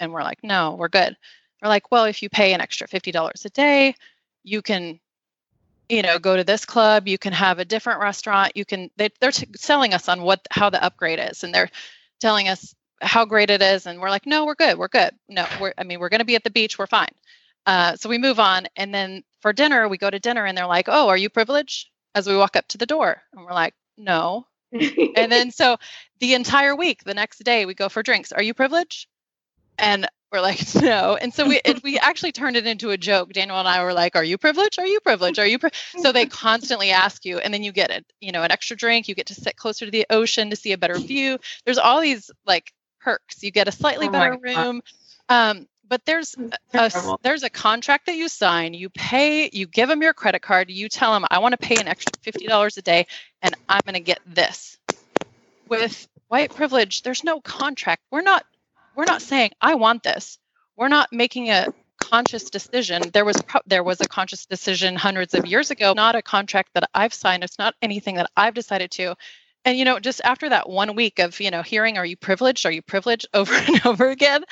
And 0.00 0.12
we're 0.12 0.22
like, 0.22 0.42
"No, 0.42 0.74
we're 0.78 0.88
good." 0.88 1.16
We're 1.62 1.68
like, 1.68 1.90
"Well, 1.90 2.04
if 2.04 2.22
you 2.22 2.28
pay 2.28 2.54
an 2.54 2.60
extra 2.60 2.88
fifty 2.88 3.12
dollars 3.12 3.44
a 3.44 3.50
day, 3.50 3.94
you 4.44 4.62
can." 4.62 4.98
you 5.88 6.00
know 6.00 6.16
go 6.18 6.36
to 6.36 6.44
this 6.44 6.64
club 6.64 7.08
you 7.08 7.18
can 7.18 7.32
have 7.32 7.58
a 7.58 7.64
different 7.64 8.00
restaurant 8.00 8.56
you 8.56 8.64
can 8.64 8.88
they, 8.96 9.10
they're 9.20 9.32
t- 9.32 9.48
selling 9.56 9.92
us 9.92 10.08
on 10.08 10.22
what 10.22 10.40
how 10.50 10.70
the 10.70 10.82
upgrade 10.82 11.18
is 11.18 11.42
and 11.42 11.52
they're 11.52 11.68
telling 12.20 12.48
us 12.48 12.72
how 13.02 13.24
great 13.24 13.50
it 13.50 13.60
is 13.62 13.86
and 13.86 14.00
we're 14.00 14.10
like 14.10 14.26
no 14.26 14.46
we're 14.46 14.54
good 14.54 14.78
we're 14.78 14.88
good. 14.88 15.12
No 15.28 15.46
we're 15.60 15.74
i 15.76 15.84
mean 15.84 16.00
we're 16.00 16.08
going 16.08 16.20
to 16.20 16.24
be 16.24 16.36
at 16.36 16.44
the 16.44 16.50
beach 16.50 16.78
we're 16.78 16.86
fine. 16.86 17.12
Uh, 17.64 17.94
so 17.94 18.08
we 18.08 18.18
move 18.18 18.40
on 18.40 18.66
and 18.76 18.92
then 18.92 19.22
for 19.40 19.52
dinner 19.52 19.88
we 19.88 19.96
go 19.98 20.10
to 20.10 20.18
dinner 20.18 20.44
and 20.44 20.56
they're 20.56 20.66
like 20.66 20.88
oh 20.88 21.08
are 21.08 21.16
you 21.16 21.28
privileged? 21.28 21.88
As 22.14 22.26
we 22.26 22.36
walk 22.36 22.56
up 22.56 22.68
to 22.68 22.78
the 22.78 22.86
door 22.86 23.22
and 23.32 23.44
we're 23.44 23.52
like 23.52 23.74
no. 23.98 24.46
And 24.72 25.30
then 25.30 25.50
so 25.50 25.76
the 26.20 26.34
entire 26.34 26.74
week 26.74 27.04
the 27.04 27.14
next 27.14 27.42
day 27.44 27.66
we 27.66 27.74
go 27.74 27.88
for 27.88 28.02
drinks. 28.02 28.32
Are 28.32 28.42
you 28.42 28.54
privileged? 28.54 29.06
And 29.78 30.08
we're 30.32 30.40
like 30.40 30.74
no. 30.82 31.16
And 31.16 31.32
so 31.32 31.46
we 31.46 31.60
we 31.82 31.98
actually 31.98 32.32
turned 32.32 32.56
it 32.56 32.66
into 32.66 32.90
a 32.90 32.96
joke. 32.96 33.32
Daniel 33.32 33.58
and 33.58 33.68
i 33.68 33.82
were 33.84 33.92
like 33.92 34.16
are 34.16 34.24
you 34.24 34.38
privileged? 34.38 34.78
Are 34.78 34.86
you 34.86 35.00
privileged? 35.00 35.38
Are 35.38 35.46
you 35.46 35.58
pri-? 35.58 35.70
so 35.98 36.12
they 36.12 36.26
constantly 36.26 36.90
ask 36.90 37.24
you 37.24 37.38
and 37.38 37.52
then 37.52 37.62
you 37.62 37.72
get 37.72 37.90
it 37.90 38.04
you 38.20 38.32
know 38.32 38.42
an 38.42 38.50
extra 38.50 38.76
drink 38.76 39.08
you 39.08 39.14
get 39.14 39.26
to 39.26 39.34
sit 39.34 39.56
closer 39.56 39.84
to 39.84 39.90
the 39.90 40.06
ocean 40.10 40.50
to 40.50 40.56
see 40.56 40.72
a 40.72 40.78
better 40.78 40.98
view. 40.98 41.38
There's 41.64 41.78
all 41.78 42.00
these 42.00 42.30
like 42.46 42.72
perks. 43.02 43.42
You 43.42 43.50
get 43.50 43.68
a 43.68 43.72
slightly 43.72 44.08
oh 44.08 44.10
better 44.10 44.38
room. 44.40 44.82
Um, 45.28 45.66
but 45.88 46.06
there's 46.06 46.34
a, 46.72 47.18
there's 47.22 47.42
a 47.42 47.50
contract 47.50 48.06
that 48.06 48.16
you 48.16 48.28
sign. 48.28 48.72
You 48.72 48.88
pay. 48.88 49.50
You 49.52 49.66
give 49.66 49.90
them 49.90 50.00
your 50.00 50.14
credit 50.14 50.40
card. 50.40 50.70
You 50.70 50.88
tell 50.88 51.12
them, 51.12 51.26
I 51.30 51.38
want 51.40 51.52
to 51.52 51.58
pay 51.58 51.76
an 51.76 51.86
extra 51.86 52.12
fifty 52.22 52.46
dollars 52.46 52.78
a 52.78 52.82
day, 52.82 53.06
and 53.42 53.54
I'm 53.68 53.82
going 53.84 53.94
to 53.94 54.00
get 54.00 54.20
this. 54.26 54.78
With 55.68 56.08
white 56.28 56.54
privilege, 56.54 57.02
there's 57.02 57.24
no 57.24 57.42
contract. 57.42 58.02
We're 58.10 58.22
not 58.22 58.46
we're 58.96 59.04
not 59.04 59.20
saying 59.20 59.50
I 59.60 59.74
want 59.74 60.02
this. 60.02 60.38
We're 60.76 60.88
not 60.88 61.12
making 61.12 61.50
a 61.50 61.66
conscious 61.98 62.48
decision. 62.48 63.02
There 63.12 63.24
was 63.24 63.40
pro- 63.42 63.60
there 63.66 63.84
was 63.84 64.00
a 64.00 64.08
conscious 64.08 64.46
decision 64.46 64.96
hundreds 64.96 65.34
of 65.34 65.46
years 65.46 65.70
ago. 65.70 65.92
Not 65.94 66.14
a 66.14 66.22
contract 66.22 66.70
that 66.74 66.88
I've 66.94 67.12
signed. 67.14 67.44
It's 67.44 67.58
not 67.58 67.74
anything 67.82 68.16
that 68.16 68.30
I've 68.36 68.54
decided 68.54 68.90
to 68.92 69.14
and 69.64 69.78
you 69.78 69.84
know 69.84 69.98
just 69.98 70.20
after 70.24 70.48
that 70.48 70.68
one 70.68 70.94
week 70.94 71.18
of 71.18 71.40
you 71.40 71.50
know 71.50 71.62
hearing 71.62 71.98
are 71.98 72.06
you 72.06 72.16
privileged? 72.16 72.66
Are 72.66 72.72
you 72.72 72.82
privileged? 72.82 73.26
over 73.34 73.54
and 73.54 73.86
over 73.86 74.08
again 74.08 74.44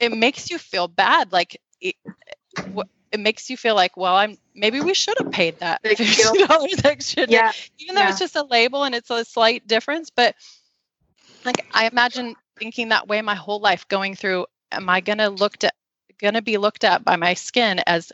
it 0.00 0.12
makes 0.12 0.50
you 0.50 0.58
feel 0.58 0.88
bad. 0.88 1.32
Like 1.32 1.60
it, 1.80 1.94
it 3.12 3.20
makes 3.20 3.50
you 3.50 3.56
feel 3.56 3.74
like 3.74 3.96
well 3.96 4.14
i'm 4.14 4.36
maybe 4.54 4.80
we 4.80 4.94
should 4.94 5.16
have 5.18 5.30
paid 5.30 5.58
that 5.60 5.82
$50 5.82 6.84
extra 6.84 7.26
yeah. 7.28 7.52
even 7.78 7.94
though 7.94 8.00
yeah. 8.00 8.08
it's 8.08 8.18
just 8.18 8.36
a 8.36 8.42
label 8.42 8.84
and 8.84 8.94
it's 8.94 9.10
a 9.10 9.24
slight 9.24 9.66
difference 9.66 10.10
but 10.10 10.34
like 11.44 11.66
i 11.72 11.88
imagine 11.88 12.34
thinking 12.58 12.88
that 12.88 13.08
way 13.08 13.20
my 13.20 13.34
whole 13.34 13.60
life 13.60 13.86
going 13.88 14.14
through 14.14 14.46
am 14.70 14.88
i 14.88 15.00
going 15.00 15.18
to 15.18 15.28
looked 15.28 15.64
at 15.64 15.74
going 16.18 16.34
to 16.34 16.42
be 16.42 16.56
looked 16.56 16.84
at 16.84 17.04
by 17.04 17.16
my 17.16 17.34
skin 17.34 17.80
as 17.86 18.12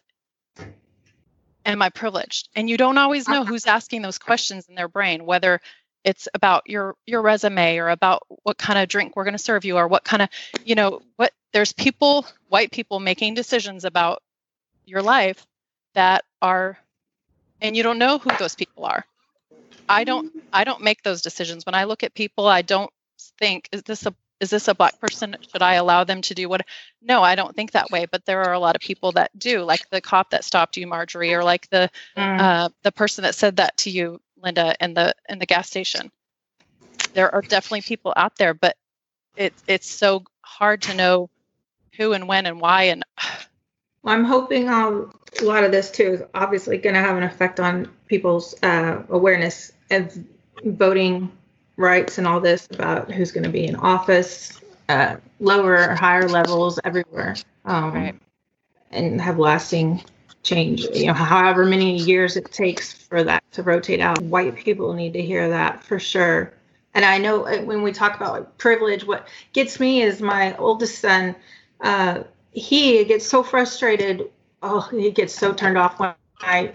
am 1.66 1.82
i 1.82 1.91
privileged? 1.91 2.49
And 2.57 2.68
you 2.68 2.76
don't 2.76 2.99
always 2.99 3.28
know 3.28 3.43
uh-huh. 3.43 3.45
who's 3.45 3.66
asking 3.66 4.03
those 4.03 4.18
questions 4.18 4.68
in 4.68 4.74
their 4.74 4.89
brain 4.89 5.26
whether 5.26 5.61
it's 6.09 6.26
about 6.32 6.70
your 6.70 6.94
your 7.06 7.20
resume 7.20 7.76
or 7.76 7.90
about 7.90 8.22
what 8.42 8.56
kind 8.56 8.78
of 8.78 8.88
drink 8.88 9.14
we're 9.14 9.24
going 9.24 9.34
to 9.34 9.38
serve 9.38 9.66
you 9.66 9.76
or 9.76 9.86
what 9.86 10.04
kind 10.04 10.22
of 10.22 10.30
you 10.64 10.74
know 10.74 11.02
what 11.16 11.32
there's 11.52 11.74
people 11.74 12.24
white 12.48 12.70
people 12.70 12.98
making 12.98 13.34
decisions 13.34 13.84
about 13.84 14.22
your 14.86 15.02
life 15.02 15.46
that 15.94 16.24
are 16.40 16.78
and 17.61 17.76
you 17.76 17.82
don't 17.82 17.98
know 17.98 18.16
who 18.16 18.30
those 18.38 18.54
people 18.54 18.86
are. 18.86 19.04
I 19.86 20.04
don't 20.04 20.32
i 20.50 20.64
don't 20.64 20.80
make 20.80 21.02
those 21.02 21.20
decisions. 21.20 21.66
When 21.66 21.74
i 21.74 21.84
look 21.84 22.02
at 22.02 22.14
people 22.14 22.46
i 22.46 22.62
don't 22.62 22.90
think 23.38 23.68
is 23.70 23.82
this 23.82 24.06
a 24.06 24.14
is 24.41 24.51
this 24.51 24.68
a 24.68 24.74
black 24.74 24.99
person 25.01 25.36
should 25.51 25.62
i 25.62 25.74
allow 25.74 26.05
them 26.05 26.22
to 26.22 26.34
do 26.34 26.49
what 26.49 26.64
no 27.03 27.22
i 27.22 27.34
don't 27.34 27.57
think 27.57 27.72
that 27.72 27.91
way 27.91 28.07
but 28.07 28.24
there 28.26 28.43
are 28.43 28.53
a 28.53 28.59
lot 28.59 28.76
of 28.76 28.80
people 28.80 29.12
that 29.12 29.36
do 29.39 29.62
like 29.62 29.89
the 29.91 30.01
cop 30.01 30.30
that 30.30 30.45
stopped 30.45 30.76
you 30.76 30.86
marjorie 30.86 31.34
or 31.34 31.43
like 31.43 31.68
the 31.70 31.91
mm. 32.16 32.41
uh, 32.41 32.68
the 32.82 32.93
person 32.93 33.22
that 33.22 33.34
said 33.34 33.57
that 33.57 33.76
to 33.76 33.91
you 33.91 34.20
Linda, 34.43 34.74
in 34.80 34.95
the 34.95 35.14
in 35.28 35.39
the 35.39 35.47
gas 35.47 35.68
station. 35.68 36.11
There 37.14 37.34
are 37.34 37.43
definitely 37.43 37.82
people 37.82 38.12
out 38.16 38.36
there, 38.36 38.55
but 38.55 38.76
it's 39.36 39.62
it's 39.66 39.91
so 39.91 40.24
hard 40.43 40.82
to 40.82 40.95
know 40.95 41.30
who 41.97 42.12
and 42.12 42.28
when 42.28 42.47
and 42.47 42.61
why. 42.61 42.84
And 42.84 43.05
well, 44.03 44.14
I'm 44.14 44.24
hoping 44.24 44.68
um, 44.68 45.12
a 45.41 45.45
lot 45.45 45.64
of 45.64 45.72
this 45.72 45.91
too 45.91 46.12
is 46.12 46.22
obviously 46.34 46.78
going 46.78 46.95
to 46.95 47.01
have 47.01 47.16
an 47.16 47.22
effect 47.22 47.61
on 47.61 47.91
people's 48.07 48.55
uh, 48.62 49.03
awareness 49.09 49.72
of 49.91 50.16
voting 50.64 51.30
rights 51.79 52.18
and 52.18 52.26
all 52.26 52.41
this 52.41 52.68
about 52.72 53.11
who's 53.11 53.33
going 53.33 53.45
to 53.45 53.51
be 53.51 53.64
in 53.64 53.76
office, 53.76 54.61
uh, 54.91 55.16
lower 55.41 55.89
or 55.89 55.95
higher 55.95 56.29
levels 56.29 56.79
everywhere, 56.85 57.37
um, 57.64 57.95
right. 57.95 58.20
and 58.91 59.20
have 59.20 59.39
lasting 59.39 60.03
change. 60.43 60.87
You 60.93 61.07
know, 61.07 61.12
however 61.14 61.64
many 61.64 61.97
years 61.97 62.37
it 62.37 62.51
takes 62.53 62.93
for 62.93 63.22
that 63.24 63.43
to 63.53 63.62
rotate 63.62 64.01
out. 64.01 64.20
White 64.22 64.57
people 64.57 64.93
need 64.93 65.14
to 65.14 65.22
hear 65.22 65.49
that 65.49 65.83
for 65.83 65.99
sure. 65.99 66.53
And 66.95 67.05
I 67.05 67.18
know 67.18 67.47
uh, 67.47 67.59
when 67.62 67.83
we 67.83 67.93
talk 67.93 68.16
about 68.16 68.33
like 68.33 68.59
privilege, 68.59 69.05
what 69.05 69.29
gets 69.53 69.79
me 69.79 70.03
is 70.03 70.20
my 70.20 70.57
oldest 70.57 70.99
son. 70.99 71.35
Uh, 71.81 72.24
he 72.51 73.05
gets 73.05 73.24
so 73.24 73.43
frustrated. 73.43 74.31
Oh, 74.62 74.81
he 74.81 75.12
gets 75.12 75.33
so 75.33 75.53
turned 75.53 75.79
off 75.79 76.01
when 76.01 76.12
I 76.41 76.72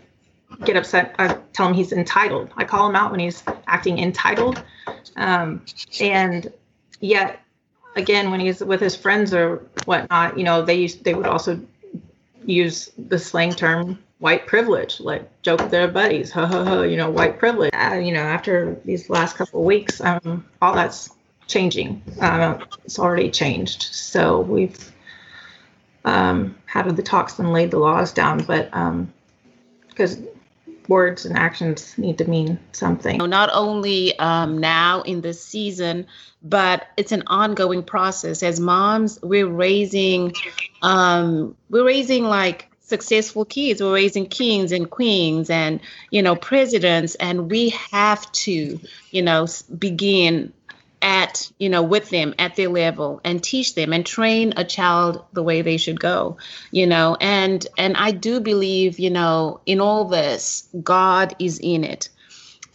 get 0.66 0.76
upset. 0.76 1.16
I 1.20 1.38
tell 1.54 1.68
him 1.68 1.74
he's 1.74 1.92
entitled. 1.92 2.52
I 2.58 2.64
call 2.64 2.90
him 2.90 2.96
out 2.96 3.12
when 3.12 3.20
he's 3.20 3.44
acting 3.68 4.00
entitled. 4.00 4.64
Um, 5.16 5.66
and 6.00 6.52
yet 7.00 7.40
again, 7.96 8.32
when 8.32 8.40
he's 8.40 8.64
with 8.64 8.82
his 8.82 8.96
friends 8.96 9.34
or 9.34 9.58
whatnot, 9.86 10.38
you 10.38 10.44
know, 10.44 10.64
they 10.64 10.76
used 10.76 11.04
they 11.04 11.14
would 11.14 11.28
also 11.28 11.60
use 12.46 12.92
the 12.98 13.20
slang 13.20 13.54
term 13.54 14.00
white 14.20 14.48
privilege, 14.48 15.00
like 15.00 15.42
joke 15.42 15.60
with 15.60 15.72
their 15.72 15.88
buddies, 15.88 16.32
ha 16.32 16.46
ha 16.46 16.64
ha, 16.64 16.82
you 16.84 16.96
know, 16.96 17.10
white 17.10 17.40
privilege. 17.40 17.72
Uh, 17.74 17.96
you 17.96 18.14
know, 18.14 18.22
after 18.22 18.78
these 18.86 19.10
last 19.10 19.36
couple 19.36 19.60
of 19.60 19.66
weeks, 19.66 20.00
um, 20.02 20.46
all 20.62 20.74
that's 20.74 21.10
changing. 21.48 22.02
Uh, 22.22 22.58
it's 22.86 23.00
already 23.00 23.30
changed. 23.30 23.84
So 23.84 24.40
we've 24.42 24.92
um, 26.06 26.56
had 26.66 26.90
the 26.96 27.04
talks 27.04 27.38
and 27.40 27.52
laid 27.54 27.72
the 27.72 27.80
laws 27.80 28.14
down, 28.14 28.44
but 28.44 28.72
because 29.90 30.18
um, 30.18 30.28
words 30.90 31.26
and 31.26 31.38
actions 31.38 31.98
need 31.98 32.18
to 32.18 32.26
mean 32.26 32.60
something. 32.72 33.18
Not 33.18 33.50
only 33.54 34.18
um, 34.20 34.58
now 34.58 35.02
in 35.02 35.22
this 35.22 35.44
season, 35.44 36.08
but 36.42 36.88
it's 36.98 37.12
an 37.12 37.24
ongoing 37.28 37.84
process. 37.84 38.44
As 38.44 38.60
moms, 38.60 39.20
we're 39.22 39.48
raising, 39.48 40.34
um, 40.82 41.56
we're 41.70 41.86
raising 41.86 42.26
like 42.26 42.70
successful 42.82 43.46
kids. 43.46 43.82
We're 43.82 43.94
raising 43.94 44.28
kings 44.28 44.72
and 44.72 44.90
queens 44.90 45.50
and 45.50 45.80
you 46.12 46.22
know 46.22 46.36
presidents, 46.36 47.16
and 47.16 47.50
we 47.50 47.70
have 47.92 48.32
to, 48.32 48.80
you 49.12 49.22
know, 49.22 49.48
begin 49.78 50.54
at 51.04 51.52
you 51.60 51.70
know 51.70 51.84
with 51.84 52.10
them 52.10 52.34
at 52.40 52.56
their 52.56 52.70
level 52.70 53.20
and 53.24 53.44
teach 53.44 53.76
them 53.76 53.92
and 53.92 54.06
train 54.06 54.54
a 54.56 54.64
child 54.64 55.24
the 55.34 55.44
way 55.44 55.62
they 55.62 55.78
should 55.78 56.00
go 56.00 56.38
you 56.72 56.88
know 56.88 57.18
and 57.20 57.68
and 57.78 57.96
i 57.98 58.10
do 58.10 58.40
believe 58.40 58.98
you 58.98 59.10
know 59.10 59.60
in 59.66 59.80
all 59.82 60.06
this 60.06 60.68
god 60.82 61.36
is 61.38 61.60
in 61.62 61.84
it. 61.84 62.10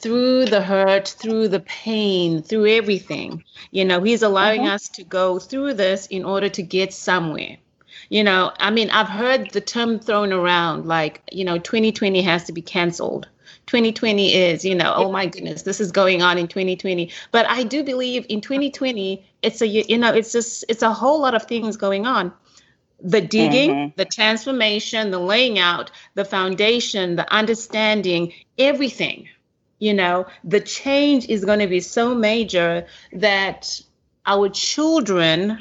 Through 0.00 0.44
the 0.44 0.60
hurt 0.60 1.08
through 1.08 1.48
the 1.48 1.58
pain 1.58 2.42
through 2.42 2.68
everything 2.68 3.42
you 3.72 3.84
know 3.84 4.00
he's 4.00 4.22
allowing 4.22 4.60
mm-hmm. 4.60 4.74
us 4.74 4.88
to 4.90 5.02
go 5.02 5.40
through 5.40 5.74
this 5.74 6.06
in 6.06 6.24
order 6.24 6.48
to 6.50 6.62
get 6.62 6.92
somewhere. 6.92 7.56
You 8.08 8.22
know 8.22 8.52
i 8.60 8.70
mean 8.70 8.90
i've 8.90 9.08
heard 9.08 9.50
the 9.50 9.60
term 9.60 9.98
thrown 9.98 10.32
around 10.32 10.86
like 10.86 11.22
you 11.32 11.44
know 11.44 11.58
2020 11.58 12.22
has 12.22 12.44
to 12.44 12.52
be 12.52 12.62
canceled 12.62 13.26
2020 13.68 14.34
is, 14.34 14.64
you 14.64 14.74
know, 14.74 14.92
oh 14.96 15.12
my 15.12 15.26
goodness, 15.26 15.62
this 15.62 15.78
is 15.78 15.92
going 15.92 16.22
on 16.22 16.38
in 16.38 16.48
2020. 16.48 17.10
But 17.30 17.46
I 17.48 17.62
do 17.62 17.84
believe 17.84 18.26
in 18.28 18.40
2020, 18.40 19.24
it's 19.42 19.60
a, 19.60 19.66
you 19.66 19.98
know, 19.98 20.12
it's 20.12 20.32
just, 20.32 20.64
it's 20.68 20.82
a 20.82 20.92
whole 20.92 21.20
lot 21.20 21.34
of 21.34 21.44
things 21.44 21.76
going 21.76 22.06
on. 22.06 22.32
The 23.00 23.20
digging, 23.20 23.70
mm-hmm. 23.70 23.96
the 23.96 24.06
transformation, 24.06 25.12
the 25.12 25.20
laying 25.20 25.58
out, 25.58 25.90
the 26.14 26.24
foundation, 26.24 27.14
the 27.14 27.32
understanding, 27.32 28.32
everything, 28.58 29.28
you 29.78 29.94
know, 29.94 30.26
the 30.42 30.60
change 30.60 31.28
is 31.28 31.44
going 31.44 31.60
to 31.60 31.68
be 31.68 31.80
so 31.80 32.14
major 32.14 32.86
that 33.12 33.80
our 34.26 34.48
children 34.48 35.58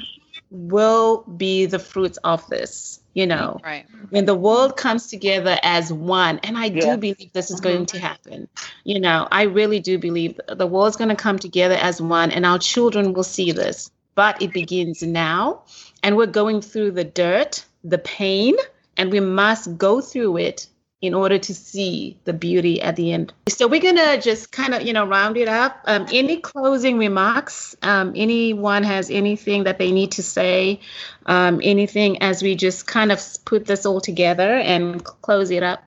will 0.50 1.22
be 1.36 1.66
the 1.66 1.78
fruits 1.78 2.18
of 2.24 2.44
this 2.48 2.97
you 3.14 3.26
know. 3.26 3.60
right. 3.64 3.86
When 4.10 4.24
the 4.24 4.34
world 4.34 4.76
comes 4.76 5.08
together 5.08 5.58
as 5.62 5.92
one 5.92 6.38
and 6.42 6.56
i 6.56 6.66
yeah. 6.66 6.80
do 6.80 6.96
believe 6.96 7.32
this 7.32 7.50
is 7.50 7.60
mm-hmm. 7.60 7.68
going 7.68 7.86
to 7.86 7.98
happen 7.98 8.48
you 8.84 9.00
know 9.00 9.28
i 9.30 9.42
really 9.42 9.80
do 9.80 9.98
believe 9.98 10.40
the 10.48 10.66
world's 10.66 10.96
going 10.96 11.10
to 11.10 11.16
come 11.16 11.38
together 11.38 11.74
as 11.74 12.00
one 12.00 12.30
and 12.30 12.46
our 12.46 12.58
children 12.58 13.12
will 13.12 13.24
see 13.24 13.52
this. 13.52 13.90
But 14.14 14.42
it 14.42 14.52
begins 14.52 15.00
now 15.02 15.62
and 16.02 16.16
we're 16.16 16.26
going 16.26 16.60
through 16.60 16.92
the 16.92 17.04
dirt 17.04 17.64
the 17.84 17.98
pain 17.98 18.56
and 18.96 19.12
we 19.12 19.20
must 19.20 19.78
go 19.78 20.00
through 20.00 20.38
it 20.38 20.66
in 21.00 21.14
order 21.14 21.38
to 21.38 21.54
see 21.54 22.18
the 22.24 22.32
beauty 22.32 22.82
at 22.82 22.96
the 22.96 23.12
end. 23.12 23.32
So 23.48 23.68
we're 23.68 23.80
gonna 23.80 24.20
just 24.20 24.50
kind 24.50 24.74
of, 24.74 24.82
you 24.82 24.92
know, 24.92 25.06
round 25.06 25.36
it 25.36 25.48
up. 25.48 25.80
Um, 25.84 26.06
any 26.12 26.38
closing 26.38 26.98
remarks? 26.98 27.76
Um, 27.82 28.12
anyone 28.16 28.82
has 28.82 29.10
anything 29.10 29.64
that 29.64 29.78
they 29.78 29.92
need 29.92 30.12
to 30.12 30.22
say? 30.22 30.80
Um, 31.24 31.60
anything 31.62 32.20
as 32.22 32.42
we 32.42 32.56
just 32.56 32.86
kind 32.86 33.12
of 33.12 33.20
put 33.44 33.64
this 33.64 33.86
all 33.86 34.00
together 34.00 34.54
and 34.54 35.02
close 35.04 35.50
it 35.50 35.62
up? 35.62 35.82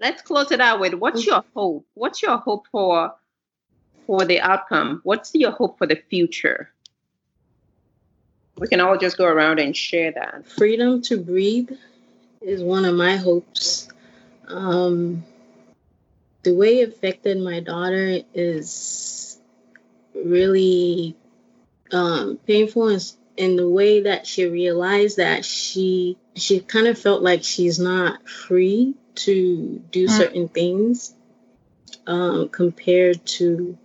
Let's 0.00 0.22
close 0.22 0.50
it 0.50 0.60
out 0.60 0.80
with 0.80 0.94
what's 0.94 1.26
your 1.26 1.44
hope? 1.54 1.86
What's 1.94 2.22
your 2.22 2.38
hope 2.38 2.66
for 2.68 3.14
for 4.06 4.24
the 4.24 4.40
outcome? 4.40 5.00
What's 5.04 5.34
your 5.34 5.50
hope 5.50 5.76
for 5.76 5.86
the 5.86 5.96
future? 5.96 6.70
We 8.58 8.68
can 8.68 8.80
all 8.80 8.96
just 8.96 9.18
go 9.18 9.26
around 9.26 9.58
and 9.58 9.76
share 9.76 10.12
that. 10.12 10.46
Freedom 10.46 11.02
to 11.02 11.18
breathe 11.18 11.70
is 12.40 12.62
one 12.62 12.86
of 12.86 12.94
my 12.94 13.16
hopes 13.16 13.88
um, 14.48 15.24
the 16.42 16.54
way 16.54 16.80
it 16.80 16.88
affected 16.90 17.40
my 17.40 17.60
daughter 17.60 18.20
is 18.34 19.38
really 20.14 21.16
um, 21.92 22.38
painful 22.46 22.88
in, 22.88 23.00
in 23.36 23.56
the 23.56 23.68
way 23.68 24.02
that 24.02 24.26
she 24.26 24.46
realized 24.46 25.18
that 25.18 25.44
she 25.44 26.16
she 26.34 26.60
kind 26.60 26.86
of 26.86 26.98
felt 26.98 27.22
like 27.22 27.42
she's 27.44 27.78
not 27.78 28.28
free 28.28 28.94
to 29.14 29.82
do 29.90 30.06
mm. 30.06 30.10
certain 30.10 30.48
things 30.48 31.14
um, 32.06 32.48
compared 32.48 33.24
to 33.26 33.76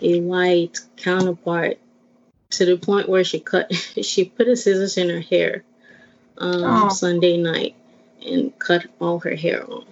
a 0.00 0.20
white 0.20 0.80
counterpart 0.96 1.78
to 2.50 2.64
the 2.64 2.76
point 2.76 3.08
where 3.08 3.24
she 3.24 3.40
cut 3.40 3.72
she 4.02 4.24
put 4.24 4.48
a 4.48 4.56
scissors 4.56 4.96
in 4.96 5.08
her 5.08 5.20
hair 5.20 5.64
um, 6.38 6.64
oh. 6.64 6.88
Sunday 6.88 7.36
night 7.36 7.74
and 8.26 8.56
cut 8.58 8.86
all 9.00 9.20
her 9.20 9.34
hair 9.34 9.68
off. 9.70 9.84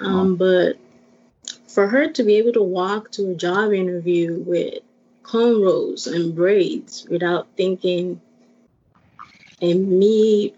Um, 0.00 0.36
but 0.36 0.78
for 1.66 1.88
her 1.88 2.08
to 2.12 2.22
be 2.22 2.36
able 2.36 2.52
to 2.52 2.62
walk 2.62 3.10
to 3.12 3.30
a 3.30 3.34
job 3.34 3.72
interview 3.72 4.42
with 4.46 4.82
cornrows 5.22 6.12
and 6.12 6.34
braids 6.34 7.06
without 7.10 7.48
thinking, 7.56 8.20
and 9.60 9.88
me, 9.98 10.54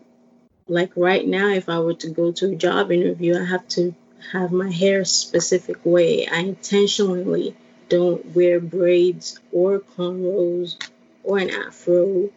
like 0.69 0.93
right 0.97 1.27
now, 1.27 1.49
if 1.49 1.69
I 1.69 1.81
were 1.81 1.95
to 1.95 2.11
go 2.11 2.33
to 2.33 2.53
a 2.53 2.55
job 2.55 2.93
interview, 2.93 3.39
I 3.39 3.45
have 3.45 3.67
to 3.69 3.95
have 4.33 4.53
my 4.53 4.71
hair 4.71 5.01
a 5.01 5.07
specific 5.07 5.85
way. 5.85 6.27
I 6.27 6.41
intentionally 6.41 7.57
don't 7.89 8.25
wear 8.37 8.61
braids 8.61 9.41
or 9.53 9.81
cornrows 9.81 10.77
or 11.25 11.39
an 11.39 11.51
afro 11.51 12.31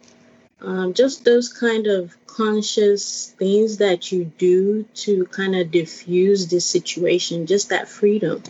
um, 0.64 0.94
just 0.94 1.24
those 1.24 1.52
kind 1.52 1.86
of 1.86 2.16
conscious 2.26 3.34
things 3.38 3.78
that 3.78 4.10
you 4.10 4.24
do 4.24 4.84
to 4.94 5.26
kind 5.26 5.54
of 5.54 5.70
diffuse 5.70 6.48
the 6.48 6.60
situation, 6.60 7.46
just 7.46 7.68
that 7.68 7.88
freedom. 7.88 8.42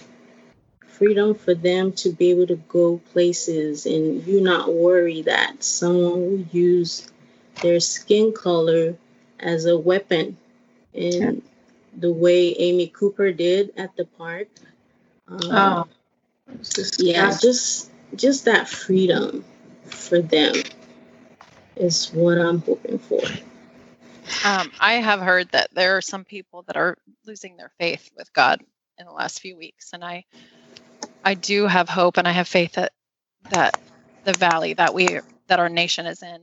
Freedom 0.87 1.35
for 1.35 1.55
them 1.55 1.93
to 1.93 2.11
be 2.11 2.31
able 2.31 2.47
to 2.47 2.57
go 2.57 2.99
places 3.12 3.85
and 3.85 4.25
you 4.27 4.41
not 4.41 4.73
worry 4.73 5.23
that 5.23 5.65
someone 5.65 6.21
will 6.21 6.47
use 6.53 7.11
their 7.62 7.81
skin 7.81 8.33
color 8.33 8.97
as 9.41 9.67
a 9.67 9.77
weapon 9.77 10.37
in 10.93 11.43
the 11.97 12.12
way 12.12 12.55
Amy 12.55 12.87
Cooper 12.87 13.33
did 13.33 13.73
at 13.77 13.97
the 13.97 14.05
park. 14.05 14.47
Um, 15.27 15.41
oh, 15.51 15.89
yeah, 16.99 17.37
just 17.41 17.91
just 18.15 18.45
that 18.45 18.69
freedom 18.69 19.45
for 19.87 20.21
them 20.21 20.55
is 21.77 22.11
what 22.12 22.39
I'm 22.39 22.61
hoping 22.61 22.99
for. 22.99 23.20
Um, 24.45 24.72
I 24.81 24.95
have 24.95 25.20
heard 25.20 25.51
that 25.53 25.68
there 25.75 25.97
are 25.97 26.03
some 26.03 26.25
people 26.25 26.62
that 26.62 26.77
are 26.77 26.97
losing 27.27 27.57
their 27.57 27.70
faith 27.79 28.11
with 28.16 28.33
God 28.33 28.61
in 28.99 29.07
the 29.07 29.12
last 29.12 29.41
few 29.41 29.57
weeks, 29.57 29.91
and 29.93 30.05
I, 30.05 30.25
I 31.25 31.35
do 31.35 31.66
have 31.66 31.89
hope, 31.89 32.16
and 32.16 32.27
I 32.27 32.33
have 32.33 32.49
faith 32.49 32.72
that 32.72 32.93
that 33.51 33.79
the 34.25 34.33
valley 34.33 34.72
that 34.75 34.95
we 34.95 35.20
that 35.49 35.59
our 35.59 35.68
nation 35.68 36.07
is 36.07 36.22
in, 36.22 36.41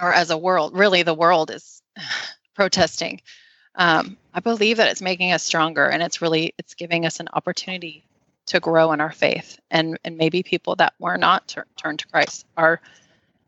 or 0.00 0.12
as 0.12 0.30
a 0.30 0.38
world, 0.38 0.74
really 0.74 1.02
the 1.02 1.14
world 1.14 1.50
is 1.50 1.82
protesting. 2.54 3.20
Um, 3.76 4.16
I 4.34 4.40
believe 4.40 4.78
that 4.78 4.90
it's 4.90 5.02
making 5.02 5.32
us 5.32 5.44
stronger, 5.44 5.86
and 5.86 6.02
it's 6.02 6.20
really 6.20 6.54
it's 6.58 6.74
giving 6.74 7.06
us 7.06 7.20
an 7.20 7.28
opportunity 7.32 8.04
to 8.46 8.60
grow 8.60 8.92
in 8.92 9.00
our 9.00 9.12
faith, 9.12 9.58
and 9.70 9.98
and 10.04 10.16
maybe 10.16 10.42
people 10.42 10.74
that 10.76 10.94
were 10.98 11.18
not 11.18 11.46
tur- 11.46 11.66
turned 11.76 12.00
to 12.00 12.08
Christ 12.08 12.46
are 12.56 12.80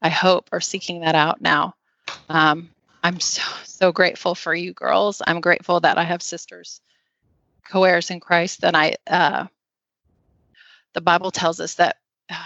I 0.03 0.09
hope, 0.09 0.49
are 0.53 0.61
seeking 0.61 1.01
that 1.01 1.15
out 1.15 1.41
now. 1.41 1.75
Um, 2.29 2.71
I'm 3.03 3.21
so, 3.21 3.43
so 3.65 3.93
grateful 3.93 4.35
for 4.35 4.55
you 4.55 4.73
girls. 4.73 5.23
I'm 5.27 5.41
grateful 5.41 5.81
that 5.81 5.99
I 5.99 6.05
have 6.05 6.23
sisters, 6.23 6.81
co 7.69 7.85
heirs 7.85 8.11
in 8.11 8.21
Christ. 8.21 8.63
That 8.63 8.75
I, 8.75 8.97
uh, 9.07 9.47
the 10.95 11.01
Bible 11.01 11.31
tells 11.31 11.61
us 11.61 11.75
that 11.75 11.97
uh, 12.29 12.45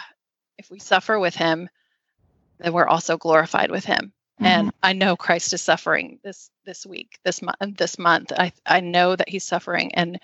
if 0.59 0.71
we 0.71 0.79
suffer 0.79 1.19
with 1.19 1.35
him, 1.35 1.69
then 2.59 2.73
we're 2.73 2.87
also 2.87 3.17
glorified 3.17 3.71
with 3.71 3.85
him. 3.85 4.13
Mm-hmm. 4.41 4.47
And 4.47 4.73
I 4.83 4.93
know 4.93 5.17
Christ 5.17 5.53
is 5.53 5.63
suffering 5.63 6.19
this 6.23 6.51
this 6.65 6.85
week, 6.87 7.19
this 7.25 7.43
month, 7.43 7.77
this 7.77 7.99
month. 7.99 8.33
I 8.37 8.53
I 8.67 8.81
know 8.81 9.15
that 9.17 9.29
he's 9.29 9.45
suffering, 9.45 9.95
and 9.95 10.19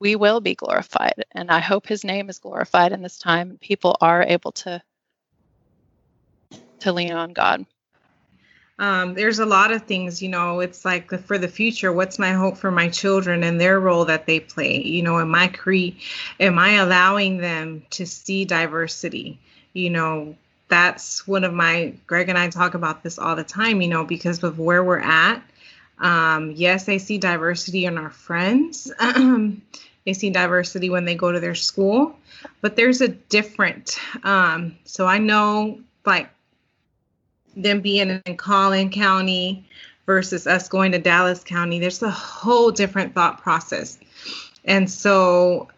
we 0.00 0.16
will 0.16 0.40
be 0.40 0.54
glorified. 0.54 1.24
And 1.32 1.50
I 1.50 1.60
hope 1.60 1.86
his 1.86 2.04
name 2.04 2.28
is 2.28 2.38
glorified 2.38 2.92
in 2.92 3.02
this 3.02 3.18
time. 3.18 3.58
People 3.60 3.96
are 4.00 4.22
able 4.22 4.52
to 4.52 4.82
to 6.80 6.92
lean 6.92 7.12
on 7.12 7.32
God? 7.32 7.64
Um, 8.80 9.14
there's 9.14 9.40
a 9.40 9.46
lot 9.46 9.72
of 9.72 9.82
things, 9.82 10.22
you 10.22 10.28
know, 10.28 10.60
it's 10.60 10.84
like 10.84 11.10
for 11.24 11.36
the 11.36 11.48
future, 11.48 11.92
what's 11.92 12.18
my 12.18 12.32
hope 12.32 12.56
for 12.56 12.70
my 12.70 12.88
children 12.88 13.42
and 13.42 13.60
their 13.60 13.80
role 13.80 14.04
that 14.04 14.26
they 14.26 14.38
play? 14.38 14.80
You 14.80 15.02
know, 15.02 15.18
am 15.18 15.34
I 15.34 15.48
cre- 15.48 15.98
am 16.38 16.58
I 16.60 16.74
allowing 16.74 17.38
them 17.38 17.84
to 17.90 18.06
see 18.06 18.44
diversity? 18.44 19.40
You 19.72 19.90
know, 19.90 20.36
that's 20.68 21.26
one 21.26 21.42
of 21.42 21.52
my 21.52 21.94
Greg 22.06 22.28
and 22.28 22.38
I 22.38 22.50
talk 22.50 22.74
about 22.74 23.02
this 23.02 23.18
all 23.18 23.34
the 23.34 23.42
time, 23.42 23.82
you 23.82 23.88
know, 23.88 24.04
because 24.04 24.44
of 24.44 24.60
where 24.60 24.84
we're 24.84 25.00
at. 25.00 25.42
Um, 25.98 26.52
yes, 26.52 26.84
they 26.84 26.98
see 26.98 27.18
diversity 27.18 27.84
in 27.84 27.98
our 27.98 28.10
friends. 28.10 28.92
they 29.00 30.12
see 30.12 30.30
diversity 30.30 30.88
when 30.88 31.04
they 31.04 31.16
go 31.16 31.32
to 31.32 31.40
their 31.40 31.56
school, 31.56 32.16
but 32.60 32.76
there's 32.76 33.00
a 33.00 33.08
different. 33.08 33.98
Um, 34.22 34.76
so 34.84 35.06
I 35.06 35.18
know, 35.18 35.80
like, 36.06 36.30
them 37.62 37.80
being 37.80 38.20
in 38.24 38.36
Collin 38.36 38.90
County 38.90 39.68
versus 40.06 40.46
us 40.46 40.68
going 40.68 40.92
to 40.92 40.98
Dallas 40.98 41.44
County, 41.44 41.78
there's 41.78 42.02
a 42.02 42.10
whole 42.10 42.70
different 42.70 43.14
thought 43.14 43.42
process. 43.42 43.98
And 44.64 44.90
so 44.90 45.68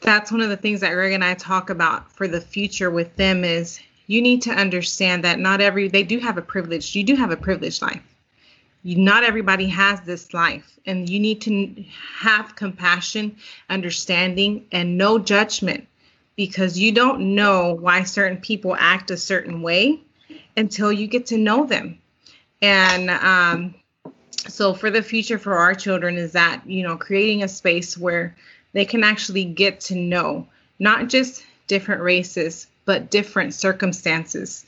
that's 0.00 0.32
one 0.32 0.40
of 0.40 0.48
the 0.48 0.56
things 0.56 0.80
that 0.80 0.92
Greg 0.92 1.12
and 1.12 1.24
I 1.24 1.34
talk 1.34 1.70
about 1.70 2.10
for 2.12 2.26
the 2.26 2.40
future 2.40 2.90
with 2.90 3.14
them 3.16 3.44
is 3.44 3.80
you 4.06 4.20
need 4.20 4.42
to 4.42 4.50
understand 4.50 5.24
that 5.24 5.38
not 5.38 5.60
every 5.60 5.88
they 5.88 6.02
do 6.02 6.18
have 6.18 6.38
a 6.38 6.42
privilege. 6.42 6.94
You 6.94 7.04
do 7.04 7.14
have 7.16 7.30
a 7.30 7.36
privileged 7.36 7.82
life. 7.82 8.02
You, 8.82 8.96
not 8.96 9.22
everybody 9.22 9.68
has 9.68 10.00
this 10.00 10.34
life, 10.34 10.78
and 10.86 11.08
you 11.08 11.20
need 11.20 11.40
to 11.42 11.84
have 12.18 12.56
compassion, 12.56 13.36
understanding, 13.70 14.66
and 14.72 14.98
no 14.98 15.20
judgment 15.20 15.86
because 16.34 16.78
you 16.78 16.90
don't 16.90 17.34
know 17.36 17.74
why 17.74 18.02
certain 18.02 18.38
people 18.38 18.74
act 18.76 19.12
a 19.12 19.16
certain 19.16 19.62
way 19.62 20.00
until 20.56 20.92
you 20.92 21.06
get 21.06 21.26
to 21.26 21.38
know 21.38 21.66
them. 21.66 21.98
And 22.60 23.10
um, 23.10 23.74
so, 24.48 24.74
for 24.74 24.90
the 24.90 25.02
future 25.02 25.38
for 25.38 25.56
our 25.56 25.74
children, 25.74 26.16
is 26.16 26.32
that 26.32 26.62
you 26.66 26.82
know 26.82 26.96
creating 26.96 27.42
a 27.42 27.48
space 27.48 27.96
where 27.96 28.36
they 28.72 28.84
can 28.84 29.04
actually 29.04 29.44
get 29.44 29.80
to 29.80 29.94
know 29.94 30.46
not 30.78 31.08
just 31.08 31.44
different 31.66 32.02
races, 32.02 32.66
but 32.84 33.10
different 33.10 33.54
circumstances, 33.54 34.64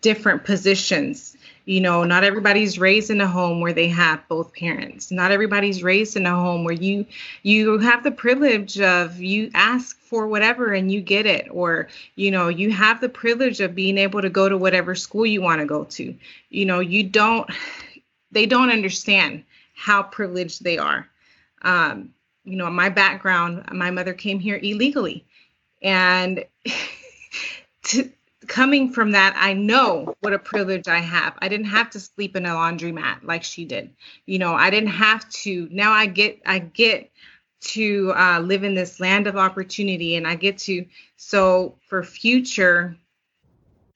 different 0.00 0.44
positions. 0.44 1.36
You 1.66 1.80
know, 1.80 2.04
not 2.04 2.24
everybody's 2.24 2.78
raised 2.78 3.10
in 3.10 3.20
a 3.20 3.26
home 3.26 3.60
where 3.60 3.72
they 3.72 3.88
have 3.88 4.26
both 4.28 4.52
parents. 4.52 5.10
Not 5.10 5.32
everybody's 5.32 5.82
raised 5.82 6.16
in 6.16 6.26
a 6.26 6.34
home 6.34 6.64
where 6.64 6.74
you 6.74 7.06
you 7.42 7.78
have 7.78 8.02
the 8.02 8.10
privilege 8.10 8.80
of 8.80 9.20
you 9.20 9.50
ask 9.54 9.98
for 10.00 10.28
whatever 10.28 10.72
and 10.72 10.92
you 10.92 11.00
get 11.00 11.26
it 11.26 11.48
or 11.50 11.88
you 12.16 12.30
know, 12.30 12.48
you 12.48 12.70
have 12.70 13.00
the 13.00 13.08
privilege 13.08 13.60
of 13.60 13.74
being 13.74 13.98
able 13.98 14.20
to 14.20 14.30
go 14.30 14.48
to 14.48 14.58
whatever 14.58 14.94
school 14.94 15.24
you 15.24 15.40
want 15.40 15.60
to 15.60 15.66
go 15.66 15.84
to. 15.84 16.14
You 16.50 16.66
know, 16.66 16.80
you 16.80 17.02
don't 17.02 17.48
they 18.30 18.46
don't 18.46 18.70
understand 18.70 19.44
how 19.74 20.02
privileged 20.02 20.62
they 20.62 20.76
are. 20.76 21.08
Um, 21.62 22.10
you 22.44 22.56
know, 22.56 22.70
my 22.70 22.90
background, 22.90 23.64
my 23.72 23.90
mother 23.90 24.12
came 24.12 24.38
here 24.38 24.58
illegally. 24.62 25.24
And 25.82 26.44
to, 27.84 28.10
coming 28.46 28.90
from 28.90 29.12
that, 29.12 29.34
I 29.36 29.52
know 29.52 30.14
what 30.20 30.32
a 30.32 30.38
privilege 30.38 30.88
I 30.88 30.98
have. 30.98 31.34
I 31.38 31.48
didn't 31.48 31.66
have 31.66 31.90
to 31.90 32.00
sleep 32.00 32.36
in 32.36 32.46
a 32.46 32.50
laundromat 32.50 33.24
like 33.24 33.42
she 33.42 33.64
did. 33.64 33.90
You 34.26 34.38
know, 34.38 34.54
I 34.54 34.70
didn't 34.70 34.90
have 34.90 35.28
to. 35.30 35.68
Now 35.70 35.92
I 35.92 36.06
get, 36.06 36.40
I 36.46 36.58
get 36.58 37.10
to 37.60 38.12
uh, 38.14 38.40
live 38.40 38.64
in 38.64 38.74
this 38.74 39.00
land 39.00 39.26
of 39.26 39.36
opportunity, 39.36 40.16
and 40.16 40.26
I 40.26 40.34
get 40.34 40.58
to. 40.58 40.84
So 41.16 41.76
for 41.86 42.02
future, 42.02 42.96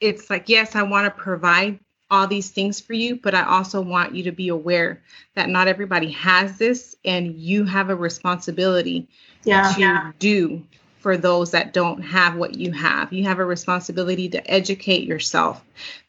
it's 0.00 0.30
like 0.30 0.48
yes, 0.48 0.74
I 0.74 0.82
want 0.82 1.04
to 1.04 1.22
provide 1.22 1.78
all 2.10 2.26
these 2.26 2.50
things 2.50 2.80
for 2.80 2.94
you, 2.94 3.16
but 3.16 3.34
I 3.34 3.44
also 3.44 3.82
want 3.82 4.14
you 4.14 4.24
to 4.24 4.32
be 4.32 4.48
aware 4.48 5.02
that 5.34 5.50
not 5.50 5.68
everybody 5.68 6.10
has 6.12 6.56
this, 6.58 6.96
and 7.04 7.34
you 7.34 7.64
have 7.64 7.90
a 7.90 7.96
responsibility 7.96 9.08
Yeah. 9.44 9.72
to 9.74 9.80
Yeah. 9.80 10.12
do 10.18 10.62
for 10.98 11.16
those 11.16 11.52
that 11.52 11.72
don't 11.72 12.02
have 12.02 12.36
what 12.36 12.54
you 12.54 12.72
have. 12.72 13.12
You 13.12 13.24
have 13.24 13.38
a 13.38 13.44
responsibility 13.44 14.28
to 14.30 14.50
educate 14.50 15.04
yourself, 15.04 15.64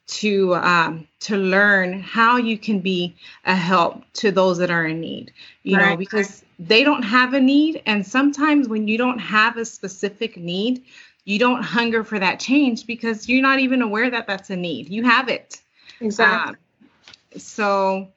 to 0.08 0.54
um, 0.56 1.08
to 1.20 1.36
learn 1.36 2.00
how 2.00 2.36
you 2.36 2.58
can 2.58 2.80
be 2.80 3.14
a 3.44 3.54
help 3.54 4.04
to 4.14 4.30
those 4.32 4.58
that 4.58 4.70
are 4.70 4.86
in 4.86 5.00
need. 5.00 5.32
You 5.62 5.78
know, 5.78 5.96
because 5.96 6.44
they 6.58 6.84
don't 6.84 7.02
have 7.02 7.34
a 7.34 7.40
need, 7.40 7.82
and 7.86 8.06
sometimes 8.06 8.68
when 8.68 8.88
you 8.88 8.98
don't 8.98 9.18
have 9.18 9.56
a 9.56 9.64
specific 9.64 10.36
need, 10.36 10.84
you 11.24 11.38
don't 11.38 11.62
hunger 11.62 12.02
for 12.02 12.18
that 12.18 12.40
change 12.40 12.86
because 12.86 13.28
you're 13.28 13.42
not 13.42 13.60
even 13.60 13.82
aware 13.82 14.10
that 14.10 14.26
that's 14.26 14.50
a 14.50 14.56
need. 14.56 14.88
You 14.88 15.04
have 15.04 15.28
it. 15.28 15.60
Exactly. 16.00 16.56
Um, 16.56 17.40
so 17.40 18.08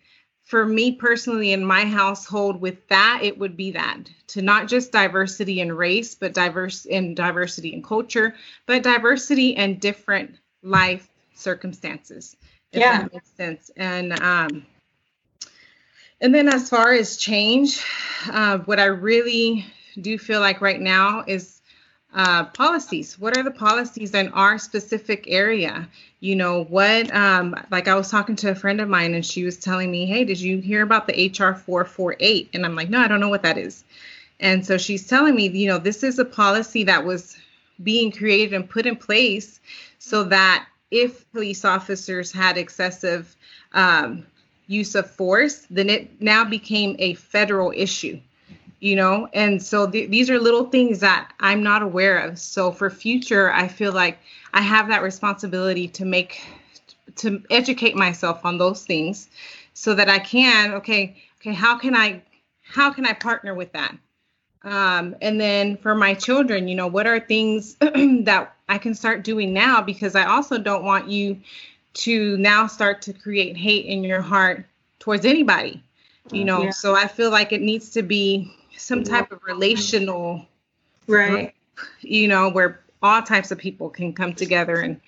for 0.54 0.68
me 0.68 0.92
personally 0.92 1.52
in 1.52 1.66
my 1.66 1.84
household 1.84 2.62
with 2.62 2.88
that 2.88 3.22
it 3.24 3.36
would 3.40 3.58
be 3.58 3.72
that 3.72 3.98
to 4.28 4.40
not 4.40 4.68
just 4.68 4.92
diversity 4.92 5.62
in 5.62 5.72
race 5.72 6.14
but 6.14 6.32
diverse 6.32 6.86
in 6.86 7.16
diversity 7.16 7.74
in 7.74 7.82
culture 7.82 8.36
but 8.68 8.84
diversity 8.84 9.50
in 9.56 9.80
different 9.80 10.38
life 10.62 11.10
circumstances 11.34 12.36
if 12.72 12.80
Yeah. 12.82 13.00
that 13.00 13.12
makes 13.12 13.32
sense 13.32 13.72
and 13.78 14.14
um 14.22 14.64
and 16.22 16.36
then 16.36 16.48
as 16.48 16.70
far 16.70 16.94
as 16.94 17.18
change 17.18 17.84
uh, 18.30 18.60
what 18.60 18.80
i 18.80 18.86
really 18.86 19.66
do 20.00 20.20
feel 20.20 20.40
like 20.40 20.62
right 20.62 20.82
now 20.82 21.24
is 21.26 21.53
uh, 22.14 22.46
policies. 22.46 23.20
What 23.20 23.38
are 23.38 23.44
the 23.44 23.52
policies 23.52 24.14
in 24.14 24.30
our 24.30 24.58
specific 24.58 25.26
area? 25.28 25.88
You 26.20 26.36
know, 26.36 26.64
what, 26.66 27.14
um, 27.14 27.56
like 27.72 27.88
I 27.88 27.96
was 27.96 28.10
talking 28.10 28.36
to 28.38 28.52
a 28.52 28.56
friend 28.56 28.80
of 28.80 28.88
mine 28.88 29.14
and 29.14 29.26
she 29.26 29.44
was 29.44 29.58
telling 29.58 29.92
me, 29.92 30.06
hey, 30.06 30.24
did 30.24 30.40
you 30.40 30.60
hear 30.60 30.84
about 30.84 31.08
the 31.08 31.28
HR 31.28 31.54
448? 31.54 32.52
And 32.54 32.66
I'm 32.66 32.76
like, 32.76 32.90
no, 32.90 33.00
I 33.00 33.08
don't 33.08 33.20
know 33.20 33.30
what 33.30 33.44
that 33.44 33.58
is. 33.58 33.84
And 34.40 34.66
so 34.66 34.78
she's 34.78 35.08
telling 35.08 35.36
me, 35.36 35.48
you 35.48 35.68
know, 35.68 35.78
this 35.78 36.04
is 36.04 36.20
a 36.20 36.26
policy 36.26 36.84
that 36.86 37.06
was 37.06 37.38
being 37.82 38.12
created 38.12 38.54
and 38.54 38.70
put 38.70 38.86
in 38.86 38.96
place 38.96 39.60
so 40.00 40.24
that 40.26 40.68
if 40.92 41.30
police 41.32 41.66
officers 41.66 42.32
had 42.32 42.58
excessive 42.58 43.36
um, 43.74 44.26
use 44.68 44.96
of 44.96 45.10
force, 45.10 45.66
then 45.70 45.90
it 45.90 46.22
now 46.22 46.46
became 46.46 46.96
a 47.00 47.16
federal 47.16 47.74
issue 47.76 48.20
you 48.84 48.98
know? 48.98 49.30
And 49.32 49.64
so 49.64 49.90
th- 49.90 50.10
these 50.10 50.30
are 50.30 50.38
little 50.38 50.66
things 50.66 51.00
that 51.00 51.32
i'm 51.40 51.64
not 51.64 51.82
aware 51.82 52.20
of. 52.20 52.38
So 52.38 52.72
for 52.72 52.90
future 52.90 53.52
i 53.54 53.68
feel 53.68 53.94
like 53.94 54.20
i 54.54 54.62
have 54.62 54.90
that 54.90 55.02
responsibility 55.02 55.88
to 55.88 56.06
make 56.06 56.46
to 57.16 57.42
educate 57.50 57.96
myself 57.96 58.44
on 58.44 58.58
those 58.58 58.86
things 58.86 59.30
so 59.74 59.94
that 59.96 60.10
i 60.10 60.20
can 60.20 60.74
okay 60.74 61.16
okay 61.40 61.54
how 61.54 61.78
can 61.78 61.96
i 61.96 62.22
how 62.62 62.92
can 62.92 63.06
i 63.06 63.14
partner 63.14 63.56
with 63.56 63.72
that? 63.72 63.96
Um, 64.64 65.16
and 65.22 65.40
then 65.40 65.78
for 65.78 65.96
my 65.96 66.14
children 66.14 66.68
you 66.68 66.76
know 66.76 66.88
what 66.88 67.08
are 67.08 67.22
things 67.22 67.76
that 67.80 68.54
i 68.68 68.78
can 68.78 68.94
start 68.96 69.24
doing 69.24 69.54
now? 69.54 69.82
Because 69.82 70.14
i 70.14 70.26
also 70.26 70.58
don't 70.58 70.84
want 70.84 71.10
you 71.10 71.40
to 71.94 72.36
now 72.38 72.68
start 72.68 73.02
to 73.04 73.14
create 73.14 73.56
hate 73.56 73.86
in 73.86 74.04
your 74.04 74.22
heart 74.22 74.66
towards 75.00 75.26
anybody 75.26 75.82
you 76.32 76.44
know? 76.44 76.64
Yeah. 76.64 76.72
so 76.72 76.96
i 76.96 77.08
feel 77.08 77.30
like 77.30 77.52
it 77.54 77.62
needs 77.62 77.90
to 77.92 78.02
be 78.02 78.52
some 78.78 79.04
type 79.04 79.32
of 79.32 79.42
relational 79.44 80.46
right. 81.08 81.54
you 82.02 82.28
know 82.28 82.50
where 82.50 82.82
all 83.02 83.22
types 83.22 83.52
of 83.52 83.58
people 83.58 83.90
can 83.90 84.14
come 84.14 84.34
together 84.34 84.76
and 84.82 85.00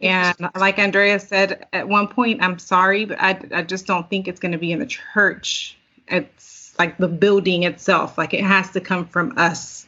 and 0.00 0.36
like 0.56 0.78
andrea 0.78 1.18
said 1.18 1.66
at 1.72 1.88
one 1.88 2.08
point 2.08 2.42
i'm 2.42 2.58
sorry 2.58 3.04
but 3.04 3.20
i, 3.20 3.38
I 3.52 3.62
just 3.62 3.86
don't 3.86 4.08
think 4.08 4.28
it's 4.28 4.40
going 4.40 4.52
to 4.52 4.58
be 4.58 4.72
in 4.72 4.78
the 4.78 4.86
church. 4.86 5.76
It's 6.08 6.74
like 6.78 6.98
the 6.98 7.08
building 7.08 7.64
itself 7.64 8.16
like 8.18 8.34
it 8.34 8.42
has 8.42 8.70
to 8.70 8.80
come 8.80 9.06
from 9.06 9.34
us. 9.36 9.86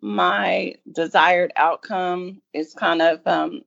My 0.00 0.74
desired 0.90 1.52
outcome 1.56 2.42
is 2.52 2.74
kind 2.74 3.00
of 3.00 3.24
um 3.26 3.62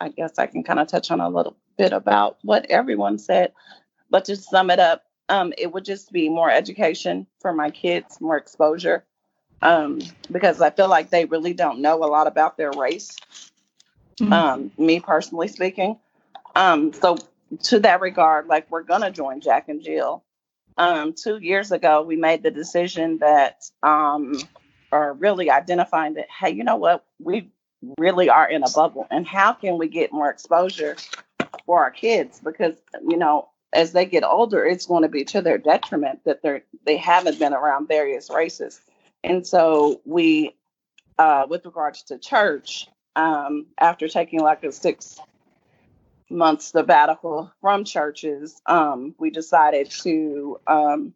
i 0.00 0.08
guess 0.10 0.38
i 0.38 0.46
can 0.46 0.62
kind 0.62 0.78
of 0.78 0.86
touch 0.86 1.10
on 1.10 1.20
a 1.20 1.28
little 1.28 1.56
bit 1.76 1.92
about 1.92 2.38
what 2.42 2.66
everyone 2.66 3.18
said 3.18 3.52
but 4.10 4.24
to 4.26 4.36
sum 4.36 4.70
it 4.70 4.78
up 4.78 5.04
um 5.28 5.52
it 5.58 5.72
would 5.72 5.84
just 5.84 6.12
be 6.12 6.28
more 6.28 6.50
education 6.50 7.26
for 7.40 7.52
my 7.52 7.70
kids 7.70 8.20
more 8.20 8.36
exposure 8.36 9.04
um 9.62 10.00
because 10.30 10.60
i 10.60 10.70
feel 10.70 10.88
like 10.88 11.10
they 11.10 11.24
really 11.24 11.52
don't 11.52 11.80
know 11.80 12.02
a 12.04 12.06
lot 12.06 12.26
about 12.26 12.56
their 12.56 12.70
race 12.72 13.16
um 14.20 14.70
me 14.78 15.00
personally 15.00 15.48
speaking. 15.48 15.98
Um 16.54 16.92
so 16.92 17.16
to 17.64 17.80
that 17.80 18.00
regard 18.00 18.46
like 18.46 18.70
we're 18.70 18.82
gonna 18.82 19.10
join 19.10 19.40
jack 19.40 19.68
and 19.68 19.82
jill. 19.82 20.24
Um 20.76 21.14
two 21.14 21.38
years 21.38 21.72
ago 21.72 22.02
we 22.02 22.16
made 22.16 22.42
the 22.42 22.50
decision 22.50 23.18
that 23.18 23.64
um 23.82 24.34
are 24.90 25.12
really 25.12 25.50
identifying 25.50 26.14
that 26.14 26.26
hey 26.30 26.50
you 26.50 26.64
know 26.64 26.76
what? 26.76 27.04
We 27.18 27.50
really 27.98 28.28
are 28.28 28.48
in 28.48 28.62
a 28.64 28.70
bubble 28.70 29.06
and 29.10 29.26
how 29.26 29.52
can 29.52 29.78
we 29.78 29.88
get 29.88 30.12
more 30.12 30.30
exposure 30.30 30.96
for 31.64 31.82
our 31.82 31.90
kids? 31.90 32.40
Because 32.40 32.74
you 33.06 33.16
know 33.16 33.48
as 33.72 33.92
they 33.92 34.06
get 34.06 34.24
older 34.24 34.64
it's 34.64 34.86
going 34.86 35.02
to 35.02 35.08
be 35.08 35.24
to 35.24 35.42
their 35.42 35.58
detriment 35.58 36.24
that 36.24 36.42
they're 36.42 36.62
they 36.84 36.96
haven't 36.96 37.38
been 37.38 37.52
around 37.52 37.88
various 37.88 38.30
races. 38.30 38.80
And 39.24 39.46
so 39.46 40.00
we 40.04 40.56
uh 41.18 41.46
with 41.48 41.64
regards 41.64 42.02
to 42.04 42.18
church 42.18 42.88
um 43.16 43.66
after 43.78 44.08
taking 44.08 44.40
like 44.40 44.64
a 44.64 44.72
six 44.72 45.18
month 46.30 46.62
sabbatical 46.62 47.52
from 47.60 47.84
churches 47.84 48.60
um 48.66 49.14
we 49.18 49.30
decided 49.30 49.90
to 49.90 50.60
um 50.66 51.14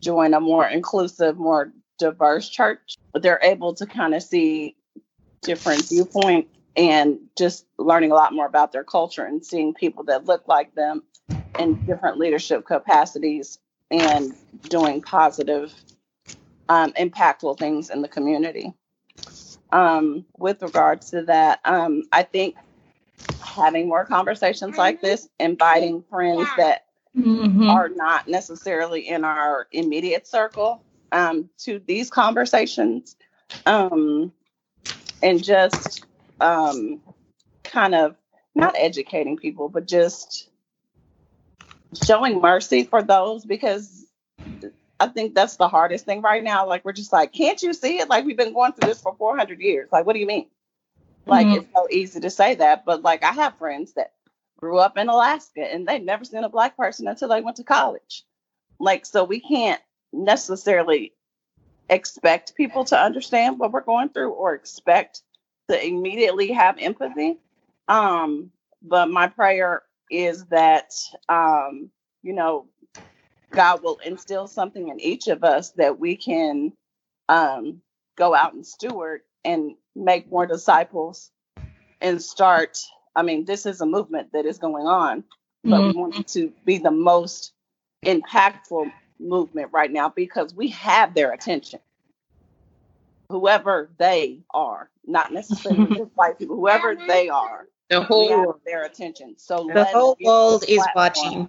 join 0.00 0.34
a 0.34 0.40
more 0.40 0.66
inclusive 0.66 1.36
more 1.38 1.72
diverse 1.98 2.48
church. 2.48 2.96
They're 3.14 3.40
able 3.42 3.74
to 3.74 3.86
kind 3.86 4.14
of 4.14 4.22
see 4.22 4.74
different 5.42 5.88
viewpoints 5.88 6.50
and 6.76 7.18
just 7.36 7.66
learning 7.78 8.10
a 8.10 8.14
lot 8.14 8.32
more 8.32 8.46
about 8.46 8.72
their 8.72 8.84
culture 8.84 9.24
and 9.24 9.44
seeing 9.44 9.74
people 9.74 10.04
that 10.04 10.24
look 10.24 10.48
like 10.48 10.74
them 10.74 11.02
in 11.60 11.82
different 11.86 12.18
leadership 12.18 12.66
capacities 12.66 13.58
and 13.90 14.34
doing 14.68 15.02
positive, 15.02 15.74
um, 16.68 16.92
impactful 16.94 17.58
things 17.58 17.90
in 17.90 18.02
the 18.02 18.08
community. 18.08 18.74
Um, 19.72 20.26
with 20.38 20.62
regards 20.62 21.10
to 21.10 21.24
that, 21.24 21.60
um, 21.64 22.04
I 22.12 22.24
think 22.24 22.56
having 23.42 23.88
more 23.88 24.06
conversations 24.06 24.78
like 24.78 25.00
this, 25.02 25.28
inviting 25.40 26.02
friends 26.10 26.48
that 26.58 26.86
Mhm. 27.16 27.68
are 27.70 27.88
not 27.90 28.28
necessarily 28.28 29.08
in 29.08 29.24
our 29.24 29.68
immediate 29.72 30.26
circle 30.26 30.84
um, 31.12 31.50
to 31.58 31.80
these 31.80 32.10
conversations 32.10 33.16
um, 33.66 34.32
and 35.22 35.42
just 35.44 36.06
um, 36.40 37.02
kind 37.64 37.94
of 37.96 38.16
not 38.56 38.74
educating 38.78 39.38
people, 39.38 39.68
but 39.70 39.86
just 39.88 40.49
showing 41.94 42.40
mercy 42.40 42.84
for 42.84 43.02
those 43.02 43.44
because 43.44 44.06
I 44.98 45.08
think 45.08 45.34
that's 45.34 45.56
the 45.56 45.68
hardest 45.68 46.04
thing 46.04 46.20
right 46.22 46.44
now. 46.44 46.66
Like, 46.66 46.84
we're 46.84 46.92
just 46.92 47.12
like, 47.12 47.32
can't 47.32 47.62
you 47.62 47.72
see 47.72 47.98
it? 47.98 48.08
Like, 48.08 48.24
we've 48.24 48.36
been 48.36 48.52
going 48.52 48.72
through 48.72 48.88
this 48.88 49.00
for 49.00 49.14
400 49.16 49.60
years. 49.60 49.88
Like, 49.90 50.06
what 50.06 50.12
do 50.12 50.20
you 50.20 50.26
mean? 50.26 50.46
Like, 51.26 51.46
Mhm. 51.46 51.56
it's 51.58 51.72
so 51.74 51.88
easy 51.90 52.20
to 52.20 52.30
say 52.30 52.56
that, 52.56 52.84
but 52.84 53.02
like, 53.02 53.22
I 53.24 53.32
have 53.32 53.58
friends 53.58 53.94
that 53.94 54.12
grew 54.58 54.78
up 54.78 54.98
in 54.98 55.08
Alaska 55.08 55.62
and 55.62 55.86
they've 55.86 56.02
never 56.02 56.24
seen 56.24 56.44
a 56.44 56.48
black 56.48 56.76
person 56.76 57.08
until 57.08 57.28
they 57.28 57.40
went 57.40 57.56
to 57.56 57.64
college. 57.64 58.24
Like, 58.78 59.06
so 59.06 59.24
we 59.24 59.40
can't 59.40 59.80
necessarily 60.12 61.14
expect 61.88 62.56
people 62.56 62.84
to 62.86 62.98
understand 63.00 63.58
what 63.58 63.72
we're 63.72 63.80
going 63.80 64.10
through 64.10 64.30
or 64.30 64.54
expect 64.54 65.22
to 65.68 65.86
immediately 65.86 66.52
have 66.52 66.78
empathy. 66.78 67.38
Um, 67.88 68.50
but 68.82 69.10
my 69.10 69.28
prayer 69.28 69.82
is 70.10 70.46
that, 70.46 70.92
um, 71.28 71.90
you 72.22 72.32
know, 72.32 72.66
God 73.52 73.82
will 73.82 73.98
instill 74.04 74.46
something 74.46 74.88
in 74.88 75.00
each 75.00 75.28
of 75.28 75.44
us 75.44 75.70
that 75.72 75.98
we 75.98 76.16
can 76.16 76.72
um, 77.28 77.80
go 78.16 78.34
out 78.34 78.54
and 78.54 78.66
steward 78.66 79.22
and 79.44 79.74
make 79.96 80.30
more 80.30 80.46
disciples 80.46 81.30
and 82.00 82.22
start. 82.22 82.78
I 83.16 83.22
mean, 83.22 83.44
this 83.44 83.66
is 83.66 83.80
a 83.80 83.86
movement 83.86 84.32
that 84.32 84.46
is 84.46 84.58
going 84.58 84.86
on, 84.86 85.24
but 85.64 85.82
we 85.82 85.92
want 85.92 86.16
it 86.18 86.28
to 86.28 86.52
be 86.64 86.78
the 86.78 86.90
most 86.90 87.52
impactful 88.06 88.90
movement 89.18 89.70
right 89.72 89.90
now 89.90 90.08
because 90.08 90.54
we 90.54 90.68
have 90.68 91.14
their 91.14 91.32
attention. 91.32 91.80
Whoever 93.30 93.90
they 93.98 94.40
are, 94.52 94.90
not 95.06 95.32
necessarily 95.32 95.90
just 95.96 96.10
white 96.14 96.38
people, 96.38 96.56
whoever 96.56 96.94
they 96.94 97.28
are, 97.28 97.66
The 97.90 98.00
we 98.00 98.06
whole 98.06 98.28
have 98.28 98.38
world. 98.38 98.60
their 98.64 98.84
attention. 98.84 99.34
So 99.36 99.68
The 99.72 99.84
whole 99.84 100.16
world 100.24 100.64
is 100.66 100.82
watching. 100.94 101.48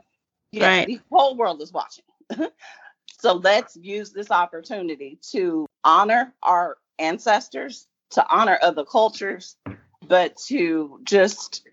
Yes, 0.51 0.63
Right. 0.63 0.87
the 0.87 0.99
whole 1.11 1.35
world 1.37 1.61
is 1.61 1.71
watching. 1.71 2.03
so 3.19 3.33
let's 3.35 3.77
use 3.77 4.11
this 4.11 4.31
opportunity 4.31 5.19
to 5.31 5.65
honor 5.83 6.33
our 6.43 6.77
ancestors, 6.99 7.87
to 8.11 8.25
honor 8.29 8.57
other 8.61 8.83
cultures, 8.83 9.55
but 10.05 10.35
to 10.47 10.99
just 11.03 11.65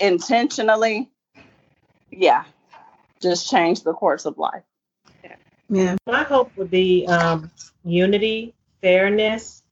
intentionally, 0.00 1.08
yeah, 2.10 2.44
just 3.22 3.48
change 3.48 3.82
the 3.84 3.94
course 3.94 4.26
of 4.26 4.36
life. 4.38 4.64
Yeah. 5.70 5.96
My 6.06 6.24
hope 6.24 6.52
would 6.56 6.70
be 6.70 7.06
um, 7.06 7.50
unity, 7.84 8.54
fairness, 8.82 9.62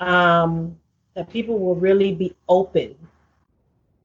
um, 0.00 0.76
that 1.14 1.30
people 1.30 1.58
will 1.58 1.76
really 1.76 2.14
be 2.14 2.34
open, 2.48 2.96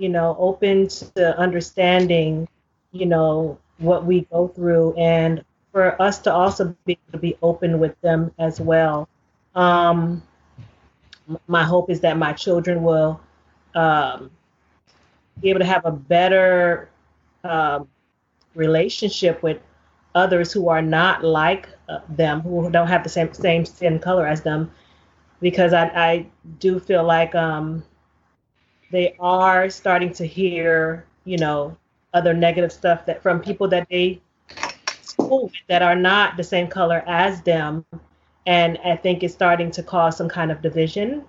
you 0.04 0.10
know, 0.10 0.36
open 0.38 0.90
to 1.16 1.40
understanding, 1.40 2.48
you 2.92 3.06
know, 3.06 3.58
what 3.78 4.06
we 4.06 4.22
go 4.32 4.50
through, 4.50 4.94
and 4.98 5.44
for 5.72 6.00
us 6.02 6.20
to 6.20 6.34
also 6.34 6.76
be 6.86 6.94
able 6.94 7.12
to 7.14 7.18
be 7.18 7.38
open 7.42 7.80
with 7.80 8.00
them 8.02 8.32
as 8.38 8.60
well. 8.60 9.08
Um, 9.56 10.22
my 11.48 11.64
hope 11.64 11.90
is 11.90 12.02
that 12.02 12.18
my 12.18 12.34
children 12.34 12.84
will 12.84 13.20
um, 13.76 14.30
be 15.40 15.50
able 15.50 15.60
to 15.62 15.66
have 15.66 15.86
a 15.86 15.92
better 15.92 16.90
um, 17.46 17.88
relationship 18.56 19.42
with 19.42 19.60
others 20.16 20.52
who 20.52 20.68
are 20.68 20.82
not 20.82 21.24
like 21.24 21.70
uh, 21.88 22.00
them, 22.10 22.42
who 22.42 22.70
don't 22.70 22.88
have 22.88 23.04
the 23.04 23.10
same 23.10 23.34
same 23.34 23.66
skin 23.66 24.00
color 24.00 24.28
as 24.28 24.42
them, 24.42 24.70
because 25.40 25.74
I, 25.74 25.86
I 25.96 26.26
do 26.60 26.80
feel 26.80 27.04
like 27.04 27.34
um, 27.36 27.84
they 28.94 29.16
are 29.20 29.72
starting 29.72 30.14
to 30.14 30.26
hear, 30.26 31.04
you 31.26 31.38
know, 31.40 31.76
other 32.14 32.32
negative 32.32 32.72
stuff 32.72 33.08
that 33.08 33.24
from 33.24 33.42
people 33.42 33.68
that 33.68 33.88
they 33.90 34.22
school 35.02 35.46
with 35.46 35.54
that 35.68 35.82
are 35.82 35.96
not 35.96 36.38
the 36.38 36.44
same 36.44 36.68
color 36.68 37.04
as 37.08 37.42
them, 37.42 37.84
and 38.46 38.78
I 38.86 38.96
think 38.96 39.24
it's 39.24 39.34
starting 39.34 39.72
to 39.72 39.82
cause 39.82 40.16
some 40.16 40.30
kind 40.30 40.52
of 40.52 40.62
division, 40.62 41.24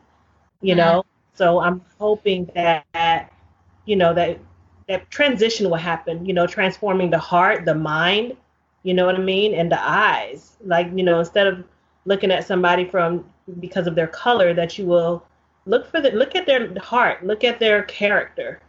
you 0.61 0.75
mm-hmm. 0.75 0.79
know. 0.79 1.05
So 1.33 1.59
I'm 1.59 1.81
hoping 1.99 2.51
that, 2.55 3.33
you 3.87 3.97
know, 3.97 4.13
that 4.13 4.39
that 4.87 5.11
transition 5.11 5.71
will 5.71 5.79
happen, 5.79 6.27
you 6.27 6.35
know, 6.35 6.47
transforming 6.47 7.09
the 7.09 7.19
heart, 7.19 7.65
the 7.65 7.75
mind, 7.75 8.37
you 8.83 8.93
know 8.93 9.07
what 9.07 9.15
I 9.15 9.23
mean, 9.23 9.55
and 9.55 9.73
the 9.73 9.83
eyes. 9.83 10.59
Like, 10.63 10.89
you 10.95 11.03
know, 11.03 11.21
instead 11.21 11.47
of 11.47 11.65
looking 12.05 12.31
at 12.31 12.47
somebody 12.47 12.85
from 12.85 13.25
because 13.59 13.87
of 13.87 13.95
their 13.95 14.07
color, 14.09 14.53
that 14.53 14.77
you 14.77 14.85
will 14.85 15.25
look 15.67 15.91
for 15.91 16.01
the 16.01 16.11
look 16.11 16.35
at 16.35 16.47
their 16.47 16.79
heart, 16.79 17.25
look 17.25 17.45
at 17.45 17.59
their 17.59 17.83
character. 17.85 18.61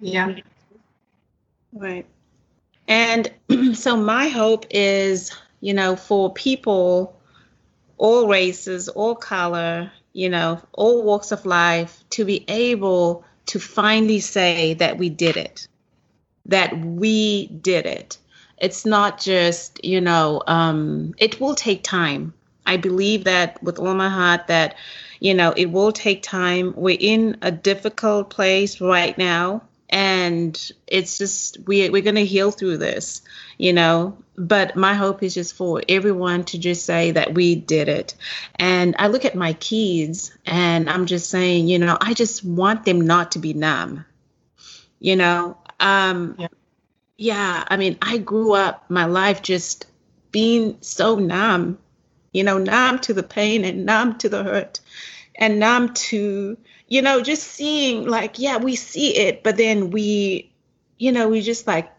Yeah. 0.00 0.34
Right. 1.72 2.06
And 2.88 3.32
so 3.74 3.96
my 3.96 4.28
hope 4.28 4.66
is, 4.70 5.32
you 5.60 5.74
know, 5.74 5.96
for 5.96 6.32
people, 6.32 7.18
all 7.98 8.28
races, 8.28 8.88
all 8.88 9.14
color, 9.14 9.92
you 10.12 10.28
know, 10.28 10.60
all 10.72 11.02
walks 11.02 11.32
of 11.32 11.46
life, 11.46 12.04
to 12.10 12.24
be 12.24 12.44
able 12.48 13.24
to 13.46 13.58
finally 13.58 14.20
say 14.20 14.74
that 14.74 14.98
we 14.98 15.08
did 15.08 15.36
it, 15.36 15.68
that 16.46 16.78
we 16.78 17.46
did 17.46 17.86
it. 17.86 18.18
It's 18.58 18.84
not 18.84 19.20
just, 19.20 19.84
you 19.84 20.00
know, 20.00 20.42
um, 20.46 21.14
it 21.18 21.40
will 21.40 21.54
take 21.54 21.82
time. 21.82 22.34
I 22.64 22.76
believe 22.76 23.24
that 23.24 23.60
with 23.62 23.78
all 23.78 23.94
my 23.94 24.08
heart 24.08 24.46
that, 24.46 24.76
you 25.22 25.34
know, 25.34 25.52
it 25.56 25.66
will 25.66 25.92
take 25.92 26.22
time. 26.22 26.74
We're 26.76 26.96
in 26.98 27.36
a 27.42 27.52
difficult 27.52 28.30
place 28.30 28.80
right 28.80 29.16
now 29.16 29.62
and 29.92 30.72
it's 30.86 31.18
just 31.18 31.58
we 31.66 31.90
we're 31.90 32.00
going 32.00 32.14
to 32.14 32.24
heal 32.24 32.50
through 32.50 32.78
this 32.78 33.20
you 33.58 33.74
know 33.74 34.16
but 34.38 34.74
my 34.74 34.94
hope 34.94 35.22
is 35.22 35.34
just 35.34 35.54
for 35.54 35.82
everyone 35.86 36.42
to 36.44 36.58
just 36.58 36.86
say 36.86 37.10
that 37.10 37.34
we 37.34 37.54
did 37.54 37.90
it 37.90 38.14
and 38.56 38.96
i 38.98 39.08
look 39.08 39.26
at 39.26 39.34
my 39.34 39.52
kids 39.52 40.32
and 40.46 40.88
i'm 40.88 41.04
just 41.04 41.28
saying 41.28 41.68
you 41.68 41.78
know 41.78 41.98
i 42.00 42.14
just 42.14 42.42
want 42.42 42.86
them 42.86 43.02
not 43.02 43.32
to 43.32 43.38
be 43.38 43.52
numb 43.52 44.02
you 44.98 45.14
know 45.14 45.58
um 45.78 46.36
Yeah. 46.38 46.48
yeah 47.18 47.64
i 47.68 47.76
mean 47.76 47.98
i 48.00 48.16
grew 48.16 48.54
up 48.54 48.88
my 48.88 49.04
life 49.04 49.42
just 49.42 49.86
being 50.30 50.78
so 50.80 51.16
numb 51.16 51.78
you 52.32 52.44
know 52.44 52.56
numb 52.56 52.98
to 53.00 53.12
the 53.12 53.22
pain 53.22 53.62
and 53.66 53.84
numb 53.84 54.16
to 54.18 54.30
the 54.30 54.42
hurt 54.42 54.80
and 55.34 55.58
numb 55.58 55.92
to 55.94 56.56
you 56.88 57.02
know 57.02 57.20
just 57.22 57.42
seeing 57.42 58.06
like 58.06 58.38
yeah 58.38 58.58
we 58.58 58.76
see 58.76 59.16
it 59.16 59.42
but 59.42 59.56
then 59.56 59.90
we 59.90 60.52
you 60.98 61.12
know 61.12 61.28
we 61.28 61.40
just 61.40 61.66
like 61.66 61.90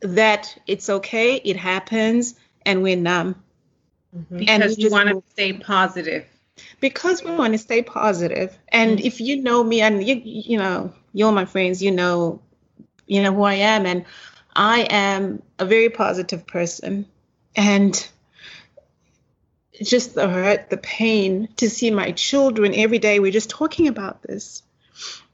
that 0.00 0.56
it's 0.66 0.88
okay 0.88 1.36
it 1.36 1.56
happens 1.56 2.34
and 2.64 2.82
we're 2.82 2.96
numb 2.96 3.34
Mhm. 4.14 4.44
And 4.48 4.62
because 4.62 4.76
we 4.76 4.84
you 4.84 4.90
want 4.90 5.08
to 5.08 5.22
stay 5.30 5.52
positive. 5.52 6.24
because 6.80 7.22
we 7.24 7.30
want 7.30 7.52
to 7.52 7.58
stay 7.58 7.82
positive 7.82 8.56
and 8.68 8.98
Mm-hmm. 8.98 9.06
if 9.06 9.20
you 9.20 9.42
know 9.42 9.62
me 9.62 9.80
and 9.80 10.02
you 10.02 10.20
you 10.24 10.58
know 10.58 10.92
you're 11.12 11.32
my 11.32 11.44
friends 11.44 11.82
you 11.82 11.90
know 11.90 12.40
you 13.06 13.22
know 13.22 13.32
who 13.32 13.42
i 13.42 13.54
am 13.54 13.86
and 13.86 14.04
i 14.54 14.86
am 14.90 15.42
a 15.58 15.64
very 15.64 15.88
positive 15.90 16.46
person 16.46 17.06
and 17.56 18.08
just 19.82 20.14
the 20.14 20.28
hurt 20.28 20.70
the 20.70 20.76
pain 20.76 21.48
to 21.56 21.68
see 21.70 21.90
my 21.90 22.12
children 22.12 22.74
every 22.74 22.98
day 22.98 23.20
we're 23.20 23.32
just 23.32 23.50
talking 23.50 23.88
about 23.88 24.22
this 24.22 24.62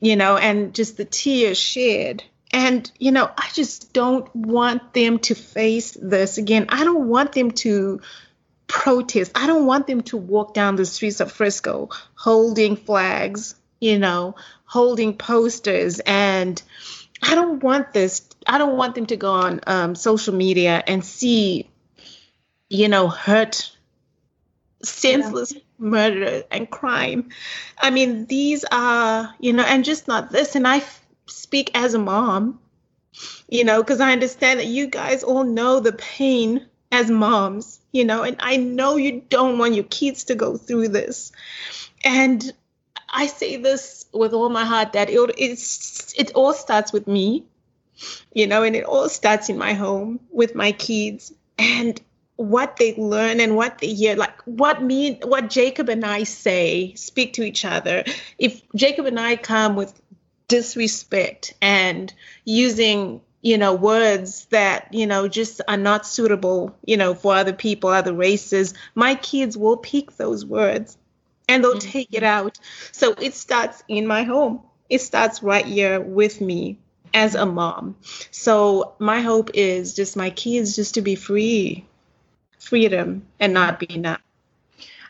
you 0.01 0.17
know 0.17 0.37
and 0.37 0.75
just 0.75 0.97
the 0.97 1.05
tears 1.05 1.59
shed. 1.59 2.23
and 2.53 2.91
you 2.99 3.11
know 3.11 3.31
i 3.37 3.49
just 3.53 3.93
don't 3.93 4.35
want 4.35 4.93
them 4.93 5.19
to 5.19 5.35
face 5.35 5.97
this 6.01 6.39
again 6.39 6.67
i 6.69 6.85
don't 6.85 7.09
want 7.09 7.33
them 7.33 7.51
to 7.51 8.01
protest. 8.67 9.33
I 9.35 9.47
don't 9.47 9.67
want 9.67 9.87
them 9.87 10.03
to 10.03 10.17
walk 10.17 10.55
down 10.55 10.77
the 10.77 10.85
streets 10.85 11.21
of 11.21 11.33
Frisco 11.33 11.91
holding 12.15 12.77
flags, 12.77 13.55
you 13.81 13.99
know, 13.99 14.35
holding 14.65 15.17
posters. 15.17 16.01
And 16.01 16.61
I 17.23 17.35
don't 17.35 17.63
want 17.63 17.93
this. 17.93 18.29
I 18.47 18.59
don't 18.59 18.77
want 18.77 18.95
them 18.95 19.07
to 19.07 19.17
go 19.17 19.31
on 19.33 19.61
um, 19.67 19.95
social 19.95 20.35
media 20.35 20.83
and 20.87 21.05
see, 21.05 21.69
you 22.69 22.89
know, 22.89 23.09
hurt, 23.09 23.76
senseless 24.87 25.55
murder 25.79 26.45
and 26.51 26.71
crime. 26.71 27.31
I 27.79 27.91
mean, 27.91 28.27
these 28.27 28.65
are, 28.71 29.35
you 29.39 29.53
know, 29.53 29.65
and 29.65 29.85
just 29.85 30.09
not 30.09 30.31
this. 30.33 30.55
And 30.55 30.67
I 30.67 30.79
f- 30.79 31.07
speak 31.27 31.71
as 31.75 31.95
a 31.95 31.99
mom, 31.99 32.61
you 33.49 33.65
know, 33.65 33.83
because 33.83 34.01
I 34.01 34.13
understand 34.13 34.61
that 34.61 34.67
you 34.67 34.87
guys 34.87 35.23
all 35.23 35.45
know 35.45 35.81
the 35.81 35.93
pain 35.93 36.67
as 36.93 37.11
moms, 37.11 37.81
you 37.93 38.05
know, 38.05 38.23
and 38.23 38.37
I 38.41 38.57
know 38.57 38.97
you 38.97 39.23
don't 39.29 39.59
want 39.59 39.75
your 39.75 39.85
kids 39.85 40.25
to 40.25 40.35
go 40.35 40.57
through 40.57 40.89
this. 40.89 41.33
And 42.05 42.53
I 43.09 43.27
say 43.27 43.57
this 43.57 44.07
with 44.13 44.33
all 44.33 44.49
my 44.49 44.65
heart 44.65 44.93
that 44.93 45.11
it, 45.11 45.35
it's, 45.39 46.15
it 46.19 46.33
all 46.35 46.53
starts 46.53 46.93
with 46.93 47.07
me, 47.07 47.45
you 48.33 48.47
know, 48.47 48.63
and 48.63 48.77
it 48.77 48.85
all 48.85 49.09
starts 49.09 49.49
in 49.49 49.59
my 49.59 49.73
home 49.73 50.21
with 50.31 50.55
my 50.55 50.73
kids. 50.73 51.33
And 51.59 52.01
what 52.37 52.77
they 52.77 52.95
learn 52.97 53.41
and 53.41 53.57
what 53.57 53.79
they 53.79 53.93
hear 53.95 54.15
like 54.15 54.43
what 54.43 54.83
me 54.83 55.19
what 55.23 55.49
jacob 55.49 55.89
and 55.89 56.05
i 56.05 56.23
say 56.23 56.93
speak 56.95 57.33
to 57.35 57.43
each 57.43 57.65
other. 57.65 58.05
If 58.39 58.61
jacob 58.75 59.07
and 59.07 59.19
i 59.19 59.37
come 59.37 59.75
with 59.75 59.99
disrespect 60.49 61.55
and 61.61 62.13
using 62.45 63.21
you 63.43 63.59
know 63.59 63.75
words 63.75 64.47
that 64.47 64.93
you 64.93 65.07
know 65.07 65.29
just 65.29 65.61
are 65.67 65.77
not 65.77 66.07
suitable 66.07 66.77
you 66.85 66.97
know 66.97 67.15
for 67.15 67.35
other 67.35 67.53
people 67.53 67.91
other 67.91 68.13
races 68.13 68.75
my 68.95 69.15
kids 69.15 69.57
will 69.57 69.77
pick 69.77 70.13
those 70.17 70.45
words 70.45 70.97
and 71.49 71.63
they'll 71.63 71.75
mm-hmm. 71.75 71.91
take 71.91 72.09
it 72.13 72.23
out. 72.23 72.59
So 72.93 73.13
it 73.13 73.35
starts 73.35 73.83
in 73.89 74.07
my 74.07 74.25
home. 74.25 74.63
It 74.89 75.01
starts 75.01 75.43
right 75.43 75.65
here 75.65 76.01
with 76.01 76.41
me 76.41 76.79
as 77.15 77.35
a 77.35 77.47
mom. 77.47 77.97
So 78.31 78.95
my 78.99 79.21
hope 79.21 79.51
is 79.55 79.95
just 79.95 80.17
my 80.17 80.31
kids 80.31 80.77
just 80.77 80.95
to 80.95 81.03
be 81.03 81.15
free 81.15 81.87
freedom 82.67 83.27
and 83.39 83.55
not 83.55 83.79
be 83.79 83.97
numb. 83.97 84.19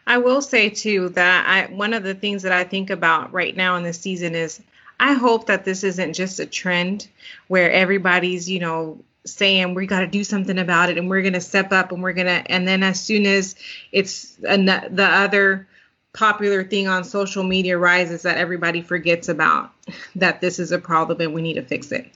I 0.07 0.19
will 0.19 0.43
say 0.43 0.71
too 0.71 1.09
that 1.11 1.47
I 1.49 1.73
one 1.73 1.93
of 1.93 2.05
the 2.05 2.15
things 2.15 2.43
that 2.43 2.53
I 2.53 2.65
think 2.65 2.91
about 2.91 3.33
right 3.33 3.57
now 3.57 3.77
in 3.77 3.83
this 3.83 4.01
season 4.01 4.35
is 4.35 4.63
I 5.01 5.15
hope 5.15 5.47
that 5.47 5.65
this 5.65 5.83
isn't 5.83 6.15
just 6.15 6.39
a 6.41 6.47
trend 6.47 7.09
where 7.49 7.71
everybody's, 7.71 8.49
you 8.49 8.61
know, 8.61 8.99
saying 9.25 9.75
we 9.75 9.87
got 9.87 10.01
to 10.01 10.07
do 10.07 10.23
something 10.23 10.59
about 10.59 10.91
it 10.91 10.99
and 10.99 11.11
we're 11.11 11.23
going 11.23 11.33
to 11.33 11.41
step 11.41 11.73
up 11.73 11.91
and 11.91 12.03
we're 12.03 12.13
going 12.13 12.29
to 12.29 12.51
and 12.51 12.69
then 12.69 12.85
as 12.85 13.01
soon 13.01 13.27
as 13.27 13.57
it's 13.91 14.37
an, 14.49 14.67
the 14.67 15.05
other 15.05 15.67
popular 16.13 16.63
thing 16.63 16.87
on 16.87 17.03
social 17.05 17.43
media 17.43 17.77
rises 17.77 18.23
that 18.23 18.39
everybody 18.39 18.83
forgets 18.83 19.29
about 19.29 19.73
that 20.17 20.41
this 20.41 20.59
is 20.59 20.73
a 20.73 20.79
problem 20.79 21.21
and 21.21 21.35
we 21.35 21.43
need 21.43 21.55
to 21.55 21.63
fix 21.63 21.91
it. 21.91 22.11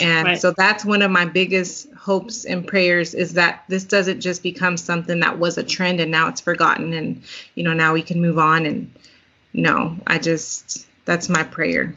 And 0.00 0.28
right. 0.28 0.40
so 0.40 0.52
that's 0.52 0.84
one 0.84 1.02
of 1.02 1.10
my 1.10 1.24
biggest 1.24 1.92
hopes 1.94 2.44
and 2.44 2.66
prayers 2.66 3.14
is 3.14 3.34
that 3.34 3.64
this 3.68 3.84
doesn't 3.84 4.20
just 4.20 4.42
become 4.42 4.76
something 4.76 5.20
that 5.20 5.38
was 5.38 5.56
a 5.56 5.62
trend 5.62 6.00
and 6.00 6.10
now 6.10 6.28
it's 6.28 6.42
forgotten 6.42 6.92
and 6.92 7.22
you 7.54 7.64
know 7.64 7.72
now 7.72 7.94
we 7.94 8.02
can 8.02 8.20
move 8.20 8.38
on 8.38 8.66
and 8.66 8.92
no, 9.54 9.96
I 10.06 10.18
just 10.18 10.86
that's 11.06 11.28
my 11.28 11.42
prayer. 11.42 11.94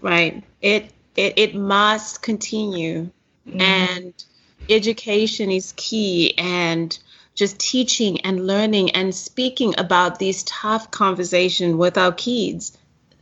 Right. 0.00 0.42
It 0.60 0.92
it 1.14 1.34
it 1.36 1.54
must 1.54 2.22
continue 2.22 3.10
mm-hmm. 3.46 3.60
and 3.60 4.24
education 4.68 5.50
is 5.52 5.72
key 5.76 6.36
and 6.38 6.98
just 7.36 7.60
teaching 7.60 8.20
and 8.22 8.46
learning 8.48 8.90
and 8.90 9.14
speaking 9.14 9.74
about 9.78 10.18
these 10.18 10.42
tough 10.42 10.90
conversations 10.90 11.76
with 11.76 11.96
our 11.96 12.12
kids. 12.12 12.76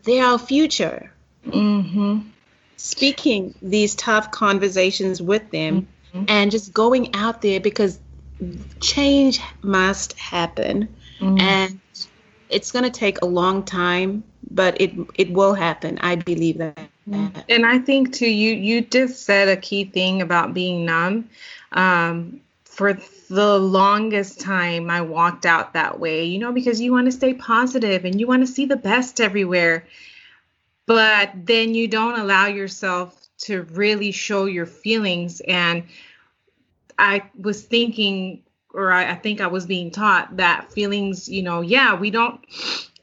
They're 0.05 0.25
our 0.25 0.39
future. 0.39 1.13
Mm-hmm 1.47 2.31
speaking 2.79 3.55
these 3.61 3.95
tough 3.97 4.31
conversations 4.31 5.21
with 5.21 5.51
them 5.51 5.89
mm-hmm. 6.15 6.25
and 6.29 6.51
just 6.51 6.73
going 6.73 7.15
out 7.15 7.43
there 7.43 7.61
because 7.61 7.99
change 8.81 9.41
must 9.63 10.17
happen 10.19 10.89
mm-hmm. 11.19 11.39
and 11.41 11.81
it's 12.49 12.71
going 12.71 12.85
to 12.85 12.91
take 12.91 13.21
a 13.21 13.27
long 13.27 13.65
time 13.65 14.23
but 14.51 14.81
it 14.81 14.93
it 15.17 15.31
will 15.33 15.55
happen 15.55 15.99
i 16.03 16.15
believe 16.15 16.59
that 16.59 16.77
mm-hmm. 17.09 17.41
and 17.49 17.67
i 17.67 17.79
think 17.79 18.13
too 18.13 18.31
you 18.31 18.55
you 18.55 18.81
just 18.81 19.25
said 19.25 19.49
a 19.49 19.57
key 19.57 19.85
thing 19.85 20.23
about 20.23 20.55
being 20.55 20.85
numb 20.85 21.29
um, 21.73 22.41
for 22.65 22.97
the 23.29 23.59
longest 23.59 24.41
time 24.41 24.89
i 24.89 25.01
walked 25.01 25.45
out 25.45 25.73
that 25.73 25.99
way 25.99 26.25
you 26.25 26.39
know 26.39 26.53
because 26.53 26.81
you 26.81 26.93
want 26.93 27.07
to 27.07 27.13
stay 27.13 27.35
positive 27.35 28.05
and 28.05 28.21
you 28.21 28.27
want 28.29 28.47
to 28.47 28.47
see 28.47 28.67
the 28.67 28.77
best 28.77 29.21
everywhere 29.21 29.85
but 30.89 31.31
then 31.35 31.75
you 31.75 31.87
don't 31.87 32.19
allow 32.19 32.47
yourself 32.47 33.29
to 33.37 33.63
really 33.75 34.11
show 34.11 34.47
your 34.47 34.65
feelings. 34.65 35.43
And 35.47 35.85
I 36.99 37.25
was 37.39 37.63
thinking, 37.63 38.43
or 38.73 38.91
I, 38.91 39.11
I 39.11 39.15
think 39.15 39.43
I 39.43 39.49
was 39.49 39.67
being 39.67 39.91
taught 39.91 40.39
that 40.39 40.73
feelings, 40.73 41.29
you 41.29 41.43
know, 41.43 41.61
yeah, 41.61 41.95
we 41.95 42.11
don't 42.11 42.41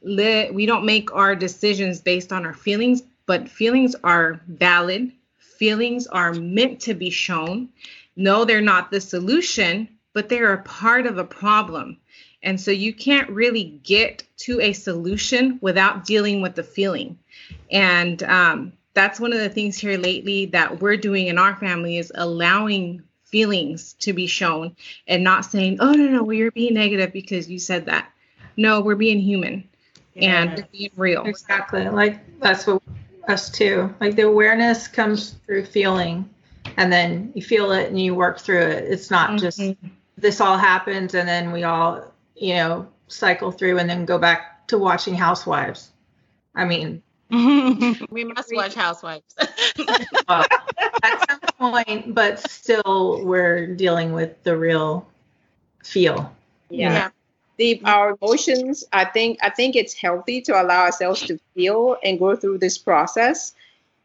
let 0.02 0.52
we 0.52 0.66
don't 0.66 0.84
make 0.84 1.14
our 1.14 1.36
decisions 1.36 2.02
based 2.02 2.34
on 2.34 2.44
our 2.44 2.56
feelings, 2.56 3.04
but 3.28 3.48
feelings 3.48 3.96
are 4.04 4.42
valid. 4.48 5.12
Feelings 5.38 6.08
are 6.08 6.34
meant 6.34 6.82
to 6.82 6.96
be 6.96 7.12
shown. 7.12 7.70
No, 8.16 8.46
they're 8.46 8.62
not 8.62 8.90
the 8.90 9.00
solution, 9.00 9.88
but 10.12 10.28
they're 10.28 10.54
a 10.54 10.64
part 10.64 11.06
of 11.06 11.20
a 11.20 11.24
problem. 11.24 11.98
And 12.42 12.60
so 12.60 12.72
you 12.72 12.94
can't 12.96 13.30
really 13.30 13.80
get 13.84 14.24
to 14.38 14.60
a 14.62 14.74
solution 14.74 15.58
without 15.62 16.06
dealing 16.06 16.42
with 16.42 16.56
the 16.56 16.64
feeling. 16.64 17.18
And 17.72 18.22
um, 18.24 18.74
that's 18.94 19.20
one 19.20 19.34
of 19.34 19.40
the 19.40 19.50
things 19.50 19.78
here 19.78 19.98
lately 19.98 20.48
that 20.48 20.82
we're 20.82 20.98
doing 20.98 21.28
in 21.28 21.38
our 21.38 21.56
family 21.56 21.98
is 21.98 22.12
allowing 22.16 23.04
feelings 23.24 23.94
to 23.94 24.14
be 24.14 24.28
shown 24.28 24.76
and 25.08 25.24
not 25.24 25.46
saying, 25.46 25.78
oh, 25.80 25.92
no, 25.92 26.08
no, 26.08 26.24
well, 26.24 26.34
you're 26.34 26.52
being 26.52 26.74
negative 26.74 27.12
because 27.12 27.50
you 27.50 27.60
said 27.60 27.86
that. 27.86 28.12
No, 28.58 28.82
we're 28.82 28.96
being 28.96 29.20
human 29.20 29.68
and 30.16 30.66
being 30.72 30.92
real. 30.96 31.26
Exactly. 31.26 31.90
Like 31.90 32.20
that's 32.40 32.66
what 32.66 32.82
us 33.28 33.50
too. 33.50 33.94
Like 34.00 34.16
the 34.16 34.24
awareness 34.24 34.88
comes 34.88 35.32
through 35.46 35.66
feeling 35.66 36.30
and 36.78 36.92
then 36.92 37.32
you 37.36 37.42
feel 37.42 37.72
it 37.72 37.90
and 37.90 38.00
you 38.00 38.16
work 38.16 38.40
through 38.40 38.62
it. 38.62 38.86
It's 38.86 39.12
not 39.12 39.32
mm-hmm. 39.32 39.38
just 39.38 39.62
this 40.18 40.40
all 40.40 40.58
happens 40.58 41.14
and 41.14 41.28
then 41.28 41.52
we 41.52 41.64
all, 41.64 42.14
you 42.36 42.54
know, 42.54 42.88
cycle 43.08 43.52
through 43.52 43.78
and 43.78 43.90
then 43.90 44.06
go 44.06 44.18
back 44.18 44.68
to 44.68 44.78
watching 44.78 45.16
Housewives. 45.16 45.92
I 46.56 46.66
mean, 46.66 47.02
we 47.30 48.24
must 48.24 48.54
watch 48.54 48.76
Housewives. 48.76 49.36
well, 50.28 50.46
at 51.04 51.30
some 51.30 51.40
point, 51.58 52.14
but 52.14 52.40
still, 52.40 53.24
we're 53.24 53.68
dealing 53.68 54.14
with 54.14 54.42
the 54.44 54.56
real 54.58 55.08
feel. 55.84 56.32
Yeah. 56.70 56.94
yeah. 56.94 57.10
The, 57.58 57.82
our 57.86 58.18
emotions, 58.22 58.84
I 58.92 59.06
think, 59.06 59.40
I 59.42 59.50
think 59.50 59.76
it's 59.76 59.94
healthy 59.94 60.42
to 60.42 60.62
allow 60.62 60.84
ourselves 60.84 61.22
to 61.28 61.40
feel 61.54 61.98
and 62.04 62.20
go 62.20 62.36
through 62.36 62.58
this 62.58 62.78
process. 62.78 63.54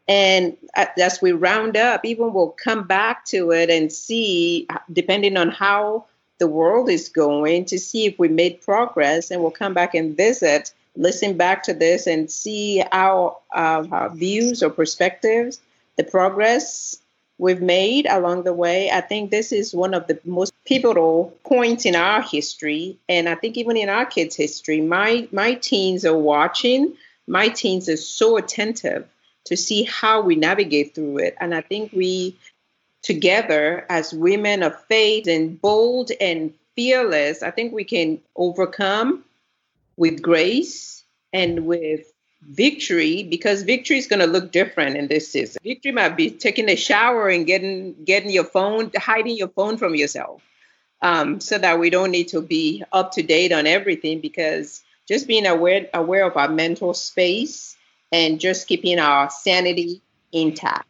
And 0.07 0.57
as 0.75 1.21
we 1.21 1.31
round 1.31 1.77
up, 1.77 2.05
even 2.05 2.33
we'll 2.33 2.49
come 2.49 2.87
back 2.87 3.25
to 3.25 3.51
it 3.51 3.69
and 3.69 3.91
see, 3.91 4.67
depending 4.91 5.37
on 5.37 5.49
how 5.49 6.05
the 6.41 6.47
world 6.59 6.89
is 6.89 7.07
going, 7.07 7.65
to 7.65 7.77
see 7.77 8.01
if 8.05 8.19
we 8.19 8.27
made 8.27 8.61
progress, 8.61 9.31
and 9.31 9.41
we'll 9.41 9.59
come 9.63 9.73
back 9.73 9.93
and 9.95 10.17
visit 10.17 10.73
listen 10.95 11.37
back 11.37 11.63
to 11.63 11.73
this 11.73 12.07
and 12.07 12.29
see 12.29 12.83
our, 12.91 13.37
uh, 13.53 13.85
our 13.91 14.09
views 14.09 14.61
or 14.61 14.69
perspectives, 14.69 15.59
the 15.97 16.03
progress 16.03 16.97
we've 17.37 17.61
made 17.61 18.05
along 18.07 18.43
the 18.43 18.53
way. 18.53 18.91
I 18.91 19.01
think 19.01 19.31
this 19.31 19.51
is 19.51 19.73
one 19.73 19.93
of 19.93 20.07
the 20.07 20.19
most 20.25 20.53
pivotal 20.65 21.33
points 21.43 21.85
in 21.85 21.95
our 21.95 22.21
history, 22.21 22.97
and 23.09 23.27
I 23.27 23.35
think 23.35 23.57
even 23.57 23.77
in 23.77 23.89
our 23.89 24.05
kids' 24.05 24.35
history. 24.35 24.81
My 24.81 25.27
my 25.31 25.55
teens 25.55 26.05
are 26.05 26.17
watching. 26.17 26.93
My 27.27 27.49
teens 27.49 27.87
are 27.87 27.97
so 27.97 28.37
attentive 28.37 29.07
to 29.45 29.57
see 29.57 29.83
how 29.83 30.21
we 30.21 30.35
navigate 30.35 30.93
through 30.93 31.19
it, 31.19 31.35
and 31.39 31.55
I 31.55 31.61
think 31.61 31.93
we 31.93 32.35
together 33.01 33.85
as 33.89 34.13
women 34.13 34.63
of 34.63 34.79
faith 34.85 35.27
and 35.27 35.59
bold 35.61 36.11
and 36.19 36.53
fearless, 36.75 37.43
I 37.43 37.51
think 37.51 37.73
we 37.73 37.83
can 37.83 38.19
overcome 38.35 39.23
with 39.97 40.21
grace 40.21 41.03
and 41.33 41.65
with 41.65 42.11
victory 42.41 43.23
because 43.23 43.61
victory 43.63 43.97
is 43.97 44.07
going 44.07 44.19
to 44.19 44.25
look 44.25 44.51
different 44.51 44.97
in 44.97 45.07
this 45.07 45.31
season. 45.31 45.61
Victory 45.63 45.91
might 45.91 46.17
be 46.17 46.31
taking 46.31 46.69
a 46.69 46.75
shower 46.75 47.29
and 47.29 47.45
getting 47.45 47.95
getting 48.03 48.31
your 48.31 48.43
phone, 48.43 48.91
hiding 48.95 49.37
your 49.37 49.49
phone 49.49 49.77
from 49.77 49.95
yourself, 49.95 50.41
um, 51.01 51.39
so 51.39 51.57
that 51.57 51.79
we 51.79 51.89
don't 51.89 52.11
need 52.11 52.29
to 52.29 52.41
be 52.41 52.83
up 52.91 53.11
to 53.13 53.23
date 53.23 53.51
on 53.51 53.67
everything. 53.67 54.19
Because 54.19 54.83
just 55.07 55.27
being 55.27 55.45
aware 55.45 55.87
aware 55.93 56.25
of 56.25 56.37
our 56.37 56.49
mental 56.49 56.93
space 56.93 57.75
and 58.11 58.39
just 58.39 58.67
keeping 58.67 58.99
our 58.99 59.29
sanity 59.29 60.01
intact. 60.31 60.87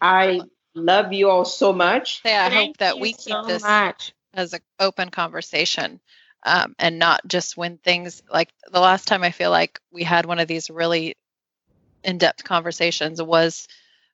I 0.00 0.40
love 0.78 1.12
you 1.12 1.30
all 1.30 1.44
so 1.44 1.72
much. 1.72 2.20
Yeah, 2.24 2.44
I 2.46 2.50
Thank 2.50 2.68
hope 2.68 2.76
that 2.78 2.98
we 2.98 3.12
keep 3.12 3.32
so 3.32 3.42
this 3.44 3.62
much. 3.62 4.12
as 4.34 4.52
an 4.54 4.60
open 4.80 5.10
conversation 5.10 6.00
um, 6.44 6.74
and 6.78 6.98
not 6.98 7.26
just 7.26 7.56
when 7.56 7.78
things 7.78 8.22
like 8.30 8.52
the 8.70 8.80
last 8.80 9.08
time 9.08 9.22
I 9.22 9.30
feel 9.30 9.50
like 9.50 9.80
we 9.90 10.02
had 10.04 10.26
one 10.26 10.38
of 10.38 10.48
these 10.48 10.70
really 10.70 11.16
in-depth 12.04 12.44
conversations 12.44 13.20
was 13.20 13.66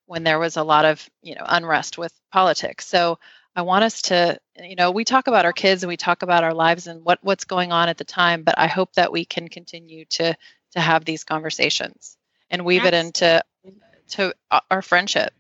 when 0.06 0.24
there 0.24 0.38
was 0.38 0.56
a 0.56 0.62
lot 0.62 0.84
of 0.84 1.08
you 1.22 1.34
know 1.34 1.44
unrest 1.46 1.98
with 1.98 2.12
politics. 2.32 2.86
So 2.86 3.18
I 3.56 3.62
want 3.62 3.84
us 3.84 4.02
to, 4.02 4.38
you 4.56 4.74
know, 4.74 4.90
we 4.90 5.04
talk 5.04 5.28
about 5.28 5.44
our 5.44 5.52
kids 5.52 5.82
and 5.82 5.88
we 5.88 5.96
talk 5.96 6.22
about 6.22 6.44
our 6.44 6.54
lives 6.54 6.86
and 6.86 7.04
what 7.04 7.18
what's 7.22 7.44
going 7.44 7.72
on 7.72 7.88
at 7.88 7.98
the 7.98 8.04
time, 8.04 8.42
but 8.42 8.58
I 8.58 8.66
hope 8.66 8.92
that 8.94 9.12
we 9.12 9.24
can 9.24 9.48
continue 9.48 10.04
to 10.06 10.36
to 10.72 10.80
have 10.80 11.04
these 11.04 11.24
conversations 11.24 12.16
and 12.50 12.64
weave 12.64 12.84
it 12.84 12.94
into 12.94 13.42
to 14.08 14.34
our 14.70 14.82
friendship 14.82 15.32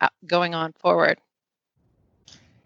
Uh, 0.00 0.08
going 0.26 0.54
on 0.54 0.72
forward. 0.78 1.18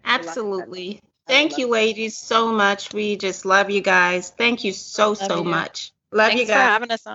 Absolutely. 0.03 1.01
Thank 1.27 1.57
you, 1.57 1.69
ladies, 1.69 2.17
so 2.17 2.51
much. 2.51 2.93
We 2.93 3.15
just 3.15 3.45
love 3.45 3.69
you 3.69 3.81
guys. 3.81 4.31
Thank 4.31 4.63
you 4.63 4.73
so, 4.73 5.09
love 5.09 5.17
so 5.17 5.37
you. 5.37 5.43
much. 5.43 5.91
Love 6.11 6.29
Thanks 6.29 6.41
you 6.41 6.47
guys. 6.47 6.55
Thanks 6.55 6.67
for 6.67 6.71
having 6.71 6.91
us 6.91 7.07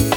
on. 0.00 0.10